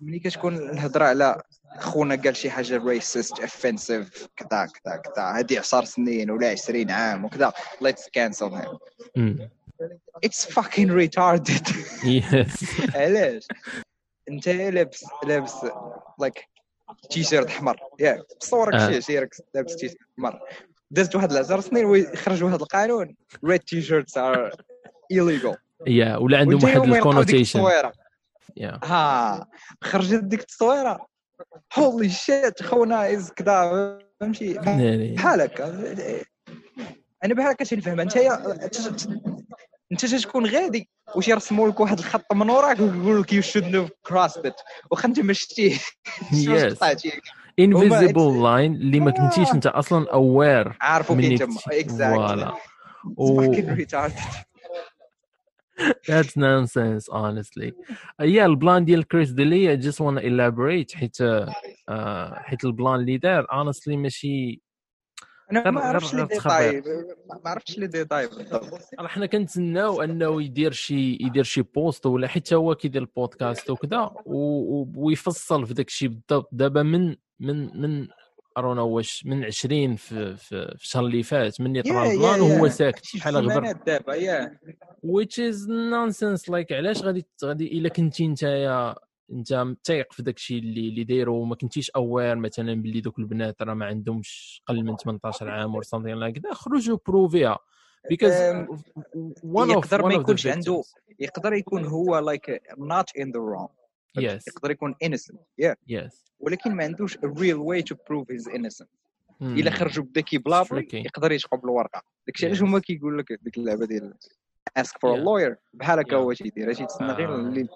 ملي 0.00 0.18
كتكون 0.18 0.56
الهضرة 0.56 1.04
على 1.04 1.42
خونا 1.78 2.14
قال 2.14 2.36
شي 2.36 2.50
حاجة 2.50 2.84
racist 2.84 3.40
offensive 3.40 4.26
كذا 4.36 4.66
كذا 4.66 4.96
كذا 4.96 5.22
هادي 5.38 5.58
10 5.58 5.84
سنين 5.84 6.30
ولا 6.30 6.50
20 6.50 6.90
عام 6.90 7.24
وكذا 7.24 7.52
let's 7.80 8.08
cancel 8.08 8.50
him. 9.16 9.48
It's 10.24 10.46
fucking 10.46 10.92
retarded 10.92 11.68
علاش؟ 12.94 13.46
انت 14.28 14.48
لابس 14.48 15.04
لابس 15.24 15.54
like 16.18 16.48
t-shirt 17.10 17.46
احمر 17.46 17.80
ياك 18.00 18.20
صورك 18.40 18.74
آه. 18.74 18.90
شي 18.90 19.00
شيرك 19.00 19.36
لابس 19.54 19.76
تي 19.76 19.88
شيرت 19.88 20.00
احمر 20.18 20.40
دازت 20.90 21.16
واحد 21.16 21.32
العشر 21.32 21.60
سنين 21.60 21.84
ويخرج 21.84 22.44
واحد 22.44 22.60
القانون. 22.60 23.16
red 23.44 23.60
t-shirts 23.60 24.18
are 24.18 24.50
illegal. 25.12 25.56
يا 25.86 26.16
ولا 26.16 26.38
عندهم 26.38 26.64
واحد 26.64 26.82
الكونوتيشن 26.82 27.64
يا. 28.56 28.80
ها 28.84 29.46
خرجت 29.82 30.24
ديك 30.24 30.40
التصويرة. 30.40 31.06
هولي 31.74 32.08
شيت 32.08 32.62
خونا 32.62 33.12
از 33.12 33.30
كذا 33.30 33.98
فهمتي. 34.20 34.58
بحال 35.14 35.40
هكا. 35.40 35.94
أنا 37.24 37.34
بحال 37.34 37.50
هكا 37.50 37.64
تنفهم 37.64 38.00
أنت 38.00 38.18
انت 39.92 40.06
تكون 40.06 40.46
غادي 40.46 40.88
واش 41.16 41.28
يرسموا 41.28 41.68
لك 41.68 41.80
واحد 41.80 41.98
الخط 41.98 42.32
من 42.32 42.50
وراك 42.50 42.80
ويقول 42.80 43.20
لك 43.20 43.32
يو 43.32 43.42
شود 43.42 43.64
نو 43.64 43.88
كروس 44.06 44.38
ات 44.38 44.60
واخا 44.90 45.08
انت 45.08 45.20
ما 45.20 45.32
شتيه 45.32 45.76
انفيزيبل 47.58 48.42
لاين 48.42 48.74
اللي 48.74 49.00
ما 49.00 49.10
كنتيش 49.10 49.52
انت 49.54 49.66
أصلا 49.66 50.12
اوير 50.12 50.76
عارفوا 50.80 51.16
كاين 51.16 51.30
منك 51.30 51.38
تما. 51.38 51.58
voilà 52.14 52.54
exactly 53.18 53.86
that's 56.10 56.36
nonsense 56.36 57.06
honestly. 57.12 57.72
yeah 58.20 58.46
البلان 58.46 58.84
ديال 58.84 59.08
كريس 59.08 59.30
ديليا 59.30 59.76
I 59.76 59.80
just 59.80 59.96
wanna 60.00 60.20
elaborate. 60.20 60.94
حيت 60.94 61.16
آه، 61.88 62.34
حيت 62.34 62.64
البلان 62.64 62.94
اللي 62.94 63.18
دار 63.18 63.44
honestly 63.44 63.88
ماشي 63.96 64.60
أنا 65.60 65.70
ما 65.70 65.80
عرفتش 65.80 66.14
les 66.14 66.26
détails 66.26 66.80
ما 67.44 67.50
عرفتش 67.50 67.78
les 67.78 67.86
détails 67.86 68.26
بالضبط 68.26 68.64
راه 69.00 69.06
حنا 69.08 69.26
كنتسناو 69.26 70.02
أنه 70.02 70.42
يدير 70.42 70.72
شي 70.72 71.18
يدير 71.20 71.42
شي 71.44 71.62
post 71.62 72.06
ولا 72.06 72.28
حتى 72.28 72.54
هو 72.54 72.74
كيدير 72.74 73.02
البودكاست 73.02 73.70
وكذا 73.70 74.10
ويفصل 74.26 75.66
في 75.66 75.74
داك 75.74 75.88
الشيء 75.88 76.08
بالضبط. 76.08 76.48
دابا 76.52 76.82
من 76.82 77.16
من 77.40 77.80
من 77.80 78.08
ارونا 78.58 78.82
واش 78.82 79.26
من 79.26 79.44
20 79.44 79.96
في 79.96 80.36
في 80.36 80.74
في 80.78 80.84
الشهر 80.84 81.04
اللي 81.06 81.22
فات 81.22 81.60
من 81.60 81.82
طرا 81.82 81.92
Yeah, 81.92 81.94
yeah, 82.08 82.10
البلان 82.12 82.40
وهو. 82.40 82.68
ساكت 82.68 83.16
بحال 83.16 83.36
غبر 83.36 83.72
دابا 83.86 84.14
يا 84.14 84.58
which 85.06 85.38
is 85.38 85.56
nonsense. 85.68 86.42
Like 86.52 86.72
علاش 86.72 87.02
غادي 87.02 87.26
غادي 87.44 87.78
إلا 87.78 87.88
كنتي 87.88 88.28
نتايا 88.28 88.94
انت 89.32 89.52
متيق 89.54 90.12
في 90.12 90.22
داك 90.22 90.36
الشيء 90.36 90.58
اللي 90.58 90.88
اللي 90.88 91.04
دايرو 91.04 91.36
وما 91.36 91.54
كنتيش 91.54 91.90
aware 91.90 92.36
مثلا 92.36 92.74
باللي 92.82 93.00
دوك 93.00 93.18
البنات 93.18 93.62
راه 93.62 93.74
ما 93.74 93.86
عندهمش 93.86 94.62
أقل 94.68 94.84
من 94.84 94.96
18 94.96 95.48
عام 95.50 95.80
or 95.80 95.84
something 95.84 96.16
like 96.36 96.40
that 96.42 96.52
خرجوا 96.54 96.98
بروفيها 97.06 97.58
because 98.12 98.24
أم، 98.32 98.66
one 99.44 99.66
of 99.68 99.70
يقدر 99.70 100.02
ما 100.06 100.14
يكونش 100.14 100.46
عنده. 100.46 100.82
يقدر 101.20 101.52
يكون 101.52 101.84
هو 101.84 102.32
like 102.34 102.52
not 102.78 103.22
in 103.22 103.26
the 103.26 103.40
wrong 103.40 103.70
yes 104.20 104.42
يقدر 104.48 104.70
يكون 104.70 104.94
yeah 105.62 105.74
yes 105.90 106.14
ولكن 106.40 106.74
ما 106.74 106.84
عندوش 106.84 107.16
a 107.16 107.20
real 107.28 107.58
way 107.58 107.82
to 107.82 107.96
prove 107.96 108.26
his 108.36 108.52
innocence 108.54 109.02
Hmm. 109.32 109.44
إلا 109.44 109.70
خرجوا 109.70 110.04
بدا 110.04 110.20
كيبلابري. 110.20 110.88
يقدر 110.92 111.32
يشقوا 111.32 111.58
بالورقة 111.58 112.02
داكشي 112.26 112.46
علاش. 112.46 112.62
هما 112.62 112.78
كيقول 112.78 113.18
لك 113.18 113.32
ديك 113.42 113.58
اللعبة 113.58 113.86
ديال 113.86 114.14
for 114.78 114.82
a 114.82 115.16
Yeah. 115.16 115.24
lawyer 115.24 115.56
بحال 115.74 115.98
هكا. 115.98 116.16
هو 116.16 116.32
تيدير 116.32 116.70
اش 116.70 116.80
يتسنى 116.80 117.12
غير. 117.12 117.34
اللي 117.34 117.68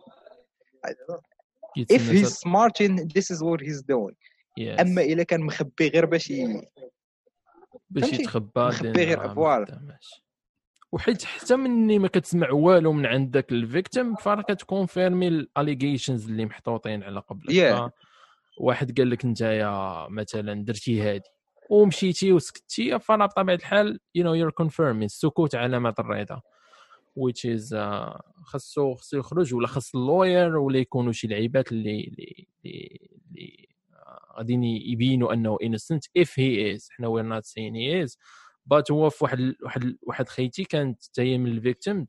if 1.76 2.02
he's 2.10 2.38
smart 2.38 2.80
in 2.80 2.92
this 3.14 3.30
is 3.30 3.40
what 3.42 3.60
he's 3.60 3.82
doing 3.82 4.16
yes. 4.58 4.80
أما 4.80 5.02
الا 5.02 5.22
كان 5.22 5.40
مخبي 5.40 5.88
غير 5.88 6.06
باش 6.06 6.30
ي... 6.30 6.62
باش؟ 7.90 8.12
يتخبى 8.12 8.50
مخبي 8.56 9.04
غير. 9.04 9.28
خداماش. 9.28 10.22
وحيت 10.92 11.24
حتى 11.24 11.56
مني 11.56 11.98
ما 11.98 12.08
كتسمع 12.08 12.50
والو 12.50 12.92
من 12.92 13.06
عندك 13.06 13.52
ال 13.52 13.61
victim 13.61 14.14
فراه 14.14 14.42
كتكونفيرمي 14.42 15.28
ال 15.28 15.37
allegations 15.37 16.28
اللي 16.28 16.44
محطوطين 16.44 17.02
على 17.02 17.20
قبلك 17.20 17.50
Yeah. 17.50 17.90
واحد 18.60 18.98
قال 18.98 19.10
لك 19.10 19.24
نتايا 19.26 20.06
مثلا 20.08 20.64
درتي 20.64 21.00
هادي 21.02 21.28
ومشيتي 21.70 22.32
وسكتي 22.32 22.98
فراه 22.98 23.26
بطبيعة 23.26 23.54
الحال 23.56 24.00
you 24.18 24.22
know 24.22 24.34
you're 24.42 24.64
confirming 24.64 25.02
السكوت 25.02 25.54
علامه 25.54 25.94
الرضا 25.98 26.40
which 27.16 27.44
is 27.44 27.72
uh, 27.72 28.20
خاصو 28.42 28.94
خاصو 28.94 29.18
يخرج 29.18 29.54
ولا 29.54 29.66
خاص 29.66 29.94
ال 29.94 30.03
lawyer 30.03 30.56
ولا 30.56 30.78
يكونوا 30.78 31.12
شي 31.12 31.26
لعيبات 31.26 31.72
اللي 31.72 32.00
اللي 32.04 32.48
اللي, 32.64 33.68
آه، 33.94 34.36
غاديين 34.38 34.64
يبينوا 34.64 35.32
أنه 35.32 35.58
innocent 35.62 36.22
if 36.22 36.28
he 36.28 36.76
is. 36.76 36.88
حنا 36.90 37.08
we're 37.08 37.40
not 37.40 37.44
saying 37.46 37.74
he 37.74 38.06
is. 38.06 38.16
But 38.74 38.90
هو 38.90 39.10
في 39.10 39.24
واحد 39.24 39.54
واحد 39.64 39.96
واحد 40.02 40.28
خيتي 40.28 40.64
كانت 40.64 41.04
حتى 41.04 41.22
هي 41.22 41.38
من 41.38 41.50
ال 41.50 41.58
victim 41.58 42.06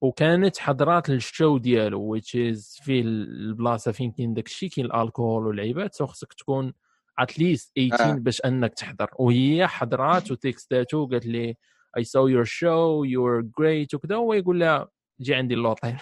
وكانت 0.00 0.58
حضرات 0.58 1.08
لل 1.08 1.25
show 1.25 1.58
ديالو 1.58 2.18
which 2.18 2.30
is 2.30 2.82
فيه 2.84 3.02
البلاصة 3.02 3.92
فين 3.92 4.12
كاين 4.12 4.34
داك 4.34 4.46
الشيء 4.46 4.70
كاين 4.70 4.86
الالكوهول 4.86 5.46
واللعيبات 5.46 5.94
so 5.94 6.06
خصك 6.06 6.32
تكون 6.32 6.72
at 7.18 7.33
least 7.33 7.72
18 7.76 8.04
آه. 8.04 8.14
باش 8.14 8.40
أنك 8.40 8.74
تحضر. 8.74 9.10
وهي 9.18 9.66
حضرات 9.66 10.30
وتكستاتو 10.30 10.98
وقالت 10.98 11.26
لي 11.26 11.56
I 11.98 12.02
saw 12.02 12.26
your 12.26 12.44
show 12.44 13.02
you 13.04 13.20
were 13.22 13.42
great. 13.42 13.94
وكذا 13.94 14.16
هو 14.16 14.32
يقول 14.32 14.60
لها 14.60 14.88
جي 15.20 15.34
عندي 15.34 15.54
اللوطيل 15.54 15.98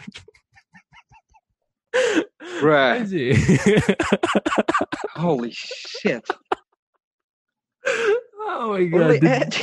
Right. 2.62 3.06
فهمتي؟ 3.06 3.34
holy 5.16 5.50
shit. 5.52 6.26
Oh 8.46 8.68
my 8.72 8.94
والله 8.94 9.18
god. 9.20 9.24
هادي 9.24 9.56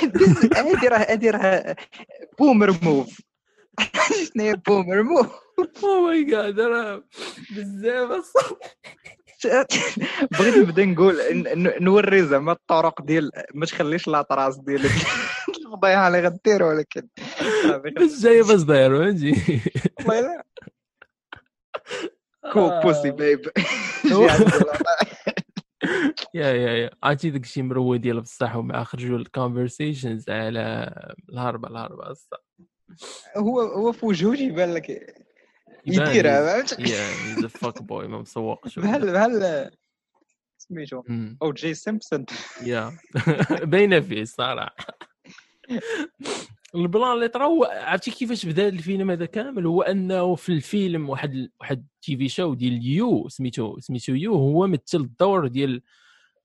هادي 0.56 0.88
راه 0.88 0.98
هادي 0.98 1.30
راه 1.30 1.76
بومر 2.40 2.72
موف 2.84 3.22
شنو 4.34 4.44
هي 4.44 4.54
بومر 4.68 5.04
موف 5.04 5.28
oh 5.62 6.02
my 6.08 6.32
god 6.32 6.60
راه 6.60 7.04
بزاف. 7.58 8.32
بغيت 10.32 10.58
نبدأ 10.58 10.86
نقول 10.86 11.18
نوري 11.82 12.24
زعما 12.26 12.52
الطرق 12.52 13.02
ديال 13.02 13.32
ما 13.54 13.66
تخليش 13.66 14.08
لاطراس 14.08 14.60
ديال 15.72 15.74
الفضيحه 15.74 16.08
اللي 16.08 16.20
غدير 16.22 16.64
ولكن 16.64 17.08
بس 18.02 18.22
جاية 18.24 18.44
باش 18.44 18.62
داير 18.62 18.94
والله 18.94 20.22
لا 20.22 20.46
كوك 22.54 22.84
بوسي 22.84 23.12
بيب 23.12 23.42
yeah 26.34 26.48
yeah 26.52 26.72
yeah 26.74 26.90
عرفتي 27.04 27.30
داك 27.30 27.44
الشيء 27.44 27.64
مروي 27.64 27.98
ديال 27.98 28.22
بصح 28.22 28.56
ومع 28.56 28.84
خرجوا 28.84 29.18
ال 29.18 29.26
conversations 29.26 30.30
على 30.30 30.94
الهربه 31.30 31.68
الهربه 31.70 32.10
بصح 32.10 32.38
هو 33.38 33.62
هو 33.62 33.92
في 33.92 34.06
وجهه 34.06 34.36
يبان 34.42 34.74
لك 34.74 34.90
يديرها 35.86 36.64
he's- 36.64 36.66
فهمت 36.66 36.88
yeah 36.88 37.40
he's 37.40 37.46
a 37.46 37.50
fuck 37.50 37.82
boy 37.82 37.92
ما 38.08 38.18
مسوقش 38.22 38.80
بحال 38.80 39.14
بحال 39.14 39.72
سميتو. 40.58 41.04
O.J. 41.42 41.74
Simpson 41.74 42.26
yeah 42.64 42.98
باينه 43.64 44.00
فيه 44.00 44.22
الصراحه 44.22 44.76
البلان 46.76 47.14
اللي 47.14 47.28
طرا 47.28 47.46
هو 47.46 47.64
عرفتي 47.64 48.12
كيفاش 48.12 48.46
بدا 48.46 48.68
الفيلم 48.68 49.12
هذا 49.12 49.26
كامل؟ 49.26 49.66
هو 49.66 49.82
أنه 49.82 50.36
في 50.36 50.50
الفيلم 50.50 51.10
واحد 51.10 51.50
واحد 51.60 51.88
TV 52.02 52.30
show 52.30 52.54
ديال 52.54 52.86
You 52.86 53.30
سميتو 53.30 53.80
سميتو 53.80 54.14
You 54.14 54.34
هو 54.34 54.68
مثل 54.68 54.82
الدور 54.96 55.48
ديال 55.48 55.82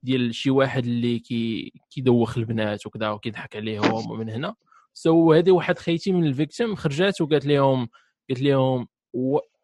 ديال 0.03 0.35
شي 0.35 0.51
واحد 0.51 0.85
اللي 0.85 1.19
كي 1.19 1.73
كيدوخ 1.91 2.39
البنات 2.39 2.87
وكذا 2.87 3.11
وكيضحك 3.11 3.57
عليهم 3.57 4.11
ومن 4.11 4.31
هنا. 4.31 4.55
so 4.95 5.33
هذه 5.33 5.51
واحد 5.51 5.79
خيتي 5.79 6.13
من 6.13 6.27
ال 6.27 6.34
victim 6.34 6.75
خرجات 6.75 7.21
وقالت 7.21 7.47
لهم 7.47 7.89
قالت 8.31 8.43
لهم 8.43 8.89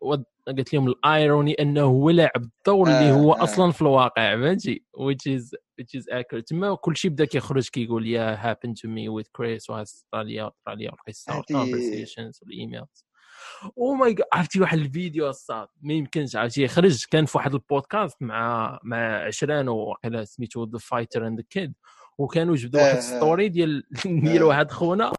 و... 0.02 0.14
و... 0.14 0.24
قالت 0.46 0.74
لهم 0.74 0.88
ال 0.88 0.99
irony 0.99 1.52
إنه 1.52 1.82
هو 1.82 2.10
لاعب 2.10 2.42
الدور 2.42 2.86
اللي 2.86 3.10
آه، 3.10 3.12
هو 3.12 3.32
آه. 3.32 3.42
أصلا 3.42 3.72
في 3.72 3.82
الواقع 3.82 4.36
فهمتي 4.36 4.84
which 4.96 5.32
is 5.32 5.42
which 5.80 6.00
is 6.00 6.04
accurate. 6.12 6.44
تما 6.46 6.74
كل 6.74 6.96
شيء 6.96 7.10
بدا 7.10 7.24
كيخرج 7.24 7.68
كيقول 7.68 8.06
yeah 8.06 8.36
happened 8.36 8.74
to 8.74 8.88
me 8.88 9.08
with 9.08 9.26
Chris 9.38 9.70
واستراليا 9.70 10.48
استراليا 10.48 10.90
والقصة 10.90 11.36
وال 11.36 11.50
conversations 11.50 12.40
وال 12.42 12.58
emails 12.58 13.06
oh 13.78 13.94
my 13.94 14.14
god 14.14 14.26
عرفتي 14.32 14.60
واحد 14.60 14.78
الفيديو 14.78 15.28
الصاد؟ 15.28 15.68
ما 15.82 15.92
يمكنش 15.92 16.36
عرفتي 16.36 16.68
خرج 16.68 17.04
كان 17.10 17.26
في 17.26 17.38
واحد 17.38 17.54
البودكاست 17.54 18.16
مع 18.22 18.78
مع 18.84 19.26
عشران 19.26 19.68
وقيلا 19.68 20.24
سميتو 20.24 20.64
The 20.64 20.78
Fighter 20.78 21.26
and 21.26 21.38
the 21.38 21.44
Kid 21.50 21.74
وكانوا 22.18 22.56
جبدوا 22.56 22.80
واحد 22.80 22.96
آه. 22.96 23.00
story 23.00 23.48
ديال 23.48 23.82
ديال 24.04 24.42
آه. 24.42 24.46
واحد 24.46 24.70
خونا. 24.70 25.12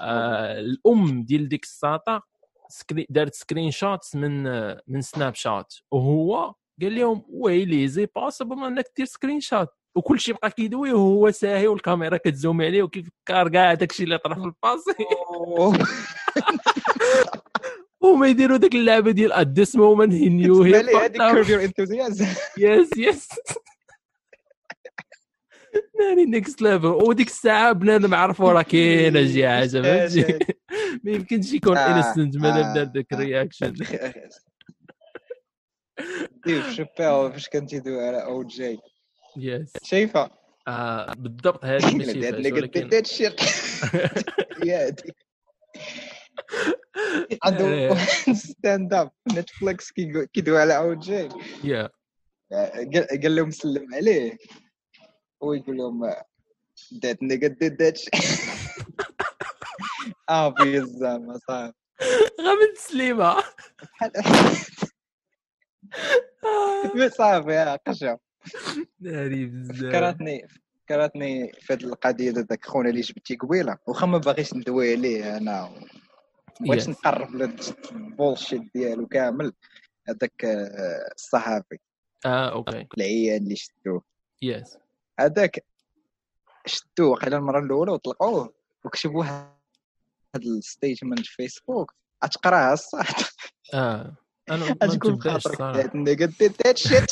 آه 0.00 0.60
الأم 0.60 1.22
ديال 1.24 1.48
ديك 1.48 1.64
الساطا 1.64 2.22
سكري 2.68 3.06
دارت 3.10 3.34
screenshots 3.34 4.16
من 4.16 4.42
من 4.86 5.00
Snapchat 5.00 5.74
وهو 5.90 6.54
قال 6.82 6.94
لهم 6.94 7.24
ويلي 7.28 7.88
is 7.88 8.06
it 8.16 8.26
possible 8.26 8.64
إنك 8.64 8.84
دير 8.96 9.06
screenshot 9.06 9.68
وكل 9.96 10.20
شيء 10.20 10.34
بقى 10.34 10.50
كيدوي 10.50 10.92
وهو 10.92 11.30
ساهي 11.30 11.66
والكاميرا 11.66 12.16
كتزوم 12.16 12.62
عليه 12.62 12.82
وكيفكر 12.82 13.48
كاع 13.48 13.74
داكشي 13.74 14.04
اللي 14.04 14.18
طرا 14.18 14.34
في 14.34 14.40
ال 14.40 14.49
passé 14.49 14.94
وما 18.00 18.26
يديروا 18.26 18.56
ديك 18.56 18.74
اللعبة 18.74 19.10
ديال 19.10 19.32
at 19.32 19.46
this 19.46 19.76
moment 19.76 20.12
he 20.12 20.28
knew 20.28 20.62
هي 20.62 20.80
هذيك 20.80 21.20
yes 22.58 22.90
yes 22.96 23.28
ناري 26.00 26.24
next 26.24 26.62
level 26.62 26.86
وديك 26.86 27.26
الساعة 27.26 27.72
بنادم 27.72 28.14
عرفوا 28.14 28.52
راه 28.52 28.62
كاينة 28.62 29.26
شي 29.26 29.48
حاجة 29.48 29.82
فهمتي 29.82 30.38
ما 31.04 31.10
يمكنش 31.12 31.52
يكون 31.52 31.76
instant 31.76 32.36
ما. 32.36 32.74
دار 32.74 32.92
ذاك 32.94 33.12
ال 33.12 33.19
reaction 33.19 33.72
Dave 36.46 36.70
Chappelle 36.70 37.32
فاش 37.32 37.48
كان 37.48 37.66
تيدوي 37.66 38.06
على 38.06 38.24
O.J. 38.24 38.78
yes 39.36 39.72
شايفه 39.82 40.30
آه 40.68 41.12
بالضبط 41.14 41.64
هذه 41.64 41.96
ماشي 41.96 42.18
ولكن 42.52 42.90
that 42.90 43.06
shit. 43.06 43.44
يا 44.64 44.88
دي. 44.88 45.12
عنده 47.44 47.94
ستاند 48.34 48.94
اب 48.94 49.10
نتفلكس 49.32 49.92
كيدوي 50.32 50.60
على 50.60 50.98
يا 51.64 51.90
قال 52.50 53.22
قال 53.22 53.36
لهم 53.36 53.50
سلم 53.50 53.94
عليه. 53.94 54.36
ويقول 55.46 55.76
لهم 55.76 56.10
did 56.92 57.18
that 57.80 57.96
shit 57.96 58.46
آه 60.28 60.54
في 60.54 60.78
الزعما 60.78 61.38
صافي 61.48 61.72
غابن 62.40 62.74
تسليمه 62.74 63.36
صافي 67.18 67.78
قشع 67.86 68.16
ناري 69.00 69.46
بزاف 69.46 69.78
فكرتني 69.78 70.48
فكرتني 70.86 71.52
في 71.52 71.72
هذه 71.72 71.84
القضية 71.84 72.30
ديال 72.30 72.46
داك 72.46 72.64
خونا 72.64 72.90
اللي 72.90 73.00
جبتي 73.00 73.36
قبيلة؟ 73.36 73.78
واخا 73.86 74.06
ما 74.06 74.18
باغيش 74.18 74.54
ندوي 74.54 74.92
عليه 74.92 75.36
أنا. 75.36 75.70
Yes. 76.62 76.88
نقرب 76.88 77.30
لل 77.34 77.60
bullshit 77.60 78.62
ديالو 78.74 79.06
كامل. 79.06 79.52
هذاك 80.08 80.44
آه، 80.44 81.12
الصحافي. 81.14 81.78
آه 82.26 82.52
okay. 82.52 82.86
العيان 82.98 83.42
اللي 83.42 83.56
شدوه 83.56 84.02
yes 84.42 84.78
هذاك 85.20 85.64
شدوه 86.66 87.10
وقيلا 87.10 87.36
المرة 87.36 87.58
الأولى 87.58 87.92
وطلقوه. 87.92 88.54
وكتبوا 88.84 89.24
هذا 89.24 89.50
ال 90.36 90.45
statement 90.45 91.26
في 91.26 91.34
فيسبوك. 91.34 91.94
غتقراها 92.24 92.72
الصح. 92.72 93.08
آه. 93.74 94.16
أنا 94.50 94.64
ما 94.64 94.72
بخاطرك 94.72 95.04
shit 96.78 97.06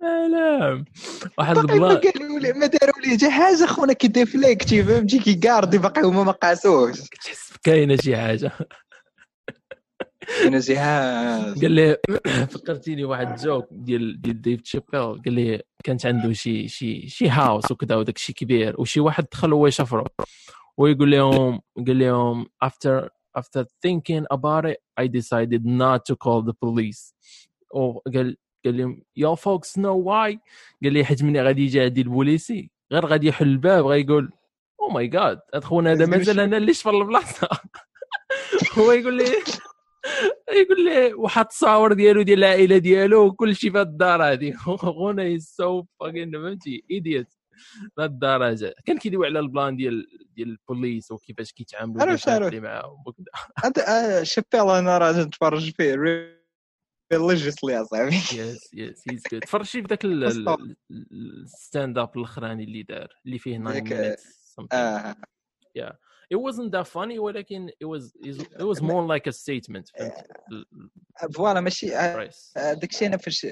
سلام 0.00 0.84
واحد 1.38 1.54
ما 1.56 1.60
البلان 1.60 1.96
قالوا 1.96 2.38
لي 2.38 2.52
ما 2.52 2.66
داروا 2.66 3.00
لي 3.00 3.16
حتى 3.16 3.30
حاجة 3.30 3.66
خونا 3.66 3.92
كي 3.92 4.08
ديفليكتي 4.08 4.84
فهمتي؟ 4.84 5.18
كي 5.18 5.34
كاردي 5.34 5.78
باقي 5.78 6.02
هما 6.02 6.22
ما 6.22 6.32
قاسوش 6.32 7.00
كتحس 7.00 7.52
كاينة 7.62 7.96
شي 7.96 8.16
حاجة. 8.16 8.52
جهاز 10.44 11.62
قال 11.62 11.72
لي 11.72 11.98
فكرتيني 12.52 13.04
واحد 13.04 13.36
joke 13.36 13.68
ديال 13.70 14.20
ديال 14.20 14.42
Dave 14.42 14.60
Chappelle. 14.60 15.00
قال 15.00 15.32
لي 15.32 15.62
كانت 15.84 16.06
عنده 16.06 16.32
شي 16.32 16.68
شي 16.68 17.08
شي 17.08 17.28
house 17.28 17.70
وكذا 17.70 17.96
وداك 17.96 18.16
الشيء 18.16 18.36
كبير 18.36 18.80
وشي 18.80 19.00
واحد 19.00 19.26
دخل 19.32 19.52
هو 19.52 19.66
يشفروا 19.66 20.06
ويقول 20.78 21.10
لهم 21.10 21.60
قال 21.86 21.98
لهم 21.98 22.46
after 22.64 23.08
after 23.38 23.64
thinking 23.86 24.24
about 24.32 24.64
it 24.64 24.78
I 25.00 25.06
decided 25.06 25.64
not 25.64 26.04
to 26.06 26.16
call 26.16 26.42
the 26.42 26.54
police. 26.64 27.14
وقال 27.74 28.36
قال 28.64 28.76
لهم 28.76 29.02
yeah 29.16 29.34
fuck 29.34 29.78
no 29.78 29.98
way 29.98 30.40
قال 30.82 30.92
لي 30.92 31.04
حيت 31.04 31.22
ملي 31.22 31.42
غادي 31.42 31.62
يجي 31.64 31.80
عندي 31.80 32.00
البوليسي. 32.00 32.70
غير 32.92 33.06
غادي 33.06 33.28
يحل 33.28 33.46
الباب 33.46 33.86
غيقول 33.86 34.32
oh 34.80 34.88
my 34.88 35.06
god 35.06 35.40
هاد 35.54 35.64
خونا 35.64 35.92
هذا 35.92 36.06
مازال. 36.06 36.40
أنا 36.40 36.56
اللي 36.56 36.74
شفر 36.74 36.90
البلاصة. 36.90 37.48
هو 38.78 38.92
يقول 38.92 39.16
لي 39.16 39.24
يقول 40.62 40.84
لي 40.84 41.14
وحط 41.14 41.46
الصور 41.46 41.92
ديالو 41.92 42.22
ديال 42.22 42.38
العائلة 42.38 42.78
ديالو 42.78 43.26
وكل 43.26 43.56
شيء 43.56 43.72
في 43.72 43.80
الدار 43.80 44.22
هادي 44.22 44.52
خونا 44.52 45.22
is 45.24 45.54
so 45.54 45.84
fucking 46.00 46.32
فهمتي؟ 46.32 46.84
idiot 46.90 47.34
لهاد 47.98 48.10
الدرجة. 48.12 48.74
كان 48.84 48.98
كيدوي 48.98 49.26
على 49.26 49.38
ال 49.38 49.46
plan 49.46 49.76
ديال 49.76 50.06
ديال 50.36 50.48
البوليس 50.48 51.10
وكيفاش 51.10 51.52
كيتعاملوا 51.52 52.02
معاهم 52.60 53.02
وكذا 53.06 53.24
هذا 53.64 54.22
Chappelle 54.24 54.60
أنا 54.70 54.98
راه 54.98 55.22
نتفرج 55.24 55.70
فيه 55.70 55.94
religiously 57.12 57.80
اصاحبي 57.82 58.14
yes 58.16 58.74
yes 58.74 59.02
he's 59.10 59.22
good 59.32 59.40
تفرجتي 59.40 59.82
في 59.82 59.88
ذاك. 59.88 60.04
ال 61.12 61.26
stand 61.26 61.98
up 61.98 62.10
الأخراني 62.16 62.64
اللي 62.64 62.82
دار 62.82 63.08
اللي 63.26 63.38
فيه 63.38 63.58
9 63.58 63.72
ذاك- 63.72 64.16
minutes 64.16 64.22
something. 64.60 64.74
آه. 64.74 65.16
It 66.32 66.40
wasn't 66.40 66.70
that 66.72 66.86
funny 66.86 67.18
ولكن 67.18 67.68
it 67.68 67.86
was 67.86 68.12
it 68.60 68.64
was 68.64 68.80
more 68.80 69.06
like 69.06 69.26
a 69.26 69.32
statement 69.32 69.90
فهمت 69.98 70.14
voilà 71.34 71.60
ماشي 71.60 71.96
آه، 71.96 72.28
داك 72.56 72.90
الشيء 72.90 73.08
أنا 73.08 73.16
فاش 73.16 73.46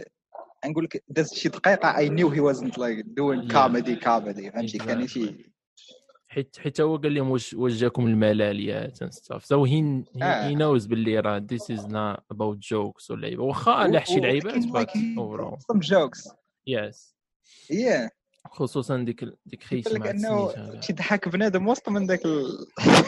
نقول 0.66 0.84
لك 0.84 1.04
دازت 1.08 1.34
شي 1.34 1.48
دقيقة 1.48 1.96
I 1.96 2.08
knew 2.08 2.28
he 2.28 2.70
like 2.78 3.04
doing 3.06 3.48
Yeah. 3.48 3.52
comedy 3.52 3.96
comedy 3.96 4.50
فهمتي؟ 4.50 4.78
كان. 4.78 5.06
شي 5.06 5.50
حيت 6.28 6.56
حيت 6.58 6.80
هو 6.80 6.96
قال 6.96 7.14
لهم 7.14 7.30
واش 7.30 7.54
واش 7.54 7.72
جاكم 7.72 8.06
الملاليات 8.06 9.04
and 9.04 9.08
stuff. 9.14 9.44
So 9.44 9.64
he 9.64 10.04
he, 10.16 10.22
آه. 10.22 10.50
he 10.50 10.54
knows 10.54 10.86
باللي 10.88 11.20
راه 11.20 11.46
this 11.52 11.76
is 11.76 11.80
not 11.84 12.36
about 12.36 12.58
jokes 12.58 13.10
ولا 13.10 13.20
لعيبه 13.20 13.42
واخا 13.44 13.86
لاح 13.86 14.06
شي 14.06 14.20
لعيبات 14.20 14.54
but 14.64 14.90
overall. 15.18 15.58
some 15.72 15.80
jokes. 15.80 16.28
Yes. 16.66 17.14
Yeah. 17.70 18.08
خصوصا 18.46 18.96
ديك 18.96 19.24
ديك 19.46 19.62
خيتي 19.62 19.90
قلت 19.90 19.98
لك 19.98 20.04
مع 20.04 20.10
أنه 20.10 20.52
تيضحك 20.80 21.28
بنادم 21.28 21.68
وسط 21.68 21.88
من 21.88 22.06
ذاك 22.06 22.24
ال... 22.24 22.66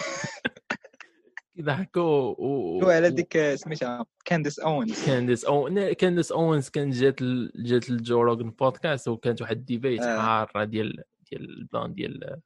كيضحكوا 1.56 2.34
و 2.38 2.90
على 2.90 3.10
ديك 3.10 3.54
سميتها 3.54 4.06
Candace 4.24 4.58
Owens 4.58 5.06
Candace 5.06 5.44
أو 5.44 5.68
Candace 5.98 6.32
Owens 6.32 6.68
كانت 6.68 6.94
جات 6.94 7.22
جات 7.56 7.90
ل 7.90 7.98
Joe 7.98 8.20
Rogan 8.22 8.50
podcast 8.50 9.08
وكانت 9.08 9.42
واحد 9.42 9.56
debate 9.56 10.00
آه. 10.02 10.20
حاره 10.20 10.64
ديال 10.64 11.04
ديال 11.30 11.58
ال 11.58 11.65
plan 11.65 11.94
ديال 11.94 12.40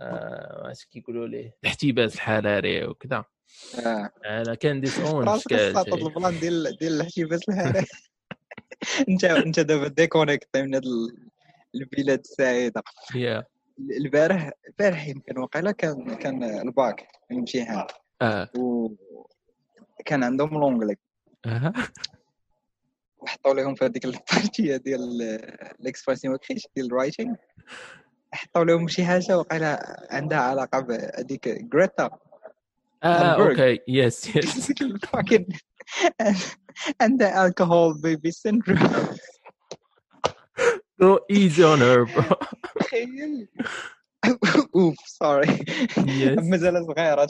آه، 0.00 0.70
اش 0.70 0.84
كيقولوا 0.84 1.26
ليه 1.26 1.56
الاحتباس 1.62 2.14
الحراري 2.14 2.84
وكذا. 2.86 3.24
آه. 3.86 4.10
أنا 4.26 4.54
Candace 4.54 4.98
Owens 5.00 5.28
راسك 5.28 5.50
كانت 5.50 5.88
ال 5.88 5.98
plan 5.98 6.40
ديال 6.40 6.76
ديال 6.80 6.92
الاحتباس 6.92 7.48
الحراري. 7.48 7.86
انت 9.08 9.24
انت 9.24 9.60
دابا 9.60 9.88
disconnect 9.88 10.56
من 10.56 10.74
ال- 10.74 11.26
البلاد 11.74 12.18
السعيدة. 12.18 12.82
البارح 13.80 14.50
البارح 14.68 15.08
يمكن 15.08 15.38
وقيلا 15.38 15.70
كان 15.70 16.14
كان 16.14 16.44
الباك 16.44 17.08
الامتحان. 17.30 17.86
آه. 18.22 18.48
و 18.58 18.88
كان 20.04 20.24
عندهم 20.24 20.50
l'anglais 20.50 20.96
آه. 21.46 21.72
وحطوا 23.18 23.54
لهم 23.54 23.74
في 23.74 23.84
هذيك 23.84 24.04
ال 24.04 24.14
partie 24.14 24.76
ديال 24.76 25.22
ال 25.80 25.85
expression 25.85 26.34
écrite 26.34 26.66
ديال 26.76 26.86
ال 26.86 26.91
writing. 26.91 27.34
حطوا 28.32 28.64
لهم 28.64 28.88
شي 28.88 29.04
حاجة 29.04 29.38
وقيلا 29.38 30.06
عندها 30.10 30.38
علاقة 30.38 30.80
بهذيك 30.80 31.48
Greta 31.48 32.10
آه. 33.04 33.48
okay. 33.48 33.78
yes 33.88 34.36
yes 34.36 34.72
عندها 37.00 37.46
ال 37.46 37.53
alcohol 37.53 38.00
baby 38.00 38.30
syndrome 38.30 38.78
go 41.02 41.18
easy 41.32 41.62
on 41.62 41.80
her 41.80 42.04
bro. 42.04 42.36
تخيل 42.80 43.48
اوف 44.74 44.96
سوري. 45.06 45.64
مازال 46.36 46.86
صغيرة 46.86 47.24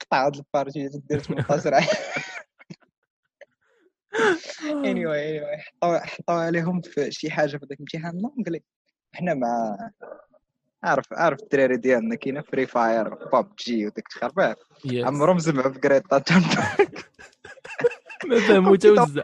قطع 0.00 0.26
هاد 0.26 0.36
البارتي 0.36 0.88
دير 0.88 1.18
18 1.18 1.74
عام 1.74 1.84
اني 4.84 5.06
واي 5.06 5.30
اني 5.30 5.40
واي 5.40 6.00
حطوا 6.00 6.34
عليهم 6.34 6.80
في 6.80 7.10
شي 7.12 7.30
حاجة 7.30 7.56
في 7.56 7.66
ذاك 7.66 7.72
الامتحان 7.72 8.20
لونجلي 8.20 8.62
حنا 9.12 9.34
مع 9.34 9.76
عارف 10.82 11.12
عارف 11.12 11.40
الدراري 11.42 11.76
ديالنا 11.76 12.14
كاينة 12.14 12.40
فري 12.40 12.66
فاير 12.66 13.14
باب 13.14 13.52
جي 13.58 13.86
وديك 13.86 14.06
الخربات. 14.08 14.58
عمرهم 14.92 15.38
سمعوا 15.38 15.72
في 15.72 15.78
تنبرغ 15.78 16.74
ما 18.24 18.40
فهموا 18.40 18.76
توزع 18.76 19.22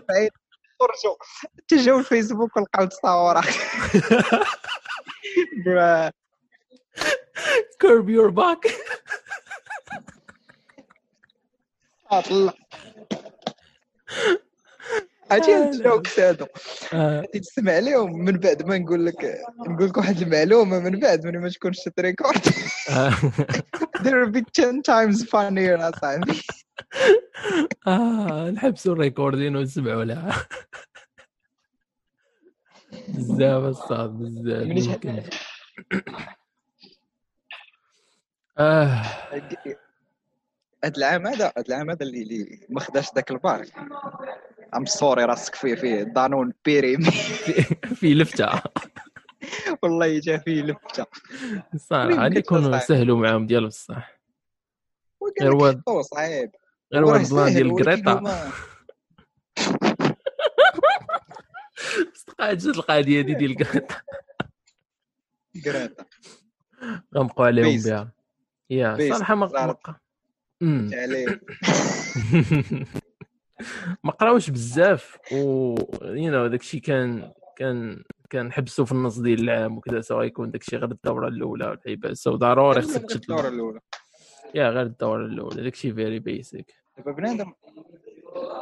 خرجوا 0.81 1.17
تجاو 1.69 1.99
الفيسبوك 1.99 2.57
ولقاو 2.57 2.87
تصاور 2.87 3.41
curb 7.83 8.09
your 8.09 8.31
back. 8.31 8.61
طلع 15.31 15.65
ال 15.67 15.76
jokes 15.76 16.21
هادو. 16.21 16.47
آه. 16.95 17.21
غادي 17.21 17.41
تسمع 17.41 17.73
عليهم 17.73 18.19
من 18.19 18.33
بعد 18.39 18.63
ما 18.67 18.79
نقول 18.79 19.07
لك 19.07 19.41
نقول 19.69 19.89
لك 19.89 19.97
واحد 19.97 20.23
المعلومة 20.23 20.79
من 20.79 21.01
بعد 21.01 21.27
من 21.27 21.39
ما 21.39 21.49
تكونش 21.49 21.77
ت 21.97 22.03
record 22.03 22.41
آه. 22.91 23.11
they'll 24.03 24.31
be 24.31 24.43
10 24.55 24.83
times 24.83 25.23
funnier 25.25 25.81
أصاحبي. 25.81 26.43
آه 27.87 28.51
نحبسوا 28.51 28.93
ال 28.93 28.99
recording 28.99 29.57
ونسمعوا 29.57 30.05
لها 30.05 30.47
بزاف 33.09 33.65
الصاد 33.65 34.11
بزاف. 34.11 35.31
آه. 38.59 39.03
هاد 40.85 40.97
العام 40.97 41.27
هذا 41.27 41.53
هاد 41.57 41.67
العام 41.69 41.91
هذا 41.91 42.03
اللي 42.03 42.23
اللي 42.23 42.67
ما 42.69 42.81
خداش 42.81 43.15
ذاك 43.15 43.31
البار. 43.31 43.67
ام 44.77 44.85
سوري 44.85 45.25
راسك 45.25 45.55
فيه 45.55 45.75
فيه 45.75 46.03
دانون 46.03 46.53
بيريم. 46.65 47.01
في 48.01 48.15
لفتة. 48.15 48.63
والله 49.83 50.19
جا 50.19 50.39
فيه 50.39 50.63
لفتة. 50.63 51.07
صراحة 51.77 52.23
غادي 52.23 52.39
يكونوا؟ 52.39 52.79
سهلوا 52.79 53.19
معاهم 53.19 53.47
ديال 53.47 53.67
بصح 53.67 54.17
غير 55.43 55.59
حطوه 55.59 56.03
صعيب 56.03 56.51
غير 56.95 57.05
واحد 57.05 57.25
البلان 57.27 57.55
ديال 57.55 57.67
هما- 58.19 58.53
بقات 62.39 62.57
جات 62.59 62.77
القضية 62.77 63.21
دي 63.21 63.35
ديال 63.35 63.57
كريتا 63.57 63.97
كريتا 65.65 66.05
غنبقوا 67.17 67.47
عليهم. 67.47 67.83
بها. 67.85 68.13
يا. 68.71 68.97
صراحة 69.15 69.35
ما. 69.35 69.47
ما- 74.05 74.13
قراوش 74.13 74.51
بزاف 74.51 75.19
و 75.33 75.75
يو 76.03 76.31
نو 76.33 76.47
داكشي 76.47 76.81
كان 76.81 77.33
كان 77.57 78.03
كان 78.31 78.53
حبسوا 78.53 78.85
في 78.85 78.93
النص 78.93 79.19
ديال 79.19 79.41
العام 79.41 79.77
وكذا 79.79 80.01
سواء 80.01 80.25
يكون 80.27 80.51
داكشي 80.51 80.77
غير 80.77 80.91
الدورة 80.91 81.29
الأولى 81.29 81.77
باس 81.87 82.19
سو 82.19 82.37
ضروري 82.37 82.83
خصك 82.83 83.15
الدوره 83.17 83.41
تشد 83.43 83.53
الأولى. 83.53 83.81
yeah 84.55 84.71
غير 84.71 84.83
الدوره 84.83 85.27
الاولى 85.27 85.63
داكشي 85.63 85.95
very 85.95 86.19
basic 86.19 86.75
دابا 86.97 87.13
بنادم 87.13 87.53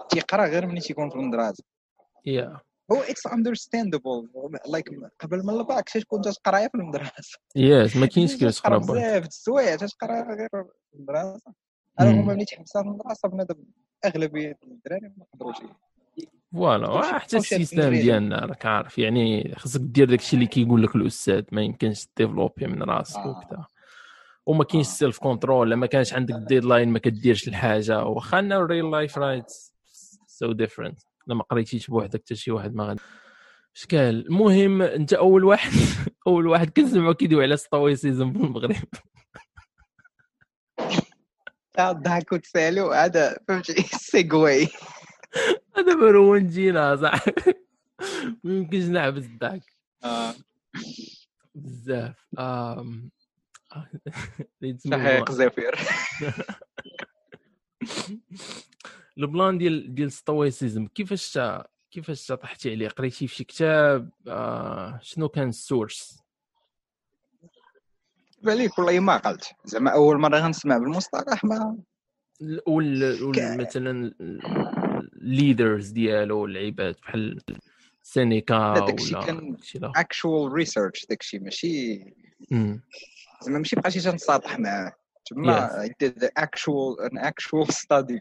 تيقرا 0.09 0.47
غير 0.47 0.67
ملي 0.67 0.81
تيكون 0.81 1.11
في 1.11 1.17
المدرسة. 1.17 1.65
yeah. 2.27 2.61
هو 2.93 2.97
it's 2.97 3.27
understandable 3.27 4.29
like 4.67 4.91
قبل 5.21 5.47
من 5.47 5.51
الباك 5.51 5.89
شي 5.89 6.01
تكون 6.01 6.21
تقرا 6.21 6.69
في 6.69 6.75
المدرسة. 6.75 7.39
yes 7.57 7.97
ما 7.97 8.07
كاينش 8.07 8.35
كيفاش 8.39 8.61
تقرا 8.61 8.79
بزاف 8.79 9.27
السوايع 9.27 9.77
تقرا 9.77 10.35
غير 10.35 10.49
في 10.51 10.97
المدرسة. 10.97 11.53
أنا. 12.01 12.11
هما 12.11 12.35
ملي 12.35 12.45
تحبسها 12.45 12.83
في 12.83 12.89
المدرسة 12.89 13.29
بنادم 13.29 13.65
أغلبية 14.05 14.59
الدراري 14.63 15.09
ما 15.17 15.25
يقدروش 15.33 15.57
voilà 16.53 17.03
حتى 17.19 17.37
ال 17.37 17.44
système 17.44 17.91
ديالنا 17.91 18.39
راك 18.39 18.67
عارف 18.67 18.99
يعني 18.99 19.55
خصك 19.57 19.81
دير 19.81 20.11
داكشي 20.11 20.37
اللي 20.37 20.47
كيقول 20.47 20.83
لك 20.83 20.97
الأستاذ 20.97 21.45
ما 21.53 21.63
يمكنش 21.63 22.09
développer 22.17 22.67
من 22.67 22.83
راسك 22.83 23.19
آه. 23.19 23.29
وكذا 23.29 23.67
وما 24.47 24.65
كاينش 24.65 24.87
آه. 24.87 24.91
self 24.91 25.19
control 25.19 25.71
لما 25.71 25.87
كانش 25.87 26.15
عندك 26.15 26.35
deadline 26.35 26.89
ما 26.89 26.99
كديرش 26.99 27.49
الحاجة. 27.49 28.05
واخا 28.05 28.39
أن 28.39 28.53
ال 28.53 28.91
real 28.91 29.05
life 29.05 29.19
right 29.19 29.53
so 30.27 30.53
different 30.53 31.01
لما 31.27 31.43
قريتيش 31.43 31.87
بوحدك 31.87 32.21
حتى 32.21 32.35
شي 32.35 32.51
واحد 32.51 32.75
ما 32.75 32.85
غادي. 32.85 33.01
إشكال. 33.77 34.27
المهم 34.27 34.83
أنت 34.83 35.13
أول 35.13 35.45
واحد 35.45 35.73
أول 36.27 36.47
واحد 36.47 36.71
كنسمعو 36.71 37.15
كيدوي 37.15 37.43
على 37.43 37.57
stoicism 37.57 38.33
في 38.33 38.39
المغرب. 38.39 38.77
ضحك 41.81 42.33
وتسالو 42.33 42.93
هذا 42.93 43.39
فهمتي؟ 43.49 43.83
segue 44.11 44.69
هذا 45.77 45.95
مروان 45.95 46.47
جينا 46.47 46.97
صاحبي 46.97 47.55
ما 48.45 48.55
يمكنش 48.55 48.85
نعبس 48.85 49.25
الضحك. 49.25 49.63
آه، 50.05 50.35
بزاف. 51.55 52.15
شحيق. 54.91 55.31
زفير. 55.31 55.75
ال 59.19 59.27
plan 59.27 59.59
ديال 59.59 59.95
ديال 59.95 60.13
stoicism 60.13 60.87
كيفاش 60.87 61.39
كيفاش 61.91 62.33
طحتي 62.33 62.71
عليه؟ 62.71 62.89
قريتي 62.89 63.27
في 63.27 63.35
شي 63.35 63.45
كتاب؟ 63.45 64.11
آه 64.29 64.99
شنو 65.03 65.29
كان 65.29 65.49
ال 65.49 65.58
source؟ 65.58 66.19
بالك 68.43 68.79
والله 68.79 69.01
ما 69.01 69.13
عقلت 69.13 69.53
زعما 69.65 69.91
أول 69.91 70.19
مرة 70.19 70.39
غنسمع 70.39 70.79
بالمصطلح 70.79 71.45
ما 71.45 71.79
وال 72.67 73.59
مثلا 73.59 74.15
ال 75.23 75.31
leaders 75.31 75.89
ديالو 75.89 76.45
اللعيبات 76.45 77.01
بحال 77.01 77.41
سينيكا 78.03 78.75
داكشي 78.75 79.15
ولا 79.15 79.27
كان 79.27 79.51
داكشي 79.51 79.79
لا 79.79 79.93
actual 79.97 80.53
research 80.53 81.07
داكشي 81.07 81.39
ماشي. 81.39 82.05
زعما 83.45 83.59
ماشي 83.59 83.77
بقيتي 83.77 84.01
تنساطح 84.01 84.59
معاه 84.59 84.93
تما 85.27 85.89
did 86.05 86.25
actual 86.41 87.09
an 87.09 87.19
actual 87.19 87.67
study. 87.73 88.19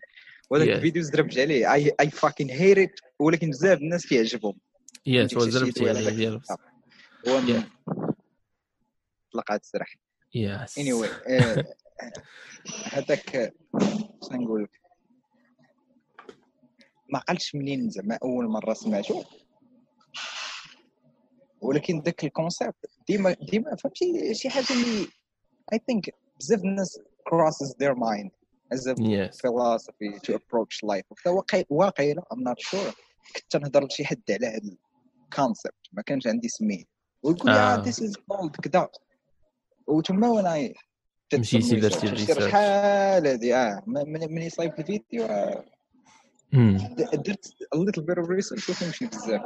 وهذاك 0.50 0.68
Yes. 0.68 0.72
ال 0.76 0.81
videos 0.81 1.12
ضربت 1.12 1.38
عليه. 1.40 1.74
I 1.74 1.92
I 2.00 2.10
fucking 2.10 2.50
hate 2.50 2.78
it 2.78 3.00
ولكن 3.20 3.50
بزاف 3.50 3.78
الناس 3.78 4.06
كيعجبهم. 4.08 4.60
yes 5.06 5.34
دوي 5.34 5.90
على 5.90 6.08
عليه. 6.08 6.42
هو 7.28 7.42
طلقات 9.34 9.62
السرح. 9.62 9.96
yes 10.36 10.80
anyway 10.80 11.10
آه، 11.30 11.66
هذاك 12.92 13.54
شنو 14.30 14.42
نقول 14.42 14.64
لك؟ 14.64 14.70
ما 17.10 17.20
عقلتش 17.20 17.56
منين 17.56 17.90
زعما 17.90 18.20
أول 18.24 18.48
مرة 18.48 18.74
سمعته. 18.74 19.26
ولكن 21.64 22.02
ذاك 22.02 22.24
ال 22.24 22.32
concept 22.32 22.90
ديما 23.08 23.36
ديما 23.42 23.76
فهمتي 23.76 24.34
شي 24.34 24.50
حاجة 24.50 24.66
اللي 24.72 25.08
I 25.74 25.80
think 25.88 26.16
بزاف 26.40 26.60
الناس 26.60 27.00
crosses 27.30 27.70
their 27.70 27.96
mind 27.96 28.30
as 28.74 28.88
a 28.88 29.02
yes 29.02 29.38
philosophy 29.38 30.20
to 30.20 30.34
approach 30.34 30.84
life. 30.84 31.06
وكذا 31.10 31.34
واقع 31.34 31.64
واقيلا 31.70 32.24
I'm 32.34 32.40
not 32.40 32.60
sure. 32.60 32.94
كنت 33.36 33.46
تنهضر 33.50 33.86
لشي 33.86 34.06
حد 34.06 34.22
على 34.30 34.48
هذا 34.48 34.76
ال 35.24 35.30
concept 35.30 35.76
ما 35.94 36.02
كانش 36.02 36.28
عندي 36.28 36.48
سميه 36.48 36.84
ويقول 37.24 37.52
لي 37.52 37.58
آه. 37.58 37.76
آه. 37.76 37.84
this 37.84 37.96
is 37.96 38.12
called 38.12 38.62
كذا 38.62 38.90
وتما 39.88 40.30
وأنا 40.30 40.74
مشيتي 41.34 41.76
درتي 41.76 42.08
الريسيرش. 42.08 42.44
شحال 42.44 43.28
هادي 43.28 43.56
آه. 43.56 43.84
مني 43.88 44.50
صايب 44.50 44.74
الفيديو 44.80 45.26
آه، 45.26 45.64
درت 47.14 47.46
a 47.76 47.78
little 47.78 48.04
bit 48.04 48.18
of 48.18 48.28
research 48.28 48.70
وفهمتني 48.70 49.08
بزاف. 49.08 49.42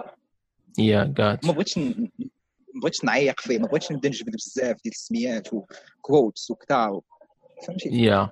يا 0.78 1.14
جات 1.18 1.46
ما 1.46 1.52
بغيتش 1.52 1.78
ما 1.78 2.10
بغيتش 2.82 3.04
نعيق 3.04 3.40
فيه 3.40 3.60
ما 3.60 3.68
بغيتش 3.68 3.92
نبدا 3.92 4.10
نجبد 4.10 4.36
بزاف 4.36 4.76
ديال 4.84 4.94
السميات 4.94 5.48
وكوتس 5.54 6.52
وكذا 6.52 7.02
فهمتي؟ 7.68 7.90
يا 7.90 8.30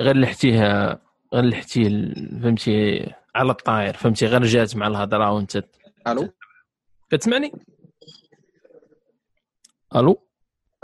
غير 0.00 0.16
لحتيه 0.16 0.88
غير 1.34 1.44
لحتيه 1.44 2.14
فهمتي 2.42 3.06
على 3.34 3.50
الطاير 3.50 3.94
فهمتي 3.96 4.26
غير 4.26 4.44
جات 4.44 4.76
مع 4.76 4.86
الهضرة 4.86 5.32
وانت 5.32 5.64
ألو؟ 6.06 6.28
كتسمعني؟ 7.10 7.52
ألو؟ 9.96 10.26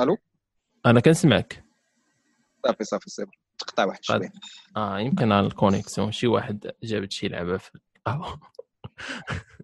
ألو؟ 0.01 0.17
أنا 0.87 1.01
كنسمعك. 1.01 1.65
صافي 2.67 2.85
صافي 2.85 3.11
صافي. 3.11 3.31
تقطع 3.59 3.85
واحد 3.85 4.05
شوية. 4.05 4.33
آه 4.77 4.99
يمكن 5.01 5.33
على 5.33 5.47
ال 5.47 5.53
connexion 5.53 6.13
شي 6.13 6.27
واحد 6.27 6.73
جابت 6.83 7.13
شي 7.13 7.29
لعبة 7.29 7.57
في 7.57 7.71
القهوة. 7.97 8.41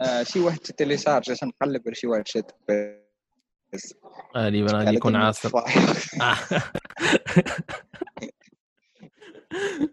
آه 0.00 0.22
شي 0.22 0.40
واحد 0.40 0.58
télécharge 0.58 1.30
عشان 1.30 1.48
نقلب 1.48 1.82
على 1.86 1.94
شي 1.94 2.06
واحد 2.06 2.28
شاد 2.28 2.44
بس. 3.72 3.94
غالبا 4.36 4.72
غادي 4.72 4.96
يكون 4.96 5.16
عاصر 5.16 5.50
آه. 5.58 5.64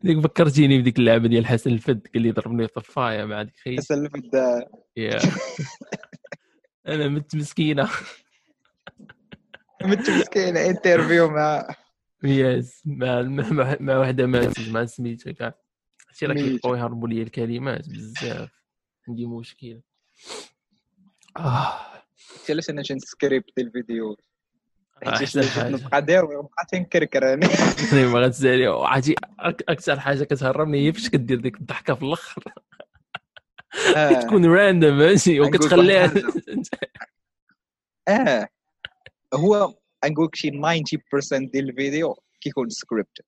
ديك 0.03 0.19
فكرتيني 0.19 0.81
بديك 0.81 0.99
اللعبة 0.99 1.27
ديال 1.27 1.45
حسن 1.45 1.69
الفد 1.69 2.07
قال 2.13 2.23
لي 2.23 2.31
ضربني 2.31 2.67
طفايه 2.67 3.23
مع 3.23 3.41
ديك 3.43 3.55
خيت 3.63 3.79
حسن 3.79 4.05
الفدا 4.05 4.67
يا 4.97 5.19
أنا 6.87 7.07
مت 7.07 7.35
مسكينة. 7.35 7.89
مت 9.83 10.09
مسكين 10.09 10.57
انترفيو 10.57 11.29
مع. 11.29 11.67
يس 12.23 12.81
مع 12.85 13.21
مع, 13.79 13.97
وحدة 13.99 14.25
ماتت 14.25 14.69
مع 14.69 14.85
سميتها 14.85 15.33
كاع 15.33 15.53
شي 16.13 16.25
راه. 16.25 16.33
كيبقاو 16.33 16.75
يهربوا 16.75 17.07
لي 17.07 17.21
الكلمات 17.21 17.89
بزاف. 17.89 18.49
عندي 19.07 19.25
مشكل 19.25 19.81
آه. 21.37 21.79
علاش 22.49 22.69
أنا 22.69 22.81
جنسكريبت 22.81 23.57
الفيديو؟ 23.57 24.17
حاجة. 25.05 25.69
نبقى 25.69 26.01
داير 26.01 26.25
ونبقى 26.25 26.65
تنكركر 26.71 27.33
أنا. 27.33 27.47
ما 27.93 28.19
غتسالي 28.19 28.67
أكثر 29.69 29.99
حاجة 29.99 30.23
كتهربني 30.23 30.87
هي 30.87 30.93
فاش 30.93 31.09
كدير 31.09 31.39
ديك 31.39 31.57
الضحكة 31.57 31.95
في 31.95 32.01
الأخر. 32.01 32.43
آه. 33.95 34.11
تكون 34.21 34.45
random 34.45 34.97
ماشي؟ 34.97 35.39
وكتخليها 35.39 36.13
آه. 38.07 38.47
هو 39.33 39.75
نقول 40.05 40.25
لك 40.25 40.35
شي 40.35 40.51
90% 40.51 40.53
ديال 41.51 41.69
الفيديو 41.69 42.15
كيكون 42.41 42.69
سكريبت 42.69 43.21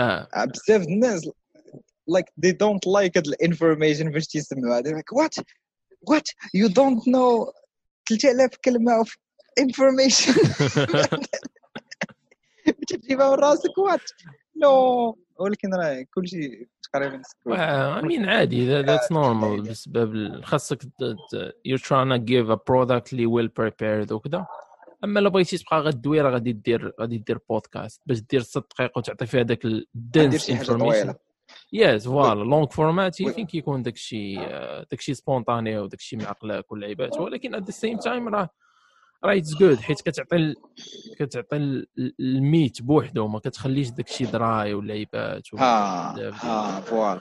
آه. 0.00 0.28
بزاف 0.44 0.82
الناس 0.82 1.28
like 2.10 2.28
they 2.46 2.52
don't 2.52 2.84
like 2.86 3.16
هاد 3.16 3.26
ال 3.26 3.33
information 3.33 4.12
فاش 4.12 4.26
تيسمعوها 4.26 4.82
they're 4.82 5.02
what? 6.10 6.26
You 6.54 6.68
don't 6.68 7.02
know 7.06 7.52
3000 8.08 8.56
كلمة 8.64 9.02
of 9.02 9.08
information. 9.60 10.34
تجيبها 12.88 13.30
من 13.30 13.34
راسك 13.42 13.70
what? 13.70 14.02
No. 14.56 15.14
ولكن 15.38 15.74
راه 15.74 16.06
كلشي 16.14 16.68
تقريبا 16.82 17.22
script 17.22 17.58
I 18.04 18.09
mean 18.09 18.28
عادي 18.28 18.68
that's 18.82 19.12
normal 19.12 19.62
بسبب 19.62 20.40
خاصك 20.44 20.82
you 21.64 21.78
trying 21.78 22.10
to 22.10 22.18
give 22.18 22.50
a 22.50 22.56
product 22.56 23.12
اللي 23.12 23.26
well 23.26 23.50
prepared 23.60 24.12
وكذا. 24.12 24.46
أما 25.04 25.20
لو 25.20 25.30
بغيتي 25.30 25.58
تبقى 25.58 25.80
غدوي 25.80 26.20
راه 26.20 26.30
غادي 26.30 26.52
دير 26.52 26.92
غادي 27.00 27.18
دير 27.18 27.38
بودكاست 27.48 28.02
باش 28.06 28.20
دير 28.20 28.40
ست 28.42 28.58
دقائق 28.58 28.98
وتعطي 28.98 29.26
فيها 29.26 29.42
داك 29.42 29.64
ال 29.64 29.78
dense 29.78 30.50
information 30.50 31.14
yes 31.72 32.04
voilà 32.04 32.40
long 32.44 32.66
format 32.66 33.20
oui. 33.20 33.26
يمكن 33.26 33.46
كيكون 33.46 33.82
داك 33.82 33.94
الشيء 33.94 34.40
داك 34.78 34.92
الشيء 34.92 35.14
spontané 35.14 35.78
وداك 35.78 36.00
الشيء 36.00 36.18
معقلاك 36.18 36.72
واللعيبات 36.72 37.16
ولكن 37.20 37.54
at 37.54 37.62
the 37.62 37.70
same 37.70 37.98
time 37.98 38.28
راه 38.28 38.48
راه 39.24 39.36
it's 39.36 39.54
good 39.54 39.76
حيت 39.78 40.00
كتعطي. 40.00 40.54
كتعطي 41.18 41.56
ال- 41.56 41.86
ال 42.20 42.32
meat 42.32 42.82
بوحدو 42.82 43.28
ما 43.28 43.38
كتخليش 43.38 43.90
داك 43.90 44.08
الشيء 44.10 44.26
dry 44.30 44.74
واللعيبات. 44.74 45.54
ها 45.54 46.80
voilà 46.80 47.20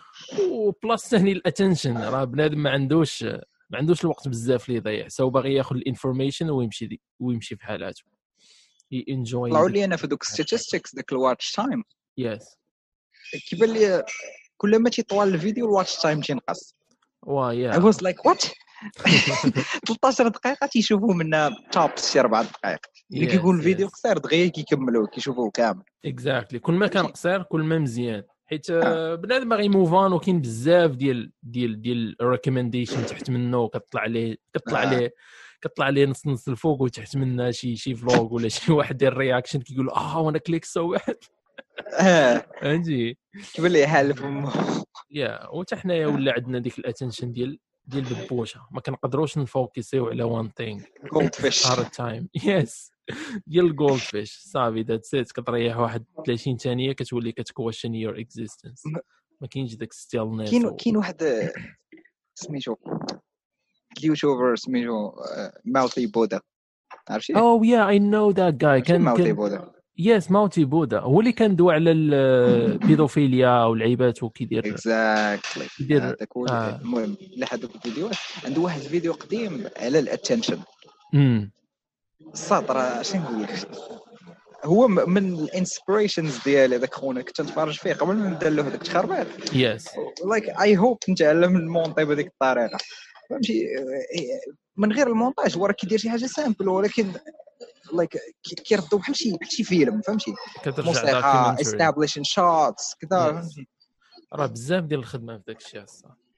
و 0.52 0.63
plus 0.63 1.10
ثاني 1.12 1.32
ال 1.32 1.38
attention 1.38 1.98
راه 1.98 2.24
بنادم 2.24 2.60
ما 2.64 2.70
عندوش 2.70 3.24
ما 3.70 3.78
عندوش 3.78 4.02
الوقت 4.02 4.28
بزاف 4.28 4.66
اللي 4.70 4.78
يضيع 4.78 5.08
so 5.08 5.30
باغي 5.30 5.54
ياخذ 5.54 5.76
ال 5.76 5.82
information 5.82 6.50
ويمشي 6.50 7.02
ويمشي 7.20 7.56
في 7.56 7.66
حالاته 7.66 8.04
enjoy 9.10 9.50
طلعوا 9.50 9.70
لي 9.70 9.86
أنا 9.86 9.96
في 9.96 10.08
دوك 10.08 10.24
statistics 10.24 10.96
داك 10.96 11.12
ال 11.12 11.18
watch 11.18 11.52
time 11.52 11.84
yes 12.18 12.58
كيبان 13.50 13.70
لي 13.70 14.04
كل 14.58 14.80
ما 14.80 14.90
تيطول 14.90 15.28
الفيديو 15.28 15.66
ال 15.66 15.71
watch 15.71 15.96
time 16.02 16.22
تينقص. 16.22 16.76
وا 17.24 17.50
I 17.50 17.60
yeah 17.60 17.78
was 17.78 18.04
like 18.04 18.26
what 18.26 18.44
13 19.88 20.28
دقيقة 20.28 20.68
تيشوفوا 20.68 21.14
منها 21.14 21.50
top 21.72 21.90
شي 21.98 22.20
4 22.20 22.44
دقائق 22.44 22.80
اللي 23.14 23.28
Yes, 23.28 23.32
كيكون 23.32 23.58
الفيديو 23.58 23.88
yes. 23.88 23.92
قصير 23.92 24.18
دغيا 24.18 24.48
كيكملوه 24.48 25.08
كيشوفوه 25.08 25.52
كامل. 25.52 25.84
exactly 26.06 26.60
كل 26.60 26.74
ما 26.74 26.88
كان. 26.88 27.06
قصير 27.08 27.44
كل 27.44 27.64
ما 27.64 27.78
مزيان. 27.80 28.24
حيت 28.46 28.70
آه، 28.70 29.16
بنادم 29.16 29.50
باغي 29.50 29.70
move 29.70 29.99
on 29.99 30.14
وكاين 30.14 30.42
بزاف 30.42 30.92
ديال 30.92 31.32
ديال 31.44 31.82
ديال 31.82 32.16
recommendation 32.22 33.06
تحت 33.06 33.30
منه 33.30 33.68
كطلع 33.68 34.02
عليه 34.02 34.36
كطلع 34.54 34.84
آه. 34.84 34.88
عليه 34.88 35.14
كطلع 35.62 35.86
عليه 35.86 36.06
نص 36.06 36.28
نص 36.28 36.48
الفوق 36.48 36.82
وتحت 36.82 37.18
منه 37.18 37.52
شي 37.52 37.76
شي 37.76 37.96
vlog 37.96 38.34
ولا 38.34 38.48
شي 38.56 38.72
واحد 38.72 38.98
دير 38.98 39.18
reaction 39.18 39.62
كيقول 39.62 39.90
آه 39.90 40.20
وأنا 40.20 40.38
click 40.38 40.66
so 40.66 40.92
واحد 40.92 41.16
آه 42.00 42.46
فهمتي 42.62 43.18
كيبان 43.54 43.72
لي 43.72 43.88
حال 43.88 44.16
FOMO 44.16 44.50
yeah 45.12 45.50
وتا 45.50 45.76
حنايا 45.76 46.08
ولا 46.08 46.34
عندنا 46.34 46.60
ديك 46.60 46.80
ال 46.80 46.85
attention 46.85 47.32
ديال 47.32 47.60
ديال 47.86 48.04
ببوشة. 48.04 48.68
ما 48.72 48.82
كنقدروش 48.82 49.38
ن 49.38 49.47
focus 49.47 49.92
يو 49.92 50.10
على 50.10 50.24
one 50.24 50.50
thing 50.50 50.82
goldfish 51.14 51.68
hard 51.68 51.86
time 51.86 52.30
yes 52.44 52.92
ديال 53.48 53.66
ال 53.66 54.00
goldfish 54.00 54.40
صافي 54.40 54.82
that's 54.82 55.06
it 55.06 55.32
كتريح 55.32 55.78
واحد 55.78 56.06
30 56.26 56.58
ثانية 56.58 56.92
كتولي 56.92 57.32
كت 57.32 57.45
question 57.45 57.96
your 57.96 58.20
existence 58.20 58.84
ما 59.42 59.48
كاينش 59.48 59.76
داك 59.76 59.94
stillness 59.94 60.52
كاين 60.52 60.76
كاين 60.76 60.98
واحد 60.98 61.50
سميتو 62.36 62.76
ال 64.00 64.06
YouTuber 64.06 64.56
سميتو 64.56 65.08
آه، 65.08 65.62
Mouthy 65.66 66.08
Buddha 66.08 66.42
عرفتي؟ 67.10 67.36
oh 67.36 67.64
yeah 67.64 67.90
I 67.90 68.00
know 68.00 68.32
that 68.32 68.54
guy 68.54 68.82
كان 68.82 69.02
Mouthy 69.02 69.34
Buddha 69.34 69.73
yes 69.98 70.32
Mouthy 70.32 70.66
Buddha 70.66 71.00
هو 71.00 71.20
اللي 71.20 71.32
كان 71.32 71.56
دوا 71.56 71.74
على 71.74 71.92
البيدوفيليا 71.92 73.64
والعيبات 73.64 74.24
وكيدير 74.24 74.68
exactly 74.74 75.66
يدير- 75.80 76.04
هذاك 76.04 76.30
هو 76.38 76.46
آه. 76.46 76.80
المهم 76.82 77.16
لا 77.38 77.48
هذوك 77.54 77.76
الفيديوهات 77.76 78.16
عنده 78.46 78.62
واحد 78.62 78.82
الفيديو 78.82 79.14
قديم 79.14 79.68
على 79.78 80.00
ال 80.00 80.06
attention 80.06 80.60
امم 81.14 81.52
السطر 82.34 83.04
شنو 83.04 83.22
نقول؟ 83.22 83.42
لك 83.44 83.68
هو 84.66 84.88
من 84.88 85.34
ال 85.34 85.42
inspirations 85.42 86.38
ديالي 86.46 86.78
ذاك 86.78 86.94
خونا 86.94 87.22
كنت 87.22 87.42
نتفرج 87.42 87.74
فيه 87.78 87.94
قبل 87.94 88.16
ما 88.16 88.30
نبدا 88.30 88.50
له 88.50 88.64
هذاك 88.64 88.74
التخربيق 88.82 89.28
yes 89.54 89.88
like 90.30 90.50
I 90.62 90.78
hope 90.78 90.98
نتعلم 91.10 91.56
نمونطي 91.56 92.06
بهذيك 92.06 92.28
الطريقة. 92.28 92.78
فهمتي؟ 93.30 93.66
من 94.78 94.92
غير 94.94 95.08
المونتاج 95.08 95.58
هو 95.58 95.66
راه 95.66 95.72
كيدير 95.74 95.98
شي 96.00 96.10
حاجة 96.10 96.26
simple 96.26 96.70
ولكن 96.70 97.06
لايك 97.94 98.18
كيردو 98.66 98.98
بحال 98.98 99.16
شي 99.16 99.32
بحال 99.32 99.52
شي 99.52 99.64
فيلم 99.64 100.02
فهمتي؟ 100.02 100.34
موسيقى. 100.68 101.56
استابليشن 101.62 102.24
شوتس 102.24 102.96
كذا. 102.96 103.32
فهمتي؟ 103.32 103.68
راه 104.34 104.46
بزاف 104.46 104.84
ديال 104.84 105.00
الخدمة 105.00 105.38
في 105.38 105.44
داك 105.48 105.62
الشيء 105.62 105.86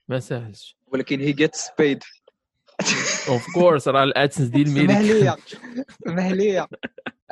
ما 0.08 0.20
ساهلش. 0.20 0.76
ولكن 0.86 1.20
هي 1.20 1.32
جيتس 1.32 1.68
بيد 1.78 2.02
اوف 3.28 3.46
كورس 3.54 3.88
راه 3.88 4.04
الادسنس 4.04 4.48
ديال 4.48 4.70
ميريك. 4.70 4.90
لي 4.90 5.36
سمح 6.04 6.26
لي 6.26 6.66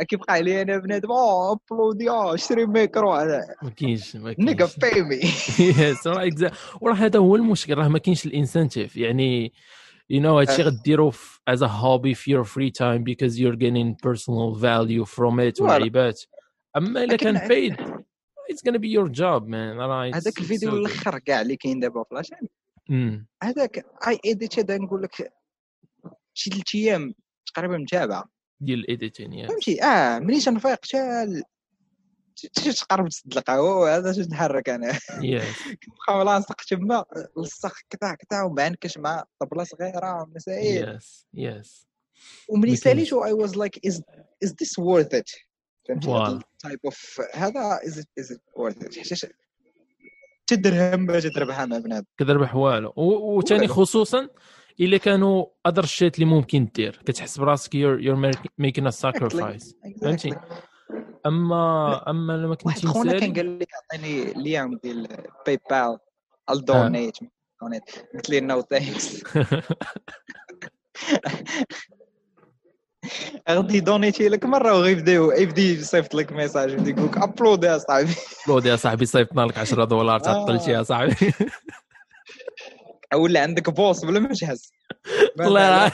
كيبقى 0.09 0.33
علي 0.35 0.63
أنا 0.63 0.79
بنادم 0.79 1.13
آه 1.13 1.53
أبلودي 1.53 2.11
آه 2.11 2.37
شري 2.37 2.67
ميكرو. 2.67 3.13
هذا 3.13 3.41
ما 3.63 3.71
كاينش 3.71 4.17
ما 4.17 4.35
نيجا 4.39 4.67
كاينش 4.67 4.79
باي 4.79 5.03
مي 5.03 5.21
يس 5.59 6.07
راه 6.07 6.53
وراه 6.81 6.95
هذا 6.95 7.19
هو 7.19 7.37
المشكل 7.37 7.75
راه 7.75 7.89
ما 7.89 7.99
كاينش 7.99 8.27
الانسنتيف 8.27 8.97
يعني 8.97 9.53
you 10.13 10.21
know 10.21 10.27
هادشي 10.27 10.63
آه. 10.63 10.67
غديرو 10.67 11.11
في 11.11 11.39
as 11.51 11.59
a 11.59 11.69
hobby 11.69 12.13
في 12.17 12.37
your 12.37 12.45
free 12.47 12.71
time 12.71 13.03
because 13.05 13.39
you're 13.39 13.57
getting 13.57 13.95
personal 14.09 14.55
value 14.61 15.05
from 15.07 15.41
it 15.41 15.59
voilà. 15.59 15.73
والعيبات 15.75 16.23
اما 16.77 17.05
الا 17.05 17.13
لكن 17.13 17.17
كان 17.17 17.37
عاد- 17.37 17.51
paid 17.51 17.77
it's 18.53 18.61
gonna 18.71 18.79
be 18.79 18.89
your 18.99 19.09
job 19.09 19.43
man 19.49 19.79
راه 19.79 20.11
it's- 20.11 20.15
هذاك 20.15 20.35
it's 20.35 20.41
الفيديو 20.43 20.71
so 20.71 20.73
good. 20.73 20.77
الآخر 20.77 21.19
كاع 21.19 21.41
اللي 21.41 21.57
كاين 21.57 21.81
دابا 21.81 22.03
في 22.03 22.15
la 22.15 22.21
chaîne 22.21 22.39
أمم. 22.91 23.27
هذاك 23.43 23.87
I 24.09 24.19
edit 24.25 24.59
هذا 24.59 24.79
نقول 24.79 25.03
لك 25.03 25.33
شي 26.35 26.51
ثلاث 26.51 26.75
أيام 26.75 27.15
تقريبا 27.55 27.79
متابعة 27.79 28.25
ديال 28.61 28.79
ال 28.79 28.85
editing 28.86 29.33
yeah 29.33 29.49
فهمتي 29.49 29.83
آه 29.83 30.19
ملي 30.19 30.41
تنفيق 30.41 30.73
حتى 30.85 31.27
تجي 32.37 32.73
تقرب 32.73 33.09
تسد 33.09 33.37
القهوه 33.37 33.97
هذا 33.97 34.13
شنو 34.13 34.25
نحرك 34.25 34.69
أنا؟ 34.69 34.99
كنبقى 35.83 36.25
لاصق 36.25 36.63
تما 36.69 37.05
لصق 37.39 37.73
كتا 37.91 38.15
كتا 38.15 38.43
ومعنكش 38.43 38.99
مع 38.99 39.25
طبلة 39.41 39.65
صغيرة 39.65 40.29
مسائل 40.35 40.97
yes 40.97 41.27
yes 41.35 41.87
وملي 42.49 42.71
ما 42.71 42.77
ساليتو 42.77 43.25
I 43.25 43.33
was 43.33 43.57
like 43.57 43.87
is 43.87 44.03
is 44.45 44.55
this 44.61 44.79
worth 44.79 45.15
it. 45.15 45.31
type 46.59 46.81
of 46.85 47.21
هذا 47.35 47.81
is 47.87 48.05
is 48.19 48.39
worth 48.57 48.85
it 48.85 48.99
حيت 48.99 49.33
تدرهم 50.47 51.07
باش 51.07 51.23
تربحها 51.23 51.67
مع 51.67 51.79
بنادم 51.79 52.07
كتربح 52.19 52.57
والو 52.57 52.93
وثاني. 52.97 53.69
خصوصا 53.69 54.29
إلا 54.81 54.97
كانوا 54.97 55.47
other 55.67 55.87
shit 55.87 56.15
اللي 56.15 56.27
ممكن 56.27 56.69
دير 56.75 57.03
كتحس 57.07 57.39
براسك 57.39 57.71
you're, 57.71 58.01
you're 58.01 58.19
making 58.61 58.87
a 58.87 58.93
sacrifice. 58.93 59.75
فهمتي؟ 60.01 60.37
أما 61.27 62.11
أما 62.11 62.33
لما 62.33 62.49
واحد 62.49 62.63
كنتي 62.63 62.87
خونا 62.87 63.19
كان 63.21 63.35
قال 63.35 63.59
لي 63.59 63.67
أعطيني 63.75 64.33
ليام 64.33 64.81
ديال 64.83 65.09
باي 65.47 65.59
بال 65.71 65.99
الدونيت 66.51 67.17
دونيت 67.63 67.83
قلت 68.15 68.31
لي 68.31 68.41
نو 68.41 68.61
ثانكس 68.61 69.25
غادي 73.51 73.81
دونيتي 73.81 74.29
لك 74.29 74.45
مرة 74.45 74.73
وغيبداو 74.75 75.33
يبدا 75.33 75.63
يصيفط 75.63 76.15
لك 76.15 76.33
ميساج 76.33 76.73
يبدا 76.73 76.91
يقول 76.91 77.05
لك 77.07 77.19
ابلود 77.19 77.65
يا 77.65 77.79
صاحبي. 77.79 78.15
لود 78.49 78.67
يا 78.67 78.77
صاحبي 78.77 79.07
صيفطنا 79.07 79.43
لك 79.43 79.59
10 79.59 79.85
دولار 79.85 80.21
تعطلتي 80.21 80.71
يا 80.71 80.83
صاحبي. 80.83 81.15
ولا 83.15 83.43
عندك 83.43 83.71
بوس 83.71 84.05
بلا 84.05 84.21
ما 84.21 84.35
تحس 84.35 84.73
والله 85.39 85.93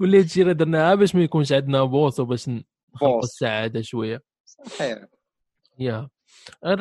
واللي 0.00 0.18
هادشي 0.18 0.42
راه 0.42 0.52
درناها 0.52 0.94
باش 0.94 1.14
ما 1.14 1.22
يكونش 1.22 1.52
عندنا 1.52 1.84
boss 1.84 2.20
وباش 2.20 2.50
boss. 3.00 3.24
السعادة 3.24 3.82
شوية. 3.82 4.22
صحيح. 4.44 5.04
يا. 5.78 6.08
غير 6.64 6.78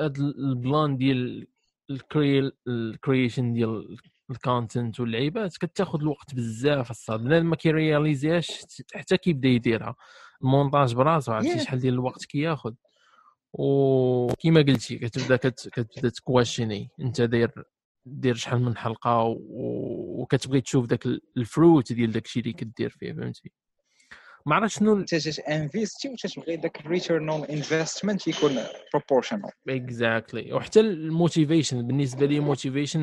ال 0.00 0.19
plan 0.19 0.96
ديال 0.96 1.46
ال 1.90 2.02
crea 2.02 2.52
ال 2.68 2.77
creation 2.77 3.52
ديال 3.52 3.98
ال 4.30 4.39
content 4.39 5.00
واللعيبات 5.00 5.56
كتاخذ 5.56 6.00
الوقت 6.00 6.34
بزاف 6.34 6.90
الصاد. 6.90 7.20
بنادم 7.20 7.50
ما 7.50 7.56
كي 7.56 7.70
realize 7.70 8.20
يهاش 8.20 8.48
حتى 8.94 9.16
كيبدا 9.16 9.48
يديرها. 9.48 9.96
المونتاج 10.42 10.94
براسو 10.94 11.32
عرفتي 11.32 11.54
Yeah. 11.58 11.62
شحال 11.62 11.78
ديال 11.78 11.94
الوقت 11.94 12.24
كياخذ 12.24 12.74
وكما 13.52 14.60
قلتي 14.60 14.98
كتبدا 14.98 15.36
كت... 15.36 15.68
كتبدا 15.68 16.08
تكواشيني. 16.08 16.88
انت 17.00 17.20
داير 17.20 17.64
دير 18.04 18.34
شحال 18.34 18.62
من 18.62 18.76
حلقة 18.76 19.22
و... 19.22 19.36
وكتبغي 20.22 20.60
تشوف 20.60 20.86
داك 20.86 21.06
الفروت 21.36 21.92
ديال 21.92 22.12
داك 22.12 22.24
الشيء 22.24 22.42
اللي 22.42 22.52
كدير 22.52 22.90
فيه 22.90 23.12
فهمتي؟ 23.12 23.52
ما 24.50 24.56
عرفت 24.56 24.78
شنو 24.78 24.96
انت 24.96 25.14
invest 25.38 25.98
ي 25.98 26.08
وتتبغي 26.08 26.56
داك 26.56 26.80
ال 26.80 26.87
return 26.87 27.28
on 27.28 27.44
investment 27.44 28.28
يكون 28.28 28.58
proportional 28.92 29.50
exactly 29.68 30.52
وحتى 30.52 30.80
ال 30.80 30.90
motivation 30.90 31.86
بالنسبة 31.86 32.26
لي 32.26 32.40
motivation 32.40 33.00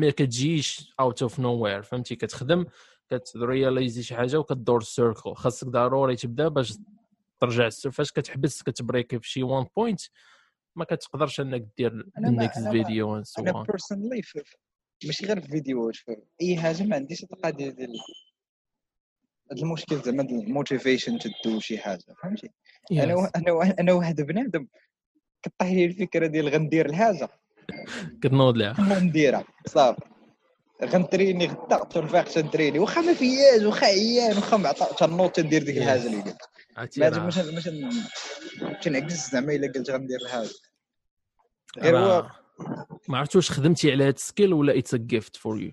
ما 0.00 0.10
كتجيش 0.10 0.94
out 1.00 1.22
of 1.22 1.40
nowhere 1.40 1.82
فهمتي؟ 1.82 2.16
كتخدم 2.16 2.66
كت 3.10 3.28
realize 3.28 3.93
ي 3.93 4.02
شي 4.02 4.14
حاجة 4.14 4.38
وكدور 4.38 4.78
ال 4.78 4.86
circle 4.86 5.34
خاصك 5.34 5.66
ضروري 5.66 6.16
تبدأ 6.16 6.48
باش 6.48 6.78
ترجع 7.40 7.68
فاش 7.68 8.12
كتحبس 8.12 8.62
كت 8.62 8.77
break 8.77 9.16
في 9.16 9.28
شي 9.28 9.42
one 9.42 9.66
point 9.76 10.00
ما 10.76 10.84
كتقدرش 10.84 11.40
انك 11.40 11.66
دير 11.78 12.06
ال 12.18 12.28
next 12.28 12.68
video 12.68 13.22
أنا 13.38 13.62
personally 13.62 14.22
ماشي 15.04 15.26
غير 15.26 15.40
في 15.40 15.48
فيديوهات 15.48 15.96
في 15.96 16.16
أي 16.42 16.56
حاجة 16.56 16.82
ما 16.82 16.96
عنديش 16.96 17.24
القضية 17.24 17.70
ديال 17.70 17.92
هذا 19.52 19.62
المشكل 19.62 19.96
زعما 20.02 20.22
ال 20.22 20.31
motivation 20.31 21.18
to 21.18 21.39
do 21.39 21.60
شي 21.60 21.78
حاجة 21.78 22.04
فهمتي؟ 22.22 22.50
أنا 22.92 23.14
و- 23.14 23.24
أنا 23.36 23.52
و- 23.52 23.62
أنا 23.62 23.92
واحد 23.92 24.20
بنادم 24.20 24.66
كطيح 25.42 25.68
لي 25.72 25.84
الفكرة 25.84 26.26
ديال 26.26 26.48
غندير 26.48 26.86
الحاجة. 26.86 27.28
كتنوض 28.22 28.56
لها 28.56 28.72
غنديرها 28.72 29.44
صافي. 29.66 30.00
غن 30.84 30.99
traini 30.99 31.46
غدا 31.46 31.84
تنفيق 31.84 32.24
تن 32.24 32.36
traini. 32.36 32.78
واخا 32.78 33.00
ما 33.00 33.14
فياش 33.14 33.62
واخا 33.62 33.86
عيان 33.86 34.36
واخا 34.36 34.56
معطى 34.56 34.86
تنوض 34.98 35.30
تندير 35.30 35.62
ديك 35.62 35.76
الحاجة 35.78 36.06
اللي 36.06 36.20
قلت. 36.22 36.36
ما 36.98 37.08
راه- 37.08 37.26
مش 37.26 37.38
مش 37.38 37.68
تنعكس 38.82 39.30
زعما 39.32 39.52
إلا 39.54 39.72
قلت 39.72 39.90
غندير 39.90 40.18
الحاجة. 40.20 40.48
غير 41.78 41.98
هو 41.98 42.30
ما 43.08 43.18
عرفت 43.18 43.36
واش 43.36 43.50
خدمتي 43.50 43.92
على 43.92 44.04
هاد 44.04 44.14
ال 44.14 44.20
skill 44.20 44.52
ولا 44.52 44.78
it's 44.78 44.94
a 44.94 44.96
gift 44.96 45.36
for 45.36 45.60
you 45.62 45.72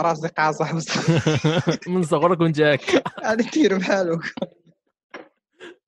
راسي 0.00 0.28
قاصح 0.28 0.74
من 1.88 2.02
صغرك 2.02 2.40
وانت 2.40 2.60
هكا 2.60 2.98
أنا 3.32 3.42
ندير 3.42 3.78
بحالو 3.78 4.20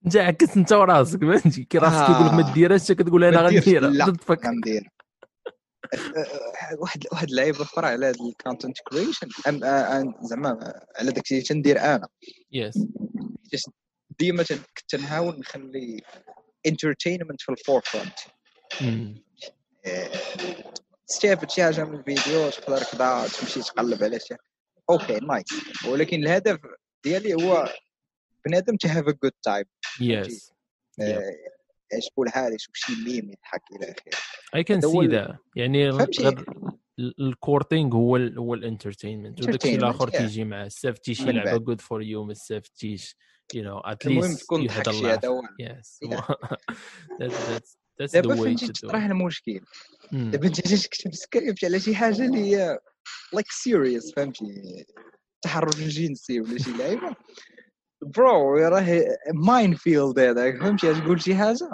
انت 0.07 0.16
عكست 0.16 0.57
أنت 0.57 0.72
وراسك 0.72 1.20
فهمتي 1.20 1.64
كي 1.64 1.78
راسك 1.78 1.94
آه. 1.94 2.07
كيقول 2.07 2.26
لك 2.26 2.32
ما 2.32 2.52
ديرهاش 2.52 2.92
كتقول؟ 2.92 3.24
أنا 3.24 3.40
غنديرها 3.40 3.90
لا. 3.90 4.04
غندير 4.46 4.88
واحد 6.78 7.04
واحد 7.12 7.28
اللعيبه 7.28 7.62
أخرى 7.62 7.86
على 7.86 8.07
هذا 8.07 8.16
ال 8.28 8.34
content 8.34 8.76
creation 8.90 9.28
زعما 10.22 10.80
على 10.96 11.12
داك 11.12 11.24
الشيء 11.24 11.42
تندير 11.42 11.80
أنا. 11.80 12.09
yes 12.53 12.74
ديما 14.18 14.42
كنت 14.42 14.94
نحاول 15.02 15.38
نخلي 15.38 16.00
entertainment 16.66 17.42
في 17.42 17.52
ال 17.53 17.82
forefront 17.84 18.18
تستافد 21.09 21.50
شي 21.50 21.62
حاجة 21.62 21.84
من 21.84 21.98
الفيديو 21.98 22.50
تقدر 22.50 22.82
كذا 22.82 23.28
تمشي 23.40 23.61
تقلب 23.61 24.04
على 24.04 24.20
شي. 24.20 24.34
okay 24.90 25.18
nice 25.18 25.44
ولكن 25.88 26.22
الهدف 26.22 26.59
ديالي 27.04 27.34
هو 27.34 27.68
بنادم 28.46 28.76
to 28.76 28.88
have 28.88 29.09
a 29.09 29.11
good 29.22 29.32
time 29.42 29.64
yes 30.01 30.53
يعجبو 30.98 32.22
الحال 32.22 32.54
يشوف 32.54 32.74
شي 32.74 32.92
ميم 32.92 33.30
يضحك 33.30 33.62
إلى 33.72 33.92
آخره. 33.92 34.20
I 34.55 34.64
can 34.64 34.80
see 34.80 35.07
the 35.07 35.38
يعني 35.57 35.90
الكورتينغ 36.98 37.94
هو 37.94 38.16
ال 38.16 38.38
هو 38.38 38.54
الانترتينمنت 38.54 39.42
وداك 39.42 39.54
الشيء 39.54 39.78
Entertainment, 39.78 39.82
الآخر. 39.84 40.09
تيجي 40.09 40.44
مع 40.44 40.64
السافتي 40.64 41.14
شي 41.14 41.24
من 41.24 41.30
لعبه. 41.36 41.57
جود 41.57 41.80
فور 41.80 42.02
يو 42.02 42.24
ما 42.24 42.32
السافتيش 42.32 43.16
يو 43.54 43.64
نو 43.64 43.78
ات 43.78 44.07
المهم 44.07 44.30
ليست 44.30 44.42
تكون 44.42 44.62
يو 44.62 44.70
هاد 44.70 44.82
ضحك 44.82 44.94
شي 44.94 45.07
هذا 45.07 45.28
هو 45.28 45.42
يس 45.61 46.00
دابا 48.01 48.57
do 48.57 48.72
تطرح. 48.72 49.05
المشكل. 49.05 49.61
دابا 50.12 50.47
انت 50.47 50.68
جيت 50.68 50.80
تكتب 50.80 51.14
سكريبت 51.14 51.64
على 51.64 51.80
شي 51.80 51.94
حاجة 51.94 52.24
اللي 52.24 52.38
هي 52.38 52.78
لايك 53.32 53.51
سيريس 53.51 54.12
فهمتي؟ 54.14 54.44
التحرش 55.36 55.78
الجنسي 55.78 56.40
ولا 56.40 56.59
شي 56.59 56.70
لعيبة. 56.70 57.16
برو 58.03 58.59
راه 58.59 59.05
ماين 59.34 59.74
فيلد 59.74 60.18
هذاك 60.18 60.61
فهمتي؟ 60.61 60.94
تقول 60.94 61.22
شي 61.22 61.34
حاجة؟ 61.34 61.70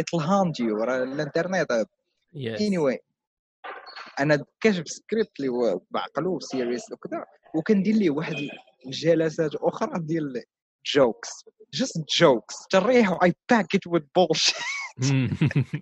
It'll 0.00 0.22
haunt 0.22 0.64
you 0.64 0.82
راه 0.82 1.02
الانترنت. 1.02 1.86
Yes. 2.36 2.60
anyway 2.60 2.98
أنا 4.20 4.44
كاتب 4.60 4.88
سكريبت 4.88 5.30
اللي 5.40 5.48
هو 5.48 5.80
بعقلو 5.90 6.40
سيريس 6.40 6.92
وكذا 6.92 7.24
وكندير 7.54 7.94
ليه 7.94 8.10
واحد 8.10 8.34
الجلسات 8.86 9.54
أخرى 9.54 9.90
ديال 10.00 10.42
جوكس 10.86 11.30
جست 11.74 12.04
جوكس 12.18 12.54
تريح 12.70 13.18
اي 13.22 13.34
باك 13.50 13.74
ات 13.74 13.86
وذ 13.86 14.02
بولش 14.16 14.54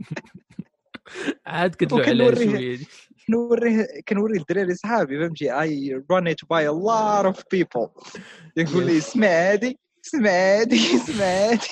عاد 1.47 1.77
عليها 1.93 2.31
وكنوريه- 2.31 2.51
شوية 2.51 2.77
دي. 2.77 2.87
كنوريه 3.27 3.87
كنوري 4.09 4.39
الدراري 4.39 4.75
صحابي 4.75 5.19
فهمتي؟ 5.21 5.61
اي 5.61 6.03
ران 6.11 6.29
ات 6.29 6.41
باي 6.51 6.69
ا 6.69 6.73
لار 6.73 7.27
اوف 7.27 7.43
بيبل 7.53 7.89
يقول 8.57 8.87
لي 8.87 8.99
اسمع 8.99 9.27
هادي 9.29 9.79
اسمع 10.07 10.31
هادي 10.31 10.97
اسمع 10.97 11.25
هادي 11.25 11.67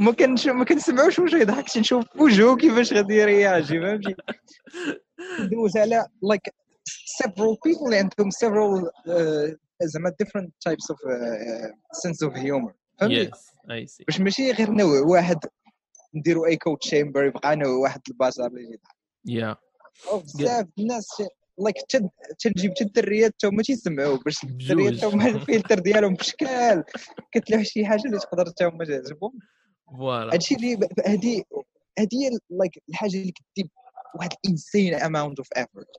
ما 0.00 0.12
كنش 0.12 0.46
ما 0.46 0.64
كنسمعوش 0.64 1.18
واش 1.18 1.32
يضحك. 1.32 1.70
تنشوف 1.70 2.04
في 2.12 2.22
وجهه 2.22 2.56
كيفاش 2.56 2.92
غادي 2.92 3.14
يرياجي 3.14 3.80
فهمتي؟ 3.80 4.14
ندوز 5.40 5.76
على 5.76 6.06
like 6.32 6.50
several 7.22 7.56
people 7.68 7.84
اللي 7.84 7.96
عندهم 7.96 8.30
several 8.30 8.84
uh, 8.84 9.56
زعما 9.82 10.12
different 10.22 10.48
types 10.68 10.94
of 10.94 10.98
uh, 10.98 11.70
sense 12.02 12.28
of 12.28 12.32
humor. 12.36 12.72
فهمتي؟ 13.00 13.30
Yes. 13.30 13.38
باش 14.06 14.20
ماشي 14.20 14.52
غير 14.52 14.70
نوع 14.70 15.00
واحد 15.00 15.38
نديرو 16.14 16.46
echo 16.46 16.56
chamber 16.56 17.24
يبقى 17.24 17.56
نوع 17.56 17.68
واحد 17.76 18.00
البشر 18.08 18.46
اللي 18.46 18.78
Yeah. 19.28 19.56
أو 20.10 20.18
بزاف 20.18 20.66
الناس 20.78 21.22
like 21.58 21.76
تنجيب 22.38 22.70
حتى 22.70 22.84
الدريات 22.84 23.34
تا 23.38 23.48
هما 23.48 23.62
تيسمعوا 23.62 24.16
باش 24.16 24.44
الدريات 24.44 24.94
تا 24.94 25.06
هما 25.06 25.26
الفلتر 25.28 25.78
ديالهم 25.78 26.14
بشكال 26.14 26.84
كتلوح 27.32 27.62
شي 27.62 27.86
حاجة 27.86 28.02
اللي 28.06 28.18
تقدر 28.18 28.46
تا 28.46 28.68
هما 28.68 28.84
تعجبهم. 28.84 29.32
voilà. 29.98 30.34
هادشي 30.34 30.54
اللي 30.54 30.78
هادي 31.06 31.44
هادي 31.98 32.16
هي 32.26 32.30
like 32.50 32.82
الحاجة 32.88 33.16
اللي 33.16 33.32
كدير 33.32 33.70
واحد 34.14 34.30
insane 34.32 35.00
amount 35.02 35.44
of 35.44 35.62
effort. 35.62 35.90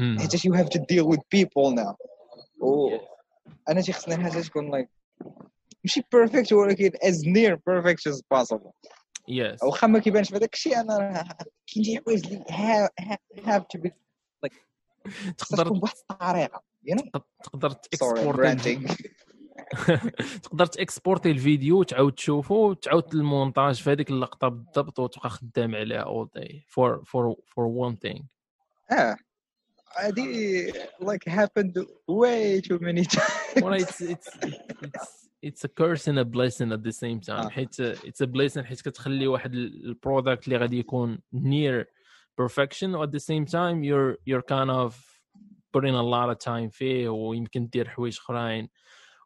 Mm. 0.00 0.20
حيت 0.20 0.36
you 0.36 0.52
have 0.52 0.68
to 0.68 0.78
deal 0.78 1.06
with 1.12 1.20
people 1.36 1.74
now. 1.74 1.94
و 2.60 2.88
أنا 3.68 3.80
تيخصني 3.80 4.14
الحاجة 4.14 4.40
تكون 4.42 4.70
like 4.70 4.88
ماشي 5.84 6.02
perfect 6.12 6.52
ولكن 6.52 6.90
as 6.90 7.14
near 7.16 7.56
perfect 7.56 8.12
as 8.12 8.20
possible. 8.34 8.72
Yes. 9.28 9.62
واخا 9.62 9.86
ما 9.86 9.98
كيبانش 9.98 10.28
في 10.28 10.36
هذاك 10.36 10.54
الشيء 10.54 10.80
أنا 10.80 11.24
كاين 11.74 11.84
شي 11.84 11.98
حوايج 11.98 12.26
اللي 12.26 13.58
to 13.74 13.80
be 13.80 13.90
خصها 15.38 15.56
تقدر 15.56 15.72
بواحد 15.72 15.94
الطريقة 16.10 16.62
تقدر 17.42 17.70
t'exporti 17.70 18.80
تقدر 20.42 20.66
t'exporti 20.66 21.30
الفيديو 21.30 21.80
وتعاود 21.80 22.12
تشوفه 22.12 22.54
وتعاود 22.54 23.14
المونتاج 23.14 23.82
في 23.82 23.90
هذيك 23.90 24.10
اللقطة 24.10 24.48
بالضبط 24.48 24.98
وتبقى 24.98 25.30
خدام 25.30 25.74
عليها 25.74 26.04
all 26.04 26.40
day 26.40 26.52
for 26.68 27.02
for 27.04 27.34
for 27.54 27.64
one 27.66 27.96
thing. 27.96 28.22
آه. 28.92 29.16
هادي 29.96 30.72
like 31.00 31.28
happened 31.28 31.84
way 32.08 32.60
too 32.60 32.78
many 32.78 33.04
times 33.04 33.62
well 33.62 33.74
it's 33.82 34.00
it's 34.00 34.28
it's 34.82 35.17
it's 35.42 35.64
a 35.64 35.68
curse 35.68 36.08
and 36.08 36.18
a 36.18 36.24
blessing 36.24 36.72
at 36.72 36.82
the 36.82 36.92
same 36.92 37.20
time. 37.20 37.46
آه. 37.46 37.48
حيت 37.48 37.80
it's 37.82 38.20
a 38.22 38.26
blessing 38.26 38.60
حيت 38.60 38.80
كتخلي 38.80 39.26
واحد 39.26 39.54
ال 39.54 39.65
product 39.65 40.44
اللي 40.44 40.56
غادي 40.58 40.78
يكون 40.78 41.18
near 41.34 41.84
perfection 42.42 42.94
و 42.94 43.06
at 43.06 43.10
the 43.10 43.20
same 43.20 43.46
time 43.46 43.82
you're 43.82 44.16
you're 44.30 44.42
kind 44.42 44.70
of 44.70 44.94
putting 45.72 45.94
a 45.94 46.02
lot 46.02 46.30
of 46.30 46.38
time 46.38 46.68
فيه 46.70 47.08
ويمكن 47.08 47.68
دير 47.68 47.88
حوايج 47.88 48.18
أخرين. 48.18 48.68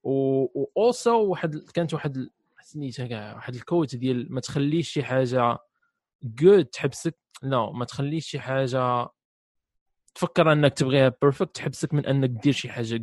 و 0.04 0.42
و 0.44 0.66
also 0.78 1.06
واحد 1.06 1.56
كانت 1.74 1.94
واحد 1.94 2.28
سميتها 2.62 3.06
كاع 3.06 3.34
واحد 3.34 3.54
ال 3.54 3.61
quote 3.61 3.96
ديال 3.96 4.32
ما 4.32 4.40
تخليش 4.40 4.88
شي 4.88 5.02
حاجة 5.02 5.58
good 6.24 6.64
تحبسك 6.72 7.16
لا 7.42 7.72
ما 7.72 7.84
تخليش 7.84 8.26
شي 8.26 8.40
حاجة 8.40 9.08
تفكر 10.14 10.52
أنك 10.52 10.74
تبغيها 10.74 11.12
perfect 11.22 11.54
تحبسك 11.56 11.94
من 11.94 12.06
أنك 12.06 12.30
دير 12.30 12.52
شي 12.52 12.68
حاجة 12.68 12.96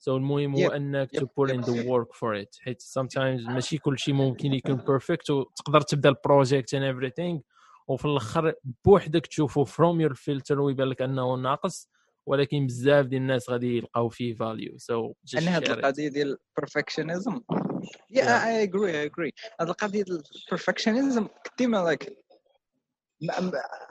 good 0.00 0.04
so 0.04 0.08
المهم 0.08 0.54
هو 0.56 0.68
إنك 0.68 1.08
put 1.16 1.50
in 1.50 1.60
yep. 1.60 1.64
the 1.66 1.84
work 1.84 2.14
for 2.14 2.34
it. 2.42 2.58
حيت 2.60 2.82
sometimes 2.82 3.48
ماشي 3.54 3.78
كل 3.78 3.98
شيء 3.98 4.14
ممكن 4.14 4.52
يكون 4.52 4.74
perfect 4.74 5.30
وتقدر 5.30 5.80
تبدأ 5.80 6.08
ال 6.08 6.16
project 6.16 6.76
and 6.76 6.78
everything 6.78 7.40
وفي 7.88 8.04
الآخر 8.04 8.54
بوحدك 8.84 9.26
تشوفه 9.26 9.64
from 9.64 10.08
your 10.08 10.14
filter 10.14 10.58
ويبان 10.58 10.88
لك 10.88 11.02
أنه 11.02 11.34
ناقص 11.34 11.88
ولكن 12.26 12.66
بزاف 12.66 13.06
ديال 13.06 13.22
الناس 13.22 13.50
غادي 13.50 13.76
يلقاو 13.76 14.08
فيه 14.08 14.34
فاليو 14.34 14.78
سو 14.78 15.12
ان 15.38 15.48
هاد 15.48 15.70
القضية 15.70 16.08
ديال 16.08 16.36
perfectionism 16.60 17.32
yeah, 17.32 18.18
Yeah. 18.18 18.44
I 18.44 18.68
agree 18.68 18.92
I 18.92 19.10
agree. 19.10 19.32
هاد 19.60 19.68
القضية 19.68 20.02
ديال 20.02 20.22
perfectionism 20.54 21.24
ديما 21.58 21.82
ما- 21.82 21.98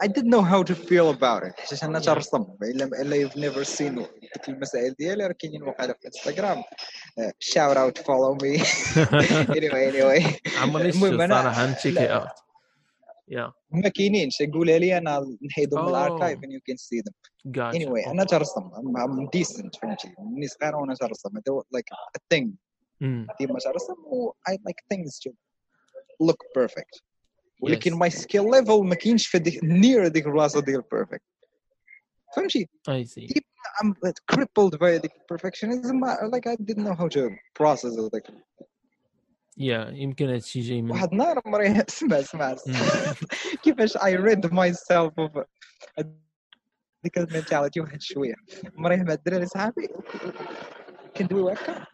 I 0.03 0.07
didn't 0.07 0.31
know 0.35 0.41
how 0.41 0.63
to 0.63 0.75
feel 0.75 1.09
about 1.09 1.43
it. 1.43 1.53
حيت 1.59 1.83
أنا 1.83 1.99
Yeah. 1.99 2.05
ترسم 2.05 2.45
الا 2.63 2.85
الا 3.01 3.15
you've 3.27 3.37
never 3.37 3.63
seen 3.63 3.93
ديك 4.21 4.49
المسائل 4.49 4.93
ديالي 4.99 5.25
راه 5.27 5.31
كاينين 5.39 5.63
وقيلا 5.63 5.93
في 5.93 6.07
انستغرام 6.07 6.63
shout 7.43 7.77
out 7.77 7.97
follow 8.03 8.33
me. 8.43 8.57
Anyway 9.57 9.83
anyway. 9.91 10.39
عمرني 10.61 10.89
المهم 10.89 11.11
شفت 11.11 11.27
أنا- 11.29 11.41
صراحة 11.41 11.65
نتشيك 11.71 11.93
لا. 11.93 12.13
اوت 12.13 12.27
يا 13.27 13.51
ما 13.71 13.89
كاينينش 13.89 14.41
قولها 14.53 14.77
لي 14.79 14.97
أنا 14.97 15.37
نحيدهم 15.49 15.85
من 15.85 15.91
Oh. 15.91 15.95
ال 15.95 16.01
archive 16.01 16.39
and 16.39 16.51
you 16.51 16.61
can 16.71 16.77
see 16.77 17.01
them. 17.01 17.13
Gotcha. 17.51 17.77
Anyway 17.79 18.07
أنا 18.07 18.23
ترسم 18.23 18.61
I'm, 18.69 18.97
I'm 19.01 19.39
decent 19.39 19.79
فهمتي 19.81 20.15
مني 20.19 20.47
صغير 20.47 20.75
وأنا 20.75 20.95
ترسم 20.95 21.29
هذا 21.29 21.43
هو 21.49 21.61
like 21.61 21.89
a 22.17 22.19
thing. 22.33 22.47
Mm. 23.03 23.37
ديما 23.39 23.59
ترسم 23.59 23.95
و 24.05 24.31
I 24.49 24.53
like 24.53 24.81
things 24.93 25.19
to 25.19 25.31
look 26.27 26.37
perfect. 26.59 27.01
ولكن 27.59 27.91
Yes. 27.91 27.97
my 27.97 28.09
skill 28.09 28.43
level 28.59 28.83
ما 28.83 28.95
كاينش 28.95 29.27
في 29.27 29.39
ديك 29.39 29.59
near 29.65 30.07
ديك 30.07 30.25
البلاصة 30.25 30.61
ديال 30.61 30.83
perfect. 30.95 31.19
فهمتي؟ 32.35 32.69
I 32.89 33.03
see. 33.03 33.27
I'm 33.81 33.93
crippled 34.33 34.73
by 34.83 34.91
the 35.03 35.09
perfectionism 35.31 35.97
like 36.33 36.45
I 36.47 36.55
didn't 36.67 36.83
know 36.87 36.95
how 37.01 37.07
to 37.07 37.21
process 37.59 37.93
it 37.97 38.13
like 38.13 38.31
يا 39.57 39.89
يمكن 39.93 40.29
هادشي 40.29 40.59
جاي 40.61 40.81
من 40.81 40.91
واحد 40.91 41.11
النهار 41.11 41.41
مريح 41.45 41.77
اسمع 41.89 42.19
اسمع 42.19 42.55
Mm. 42.55 43.57
كيفاش 43.63 43.97
I 43.97 44.01
read 44.01 44.45
myself 44.51 45.13
of 45.19 45.43
ديك 47.03 47.17
المنتاليتي 47.17 47.79
واحد 47.79 48.01
شوية. 48.01 48.35
مريح 48.73 49.01
مع 49.01 49.13
الدراري 49.13 49.45
صحابي 49.45 49.87
كندويو 51.17 51.49
هكا 51.49 51.85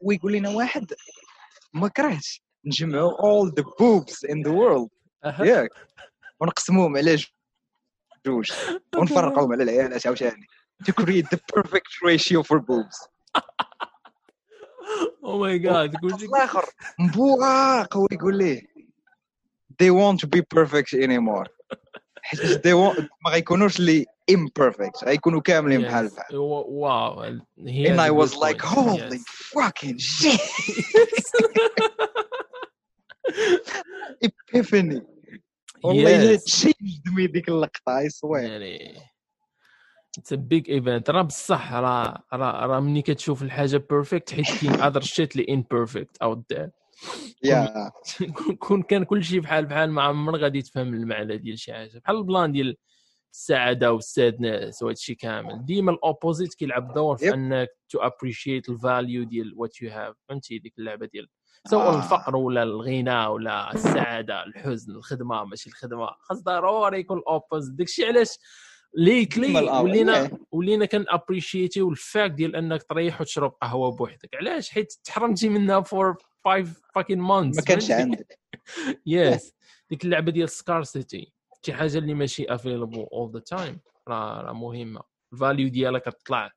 ويقول 0.00 0.32
لنا 0.32 0.50
واحد 0.50 0.92
ما 1.74 1.88
كرهتش. 1.88 2.42
نجمعوا 2.65 3.11
all 3.11 3.51
the 3.51 3.63
boobs 3.63 4.29
in 4.29 4.43
the 4.43 4.51
world 4.51 4.89
أها. 5.25 5.45
ياك 5.45 5.69
ونقسموهم 6.39 6.97
على 6.97 7.17
جوج 8.25 8.51
ونفرقوهم 8.97 9.51
على 9.53 9.63
العيالات 9.63 10.07
عاوتاني 10.07 10.45
to 10.83 10.91
create 11.03 11.25
the 11.35 11.39
perfect 11.57 11.91
ratio 12.05 12.43
for 12.43 12.59
boobs 12.59 13.07
او 15.23 15.39
ماي 15.39 15.59
جاد 15.59 15.95
قلت 15.95 16.21
لك 16.23 16.29
الاخر 16.29 16.65
مبوغاق 16.99 17.97
هو 17.97 18.07
يقول 18.11 18.37
ليه 18.37 18.61
they 19.83 19.91
won't 19.91 20.25
be 20.35 20.41
perfect 20.59 20.93
anymore 20.93 21.47
حيت 22.21 22.41
they 22.67 22.73
won't 22.73 23.01
ما 23.25 23.31
غيكونوش 23.31 23.79
لي 23.79 24.05
imperfect 24.31 25.03
غيكونوا 25.05 25.41
كاملين 25.41 25.81
بحال 25.81 26.09
Yes. 26.09 26.13
بحال 26.15 26.37
واو 26.37 27.39
he 27.59 27.87
and 27.87 27.99
has 27.99 27.99
I 27.99 28.09
a 28.09 28.13
was 28.13 28.33
good 28.33 28.41
like 28.41 28.61
point. 28.61 28.75
holy 28.75 29.17
Yes. 29.17 29.23
fucking 29.53 29.97
shit 29.97 30.41
epiphany. 34.26 35.02
والله 35.84 36.36
changed 36.36 37.08
خدمي 37.08 37.26
ديك 37.26 37.48
اللقطة 37.48 37.98
اي 37.98 38.08
صوير 38.08 38.42
يعني 38.42 38.96
اتس 40.18 40.34
بيج 40.34 40.70
ايفنت 40.70 41.10
راه 41.10 41.22
بصح 41.22 41.72
راه 41.72 42.24
راه 42.32 42.66
راه 42.66 42.80
ملي 42.80 43.02
كتشوف 43.02 43.42
الحاجة 43.42 43.76
بيرفكت 43.90 44.32
حيت 44.32 44.46
كاين 44.60 44.80
اذر 44.80 45.00
شيت 45.00 45.32
اللي 45.32 45.46
ان 45.48 45.64
بيرفكت 45.70 46.16
اوت 46.22 46.52
ذير 46.52 46.70
يا 47.44 47.90
كون 48.58 48.82
كان 48.82 49.04
كل 49.04 49.24
شيء 49.24 49.40
بحال 49.40 49.66
بحال 49.66 49.90
ما 49.90 50.02
عمر 50.02 50.36
غادي 50.36 50.62
تفهم 50.62 50.94
المعنى 50.94 51.36
ديال 51.38 51.58
شي 51.58 51.72
حاجة. 51.72 51.98
بحال 51.98 52.16
البلان 52.16 52.52
ديال 52.52 52.76
السعادة 53.32 53.92
والسادنس 53.92 54.82
وهذا 54.82 54.92
الشيء 54.92 55.16
كامل. 55.16 55.64
ديما 55.64 55.92
الاوبوزيت 55.92 56.54
كيلعب 56.54 56.94
دور 56.94 57.16
في. 57.16 57.34
انك 57.34 57.68
تو 57.88 57.98
ابريشيت 57.98 58.68
الفاليو 58.68 59.24
ديال 59.24 59.52
وات 59.56 59.82
يو 59.82 59.90
هاف 59.90 60.16
فهمتي؟ 60.28 60.58
ديك 60.58 60.78
اللعبة 60.78 61.06
ديال 61.06 61.28
سواء 61.68 61.88
آه. 61.94 61.96
الفقر 61.98 62.36
ولا 62.36 62.62
الغنى 62.62 63.26
ولا 63.26 63.74
السعادة 63.74 64.44
الحزن 64.44 64.92
الخدمة 64.96 65.44
ماشي 65.44 65.70
الخدمة. 65.70 66.06
خاص 66.20 66.42
ضروري 66.42 66.98
يكون 67.00 67.18
ال 67.18 67.24
opposite 67.24 67.74
داكشي 67.74 68.06
علاش 68.06 68.38
lately. 68.94 69.70
ولينا 69.80 70.28
Yeah. 70.28 70.32
ولينا 70.52 70.84
كان 70.84 71.04
appreciateيو 71.08 71.90
ال 71.90 71.99
fact 71.99 72.34
ديال 72.34 72.56
أنك 72.56 72.82
تريح 72.82 73.20
وتشرب 73.20 73.50
قهوة 73.62 73.90
بوحدك. 73.96 74.28
علاش؟ 74.34 74.70
حيت 74.70 74.92
تحرمتي 75.04 75.48
منها 75.48 75.80
for 75.80 76.16
five 76.44 76.80
fucking 76.94 77.18
months 77.20 77.56
ما 77.56 77.62
كانش 77.66 77.90
عندك. 77.90 78.38
yes 79.06 79.52
ديك 79.90 80.04
اللعبة 80.04 80.32
ديال 80.32 80.48
scarcity 80.48 81.32
شي 81.66 81.72
حاجة 81.72 81.98
اللي 81.98 82.14
ماشي 82.14 82.54
available 82.54 83.06
all 83.12 83.32
the 83.32 83.40
time 83.40 83.80
راه 84.08 84.40
راه 84.40 84.52
مهمة. 84.52 85.00
ال 85.32 85.38
value 85.38 85.68
ديالها 85.68 86.00
كتطلع. 86.00 86.50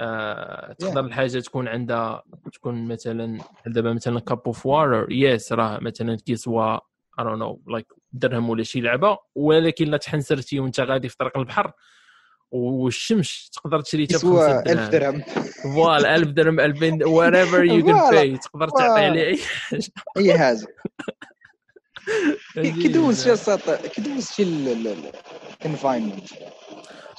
آه 0.00 0.72
تقدر 0.72 1.00
الحاجة 1.00 1.38
تكون 1.38 1.68
عندها 1.68 2.22
تكون 2.52 2.88
مثلا 2.88 3.38
دابا 3.66 3.92
مثلا 3.92 4.20
كاب 4.20 4.40
اوف 4.46 4.66
واتر 4.66 5.06
يس 5.12 5.52
راه 5.52 5.78
مثلا 5.82 6.16
كيسوا 6.26 6.76
I 7.20 7.20
don't 7.20 7.38
know 7.42 7.70
لايك 7.72 7.86
درهم 8.12 8.50
ولا 8.50 8.62
شي 8.62 8.80
لعبة 8.80 9.18
ولكن 9.34 9.88
لا 9.90 9.96
تحنسرتي 9.96 10.60
وأنت 10.60 10.80
غادي 10.80 11.08
في 11.08 11.16
طريق 11.16 11.38
البحر 11.38 11.72
والشمس 12.50 13.50
تقدر 13.50 13.80
تشريتها 13.80 14.14
ب 14.14 14.18
يسوى 14.18 14.48
5 14.48 14.72
1000 14.72 14.88
درهم. 14.90 15.22
فوالا 15.74 16.14
1000 16.16 16.28
درهم 16.28 16.60
2000 16.60 16.98
whatever 16.98 17.70
you 17.70 17.84
can 17.86 17.98
فوالا. 17.98 18.36
pay 18.36 18.40
تقدر 18.40 18.68
تعطي 18.68 19.00
عليه. 19.04 19.22
اي 19.28 19.38
حاجة 19.38 19.86
اي 20.16 20.38
حاجة 20.38 20.66
كي 22.82 22.88
دوز 22.88 23.24
شي 23.24 23.36
ساط 23.36 23.70
كي 23.70 24.00
دوز 24.02 24.30
شي 24.30 24.42
الانفايرمنت 24.42 26.28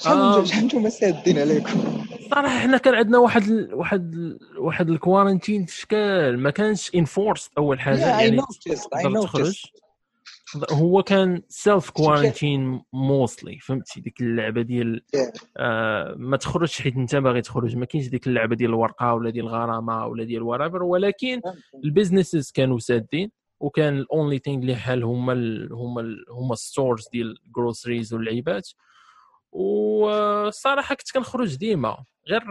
شحال 0.00 0.18
آه. 0.18 0.44
شحال 0.44 0.64
نتوما 0.64 0.88
سادين 0.88 1.38
عليكم. 1.38 2.04
صراحة 2.30 2.58
حنا 2.58 2.76
كان 2.78 2.94
عندنا 2.94 3.18
واحد 3.18 3.42
ال... 3.42 3.74
واحد 3.74 4.14
ال... 4.14 4.38
واحد 4.58 4.90
ال 4.90 4.97
quarantine 4.97 5.66
في 5.66 5.76
شكال 5.76 6.38
ما 6.38 6.50
كانش 6.50 6.94
enforced 6.94 7.52
أول 7.58 7.80
حاجة 7.80 8.18
اي 8.18 8.24
يعني 8.24 8.42
تقدر 9.02 9.22
تخرج 9.22 9.62
هو 10.72 11.02
كان 11.02 11.42
self 11.48 11.90
quarantine 11.90 12.82
mostly 12.92 13.58
فهمتي؟ 13.58 14.00
ديك 14.00 14.20
اللعبة 14.20 14.62
ديال 14.62 15.02
Yeah. 15.16 15.40
آه 15.56 16.14
ما 16.18 16.36
تخرجش 16.36 16.82
حيت 16.82 16.96
أنت 16.96 17.16
باغي 17.16 17.42
تخرج 17.42 17.76
ما 17.76 17.84
كاينش 17.84 18.08
ديك 18.08 18.26
اللعبة 18.26 18.56
ديال 18.56 18.70
الورقة 18.70 19.14
ولا 19.14 19.30
ديال 19.30 19.44
الغرامة 19.46 20.06
ولا 20.06 20.24
ديال 20.24 20.42
ورابر 20.42 20.82
ولكن 20.82 21.40
ال 21.84 21.90
businesses 21.90 22.50
كانوا 22.50 22.78
سادين 22.78 23.30
وكان 23.60 23.98
ال 23.98 24.06
only 24.06 24.38
thing 24.38 24.62
اللي 24.62 24.76
حال 24.76 25.04
هما 25.04 25.32
ال 25.32 25.72
هما 25.72 26.00
ال 26.00 26.24
هما 26.30 26.52
ال 26.52 26.60
stores 26.60 27.08
ديال 27.12 27.36
ال 27.46 27.53
groceries 27.53 28.14
واللعيبات. 28.14 28.68
والصراحه 29.52 30.94
كنت 30.94 31.10
كنخرج 31.10 31.56
ديما 31.56 32.04
غير 32.28 32.42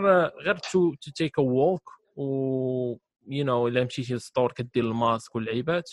غير 0.46 0.58
to 0.58 0.94
to 0.94 1.12
take 1.12 1.40
a 1.40 1.42
walk 1.42 1.92
و 2.16 2.98
you 3.28 3.46
know 3.46 3.68
إلا 3.68 3.84
مشيتي 3.84 4.14
لل 4.14 4.25
store 4.25 4.52
كدير 4.52 4.84
ال 4.84 4.94
mask 4.94 5.36
واللعيبات 5.36 5.92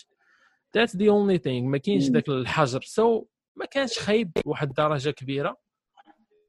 that's 0.75 0.95
the 0.95 1.09
only 1.09 1.37
thing 1.37 1.67
ما 1.67 1.77
كاينش. 1.77 2.09
ذاك 2.09 2.29
الحجر. 2.29 2.81
so 2.81 3.25
ما 3.55 3.65
كانش 3.65 3.99
خايب 3.99 4.31
بواحد 4.45 4.67
الدرجه 4.67 5.09
كبيرة. 5.09 5.57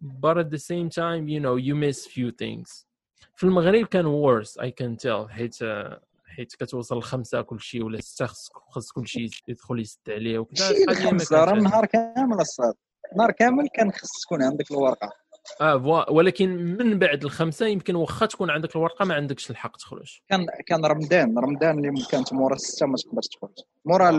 But 0.04 0.36
at 0.38 0.50
the 0.50 0.58
same 0.58 0.88
time 0.90 1.28
you 1.28 1.40
know 1.40 1.56
you 1.56 1.74
miss 1.74 2.06
few 2.06 2.30
things. 2.30 2.86
في 3.34 3.44
المغرب 3.44 3.86
كان 3.86 4.04
worse 4.04 4.50
I 4.50 4.70
can 4.70 4.96
tell. 4.96 5.30
حيت 5.30 5.56
حيت 6.26 6.54
كتوصل 6.54 6.98
لخمسة 6.98 7.42
كل 7.42 7.60
شيء 7.60 7.84
ولا 7.84 8.00
ستة 8.00 8.26
خص 8.70 8.92
كل 8.92 9.06
شيء 9.06 9.30
يدخل 9.48 9.80
يسد 9.80 10.10
عليه 10.10 10.38
وكذا. 10.38 10.68
شي 10.68 10.84
الخمسه 10.88 11.44
راه 11.44 11.52
النهار 11.52 11.86
كامل 11.86 12.40
الصاد. 12.40 12.74
نهار 13.16 13.30
كامل 13.30 13.68
كان 13.74 13.92
خص 13.92 14.22
تكون 14.22 14.42
عندك 14.42 14.70
الورقة. 14.70 15.12
آه 15.60 15.78
فوا- 15.78 16.10
ولكن 16.10 16.48
من 16.56 16.98
بعد 16.98 17.24
الخمسة 17.24 17.66
يمكن 17.66 17.94
واخا 17.94 18.26
تكون 18.26 18.50
عندك 18.50 18.76
الورقة 18.76 19.04
ما 19.04 19.14
عندكش 19.14 19.50
الحق 19.50 19.76
تخرج. 19.76 20.20
كان 20.28 20.46
كان 20.66 20.84
رمضان 20.86 21.38
رمضان 21.38 21.78
اللي 21.78 22.04
كانت 22.10 22.32
مورا 22.32 22.54
السته 22.54 22.86
ما 22.86 22.96
تقدرش 22.96 23.26
تخرج. 23.26 23.50
مورا 23.84 24.10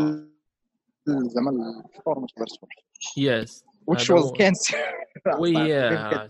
زعما 1.07 1.51
الفطور 1.85 2.19
ما 2.19 2.27
تقدرش 2.27 2.49
تخرج. 2.51 3.17
yes 3.17 3.63
which 3.91 4.03
was 4.15 4.31
cancer. 4.31 4.75
ويا 5.41 6.29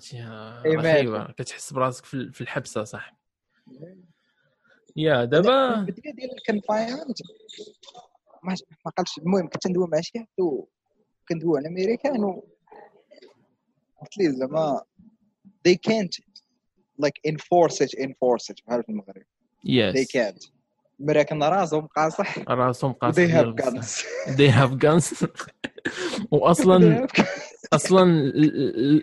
رهيبه 0.65 1.25
كتحس 1.37 1.73
براسك 1.73 2.05
في 2.05 2.13
ال- 2.13 2.33
في 2.33 2.41
الحبسة 2.41 2.83
صح 2.83 3.13
يا 4.95 5.25
دابا؟ 5.25 5.75
البداية 5.79 6.13
ديال 6.15 6.29
ال 6.37 6.44
confinement 6.44 7.17
ما 8.43 8.91
قالش 8.97 9.17
المهم 9.17 9.47
كنت 9.49 9.67
ندوي 9.67 9.87
مع 9.87 10.01
شي 10.01 10.19
حد 10.19 10.27
و- 11.29 11.33
كندوي 11.33 11.57
على 11.59 11.67
امريكان 11.67 12.23
و 12.23 12.43
قلت 14.01 14.17
ليه 14.17 14.29
زعما 14.29 14.81
they 15.67 15.73
can't 15.91 16.23
like 17.05 17.31
enforce 17.31 17.75
it 17.75 17.99
enforce 17.99 18.51
it. 18.53 18.55
بحال 18.67 18.83
في 18.83 18.89
المغرب 18.89 19.21
they 19.21 19.69
yes 19.69 20.17
can't. 20.17 20.49
امريكان 21.01 21.43
رأسهم 21.43 21.87
قاصح. 21.87 22.37
رأسهم 22.49 22.93
قاصح. 22.93 23.15
They 23.23 23.27
have 23.27 23.31
ديال 23.31 23.53
بصح. 23.53 23.69
guns. 23.71 24.05
they 24.37 24.51
have 24.51 24.77
guns. 24.79 25.25
واصلا 26.31 27.07
أصلا 27.73 28.31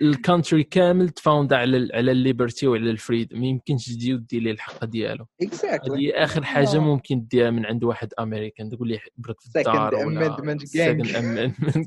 ال 0.03 0.10
country 0.11 0.65
كامل 0.65 1.09
ت 1.09 1.16
found 1.16 1.53
على 1.53 1.89
على 1.95 2.13
ال 2.13 2.19
liberty 2.19 2.67
وعلى 2.67 2.91
ال 2.91 2.97
freedom 2.97 3.41
ما 3.41 3.47
يمكنش 3.47 3.87
تجي 3.87 4.15
ودير 4.15 4.43
ليه 4.43 4.51
الحق 4.51 4.85
ديالو. 4.85 5.27
Exactly. 5.45 5.93
هذه 5.93 6.13
آخر 6.15 6.45
حاجة. 6.45 6.79
ممكن 6.79 7.27
ديها 7.31 7.51
من 7.51 7.67
عند 7.67 7.85
واحد 7.85 8.09
أمريكان. 8.19 8.71
تقول 8.71 8.89
لي 8.89 9.01
برك 9.17 9.41
في 9.41 9.59
الدار 9.59 9.91
gang. 9.91 10.67
second 10.67 11.07
amendment. 11.17 11.87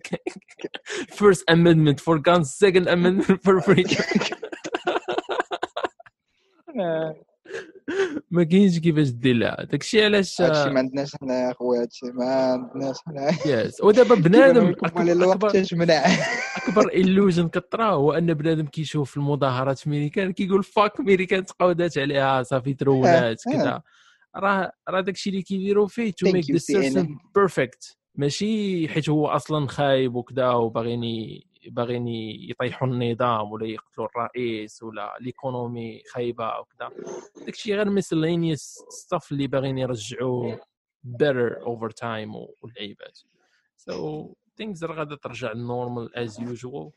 First 1.11 1.43
amendment 1.49 1.99
for 1.99 2.17
guns 2.19 2.47
second 2.65 2.87
amendment 2.87 3.39
for 3.43 3.61
freedom. 3.61 4.03
ما 8.31 8.43
كاينش 8.43 8.79
كيفاش 8.79 9.09
دير 9.09 9.35
لها. 9.35 9.63
داكشي 9.63 10.05
علاش 10.05 10.41
هادشي 10.41 10.69
ما 10.69 10.79
عندناش 10.79 11.15
حنا 11.15 11.47
يا 11.47 11.53
خويا 11.53 11.81
هادشي 11.81 12.05
ما 12.05 12.25
عندناش 12.25 12.95
حنا. 13.07 13.29
يس 13.45 13.81
ودابا 13.83 14.15
بنادم 14.29 14.65
الوقت 14.65 14.83
اكبر 15.35 15.49
تجمنع 15.49 16.03
اكبر 16.57 16.83
illusion 16.89 17.47
كطرا 17.49 17.85
هو 17.85 18.13
أن 18.13 18.33
بنادم 18.33 18.65
كيشوف 18.65 19.17
المظاهرات 19.17 19.79
في 19.79 19.89
ميريكان 19.89 20.33
كيقول 20.33 20.63
فاك 20.63 20.99
ميريكان 20.99 21.45
تقودات 21.45 21.97
عليها 21.97 22.43
صافي 22.43 22.73
ترولات 22.73 23.41
آه، 23.47 23.51
آه. 23.51 23.53
كذا 23.57 23.81
راه 24.35 24.71
راه 24.89 25.01
داكشي 25.01 25.29
اللي 25.29 25.41
كيديروا 25.41 25.87
فيه 25.87 26.11
تو 26.11 26.31
ميك 26.31 26.51
ذا 26.51 26.57
سيستم. 26.57 27.17
بيرفكت 27.35 27.97
ماشي 28.15 28.87
حيت 28.87 29.09
هو 29.09 29.27
أصلا 29.27 29.67
خايب 29.67 30.15
وكذا 30.15 30.49
وباغيين 30.49 31.03
ي- 31.03 31.45
باغيين 31.67 32.07
يطيحوا 32.49 32.87
النظام 32.87 33.51
ولا 33.51 33.67
يقتلوا 33.67 34.07
الرئيس 34.07 34.83
ولا 34.83 35.17
l'économie 35.21 36.01
خايبة 36.13 36.59
وكذا. 36.59 36.89
داكشي 37.45 37.75
غير 37.75 38.01
miscellaneous 38.01 38.89
stuff 38.89 39.31
اللي 39.31 39.47
باغيين 39.47 39.77
يرجعوه 39.77 40.59
better 41.07 41.55
over 41.65 41.89
time 41.89 42.35
واللعيبات. 42.61 43.19
So 43.77 43.93
things 44.61 44.83
راه 44.83 44.95
غادا 44.95 45.15
ترجع 45.15 45.53
normal 45.53 46.09
as 46.25 46.31
usual 46.39 46.91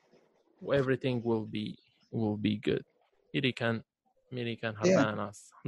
و 0.63 0.83
everything 0.83 1.21
will 1.23 1.47
be 1.57 1.77
will 2.15 2.37
be 2.47 2.71
good. 2.71 2.83
ميريكان 3.35 3.83
ميريكان 4.33 4.75
هربانة. 4.77 5.29
الصح. 5.29 5.63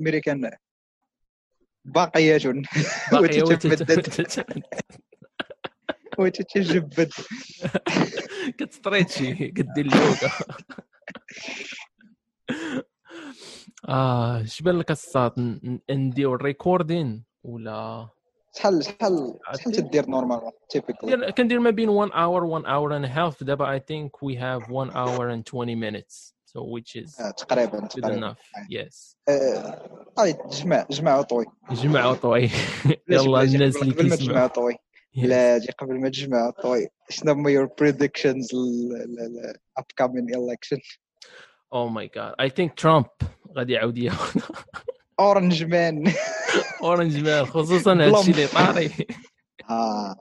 امريكان 0.00 0.50
باقية 1.84 2.38
باقية 3.12 3.42
وتتمدد 3.42 3.90
وتت- 4.08 4.62
وتتجبد 6.18 7.10
كت 8.58 8.73
stretchي 8.73 9.34
كدير 9.34 9.86
اليوغا 9.86 10.30
آه 13.88 14.42
اش 14.42 14.62
بان 14.62 14.78
لك 14.78 14.92
ن- 15.38 15.78
نديو 15.90 16.34
ال 16.34 16.43
recording 16.43 17.24
ولا 17.44 18.08
شحال 18.56 18.84
شحال 18.84 19.38
شحال 19.54 19.72
تدير 19.72 20.06
normalement 20.10 20.52
typically 20.68 21.32
كندير- 21.32 21.60
ما 21.60 21.70
بين 21.70 21.88
1 21.88 22.10
hour 22.10 22.42
1 22.44 22.64
hour 22.64 22.90
and 22.92 23.04
a 23.10 23.14
half 23.14 23.44
دابا 23.44 23.78
I 23.78 23.80
think 23.80 24.10
we 24.28 24.34
have 24.36 24.70
1 24.70 24.90
hour 24.90 25.28
and 25.30 25.44
20 25.44 25.76
minutes 25.76 26.34
so 26.46 26.60
which 26.60 27.02
is 27.02 27.16
تقريبا 27.36 27.80
good 27.80 27.88
تقريبا 27.88 28.32
enough 28.32 28.38
yes. 28.70 29.16
هاي 30.18 30.34
جمع 30.52 30.86
جمع 30.90 31.22
طوي 31.22 31.44
جمعوا 31.70 32.14
طوي 32.14 32.50
يلا 33.08 33.42
الناس 33.42 33.76
اللي 33.82 33.94
كيسمعوا 33.94 34.46
طوي 34.46 34.74
Yes. 35.15 35.21
بلاتي 35.23 35.71
قبل 35.71 35.99
ما 35.99 36.09
تجمع 36.09 36.49
طوي 36.49 36.87
شنو 37.09 37.31
هما 37.31 37.51
يور 37.51 37.69
بريدكشنز 37.79 38.53
لل 38.55 39.53
upcoming 39.79 40.35
election 40.35 40.79
Oh 41.75 41.87
my 41.89 42.07
god 42.17 42.33
I 42.45 42.49
think 42.49 42.69
Trump 42.83 43.27
غادي 43.57 43.73
يعاود 43.73 43.97
ياخذ 43.97 44.41
اورنج 45.19 45.63
مان 45.63 46.03
اورنج 46.83 47.23
مان 47.23 47.45
خصوصا 47.45 47.93
هادشي 47.93 48.31
اللي 48.31 48.47
طاري 48.47 48.91
اه 49.69 50.15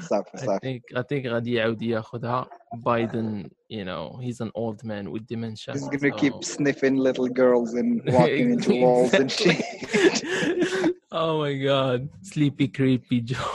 صافي 0.00 0.30
I 0.36 0.40
صافي 0.40 0.58
think 0.80 0.98
I 0.98 1.02
think 1.02 1.26
غادي 1.26 1.52
يعاود 1.54 1.82
ياخذها 1.82 2.46
بايدن 2.74 3.50
you 3.72 3.84
know 3.84 4.18
he's 4.22 4.40
an 4.46 4.50
old 4.54 4.84
man 4.84 5.10
with 5.12 5.26
dementia 5.34 5.72
He's 5.74 5.88
gonna 5.88 6.10
so- 6.12 6.16
keep 6.22 6.34
sniffing 6.44 6.96
little 7.08 7.28
girls 7.28 7.70
and 7.80 7.90
walking 8.16 8.48
into 8.54 8.72
walls 8.84 9.12
and 9.20 9.30
shit. 9.30 9.60
oh 11.22 11.32
my 11.44 11.54
god 11.68 12.00
sleepy 12.32 12.68
creepy 12.78 13.18
Joe 13.30 13.52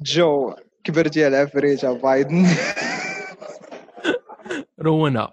جو 0.00 0.54
كبرتي 0.84 1.24
على 1.24 1.36
العفريتة 1.36 1.92
بايدن. 1.92 2.46
رونا. 4.80 5.32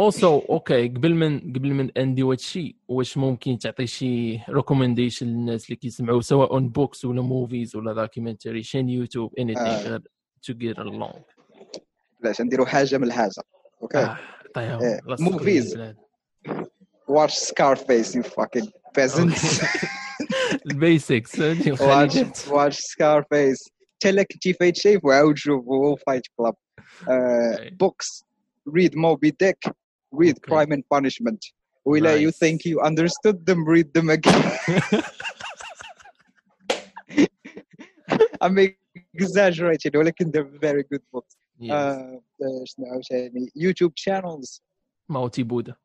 Also 0.00 0.24
okay 0.24 0.88
قبل 0.88 1.14
من 1.14 1.40
قبل 1.40 1.72
من 1.74 1.90
أندي 1.98 2.22
هادشي 2.22 2.76
واش 2.88 3.16
ممكن 3.16 3.58
تعطي 3.58 3.86
شي 3.86 4.40
recommendation 4.48 5.26
للناس 5.26 5.64
اللي 5.64 5.76
كيسمعوا 5.76 6.20
سواء 6.20 6.52
اون 6.52 6.68
books 6.68 7.04
ولا 7.04 7.22
movies 7.22 7.76
ولا 7.76 7.92
documentary 7.92 8.62
channel 8.62 8.88
YouTube 8.88 9.32
anything 9.40 9.58
آه. 9.58 9.82
غير 9.88 10.00
to 10.46 10.54
get 10.54 10.78
along 10.82 11.18
علاش 12.24 12.40
نديرو 12.40 12.66
حاجة 12.66 12.98
من 12.98 13.04
الحاجة. 13.04 13.42
أوكي 13.82 13.98
آه، 14.56 15.00
تسكت 15.08 15.20
movies. 15.20 15.46
البلاد. 15.72 15.96
watch 17.10 17.34
Scarface 17.34 18.14
you 18.14 18.22
fucking 18.22 18.68
peasants 18.98 19.64
البيسكس 20.66 21.40
هادي 21.40 21.76
watch 21.76 21.80
الخليجات 21.80 22.38
watch 23.99 23.99
Scarface 23.99 23.99
تلا 23.99 24.23
كنتي 24.23 24.53
فايت 24.53 24.75
شايف 24.77 25.05
وعاود 25.05 25.37
شوفو 25.37 25.95
فايت 25.95 26.23
كلاب 26.37 26.53
Okay. 27.09 27.69
books 27.83 28.23
read 28.69 28.93
Moby 28.95 29.31
Dick 29.43 29.59
read 30.21 30.35
Okay. 30.37 30.49
Crime 30.49 30.71
and 30.71 30.83
Punishment 30.95 31.53
وإلا 31.85 32.17
you 32.17 32.27
Nice. 32.31 32.37
think 32.37 32.65
you 32.65 32.79
understood 32.81 33.45
them 33.45 33.65
read 33.65 33.87
them 33.93 34.09
again 34.09 35.01
I'm 38.43 38.57
exaggerating 39.19 39.95
ولكن 39.95 40.31
they're 40.31 40.59
very 40.67 40.83
good 40.83 41.03
books 41.15 41.35
Yes. 41.59 41.71
آه، 41.71 42.21
شنو 42.65 42.85
عاوتاني 42.91 43.51
يوتيوب 43.55 43.93
channels 43.99 44.61
ماوتي 45.09 45.43
بودا 45.43 45.75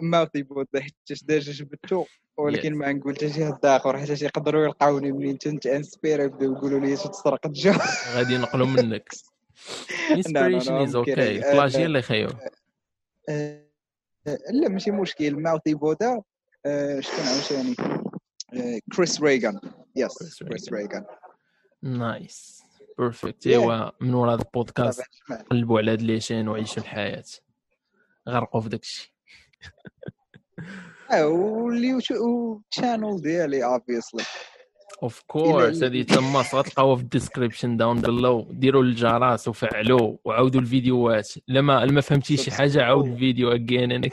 ماوثي 0.00 0.42
بود 0.42 0.66
حيت 0.76 0.94
ديجا 1.22 1.52
جبدتو 1.52 2.04
ولكن. 2.36 2.74
ما 2.74 2.92
نقول 2.92 3.14
حتى 3.14 3.32
شي 3.32 3.46
حد 3.46 3.66
اخر 3.66 3.98
حيت 3.98 4.22
يقدروا 4.22 4.64
يلقاوني 4.64 5.12
منين؟ 5.12 5.36
كنت 5.36 5.66
انسبير 5.66 6.20
يبداو 6.20 6.52
يقولوا 6.52 6.80
لي 6.80 6.96
تسرق 6.96 7.46
الجو؟ 7.46 7.72
غادي 8.14 8.34
ينقلوا 8.34 8.66
منك. 8.66 9.08
I'm 9.58 10.36
okay. 10.94 11.04
kidding. 11.04 11.52
بلاجي 11.52 11.82
آه، 11.82 11.86
اللي 11.86 12.02
خيو. 12.02 12.28
آه، 13.28 13.64
لا 14.50 14.68
ماشي 14.68 14.90
مشكل. 14.90 15.36
ماوثي 15.36 15.74
بودا 15.74 16.22
آه، 16.66 17.00
شكون 17.00 17.24
عاوتاني 17.24 17.76
آه، 18.54 18.80
كريس 18.96 19.20
ريغان 19.20 19.60
yes 19.96 20.42
كريس 20.42 20.72
ريغان. 20.72 21.04
nice 21.82 22.62
perfect. 22.98 23.46
إيوا 23.46 23.90
من 24.00 24.14
ورا 24.14 24.34
هذا 24.34 24.42
البودكاست 24.42 25.02
طبعاً. 25.28 25.42
قلبوا 25.42 25.78
على 25.78 25.92
هاد 25.92 26.02
لي 26.02 26.11
channels 26.11 26.48
وعيشوا 26.48 26.82
الحياة. 26.82 27.24
غرقوا 28.28 28.60
في 28.60 28.68
داكشي. 28.68 29.14
channel 32.70 33.22
ديالي 33.22 33.78
obviously. 33.78 34.24
of 35.02 35.22
course 35.26 35.82
هذه 35.82 36.02
تما 36.02 36.44
غتلقاوها 36.54 36.96
في 36.96 37.02
ال 37.02 37.08
description 37.08 37.76
down 37.76 38.00
below 38.00 38.46
ديروا 38.50 38.82
الجرس 38.82 39.48
وفعلوا 39.48 40.16
وعاودوا 40.24 40.60
الفيديوهات 40.60 41.28
الا 41.48 41.60
ما 41.60 41.84
الا 41.84 41.92
ما 41.92 42.00
فهمتي 42.00 42.36
شي 42.36 42.50
حاجة 42.50 42.82
عاود 42.82 43.06
الفيديو 43.06 43.52
اجين 43.52 43.92
أنا 43.92 44.10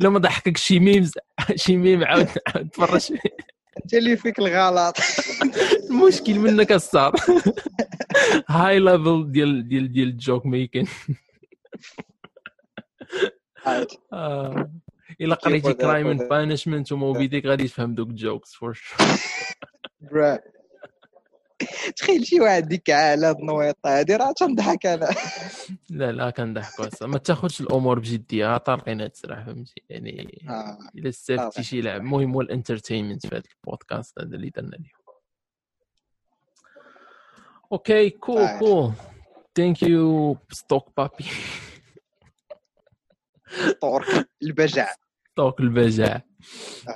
الا 0.00 0.08
ما 0.08 0.18
ضحكك 0.18 0.56
شي 0.56 0.78
ميمز 0.78 1.12
شي 1.54 1.76
ميم 1.76 2.04
عاود 2.04 2.28
عاود 2.46 2.68
تفرج. 2.68 3.12
انت 3.84 3.94
اللي 3.94 4.16
فيك 4.16 4.38
الغلط. 4.38 4.96
المشكل 5.90 6.38
منك 6.38 6.72
الصار 6.72 7.12
هاي 8.48 8.78
ليفل 8.78 9.32
ديال 9.32 9.68
ديال 9.68 9.92
ديال 9.92 10.08
الجوك 10.08 10.46
ميكين 10.46 10.86
آه. 14.12 14.70
الا 15.20 15.34
قريتي 15.34 15.74
كرايم 15.74 16.06
اند 16.06 16.22
بانشمنت 16.22 16.92
وموبي 16.92 17.26
ديك 17.26 17.46
غادي 17.46 17.68
تفهم 17.68 17.94
دوك 17.94 18.08
الجوكس 18.08 18.54
فور 18.54 18.72
شور 18.72 18.98
برا 20.00 20.38
تخيل 21.96 22.26
شي 22.26 22.40
واحد 22.40 22.68
ديك 22.68 22.90
على 22.90 23.26
هاد 23.26 23.38
النويطة 23.38 23.98
هادي 23.98 24.16
راه 24.16 24.32
تنضحك 24.32 24.86
أنا. 24.86 25.08
لا 25.90 26.12
لا 26.12 26.32
أصلا. 26.80 27.08
ما 27.08 27.18
تاخذش 27.18 27.60
الأمور 27.60 27.98
بجدية 27.98 28.56
طارقين 28.56 29.12
تسرح 29.12 29.44
فهمتي؟ 29.44 29.82
يعني 29.90 30.44
آه. 30.48 30.78
إلا 30.94 31.08
استفدتي. 31.08 31.62
شي 31.62 31.80
لعب. 31.80 32.00
المهم 32.00 32.34
هو 32.34 32.40
الانترتينمنت 32.40 33.26
في 33.26 33.36
هذا 33.36 33.42
البودكاست 33.56 34.18
هذا 34.18 34.36
اللي 34.36 34.50
درنا 34.50 34.76
اليوم. 34.76 35.04
أوكي 37.72 38.10
كول. 38.10 38.58
كول 38.58 38.92
ثانك 39.56 39.82
يو 39.82 40.36
ستوك 40.50 40.88
بابي 40.96 41.24
طورك 43.80 44.28
البجع 44.42 44.88
ستوك 45.32 45.60
البجع. 45.60 46.20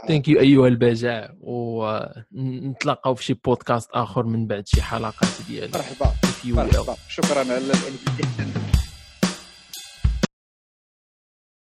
ثانك 0.09 0.28
يو 0.28 0.40
أيها 0.40 0.68
البجع 0.68 1.28
ونتلاقاو 1.40 3.14
في 3.14 3.24
شي 3.24 3.35
بودكاست 3.35 3.90
آخر 3.90 4.26
من 4.26 4.47
بعد 4.47 4.68
شي 4.68 4.82
حلقات 4.82 5.28
ديالي. 5.48 5.72
مرحبا. 5.74 6.12
مرحبا. 6.44 6.97
شكرا 7.09 7.39
على 7.39 7.59
الانفيتيشن 7.59 8.77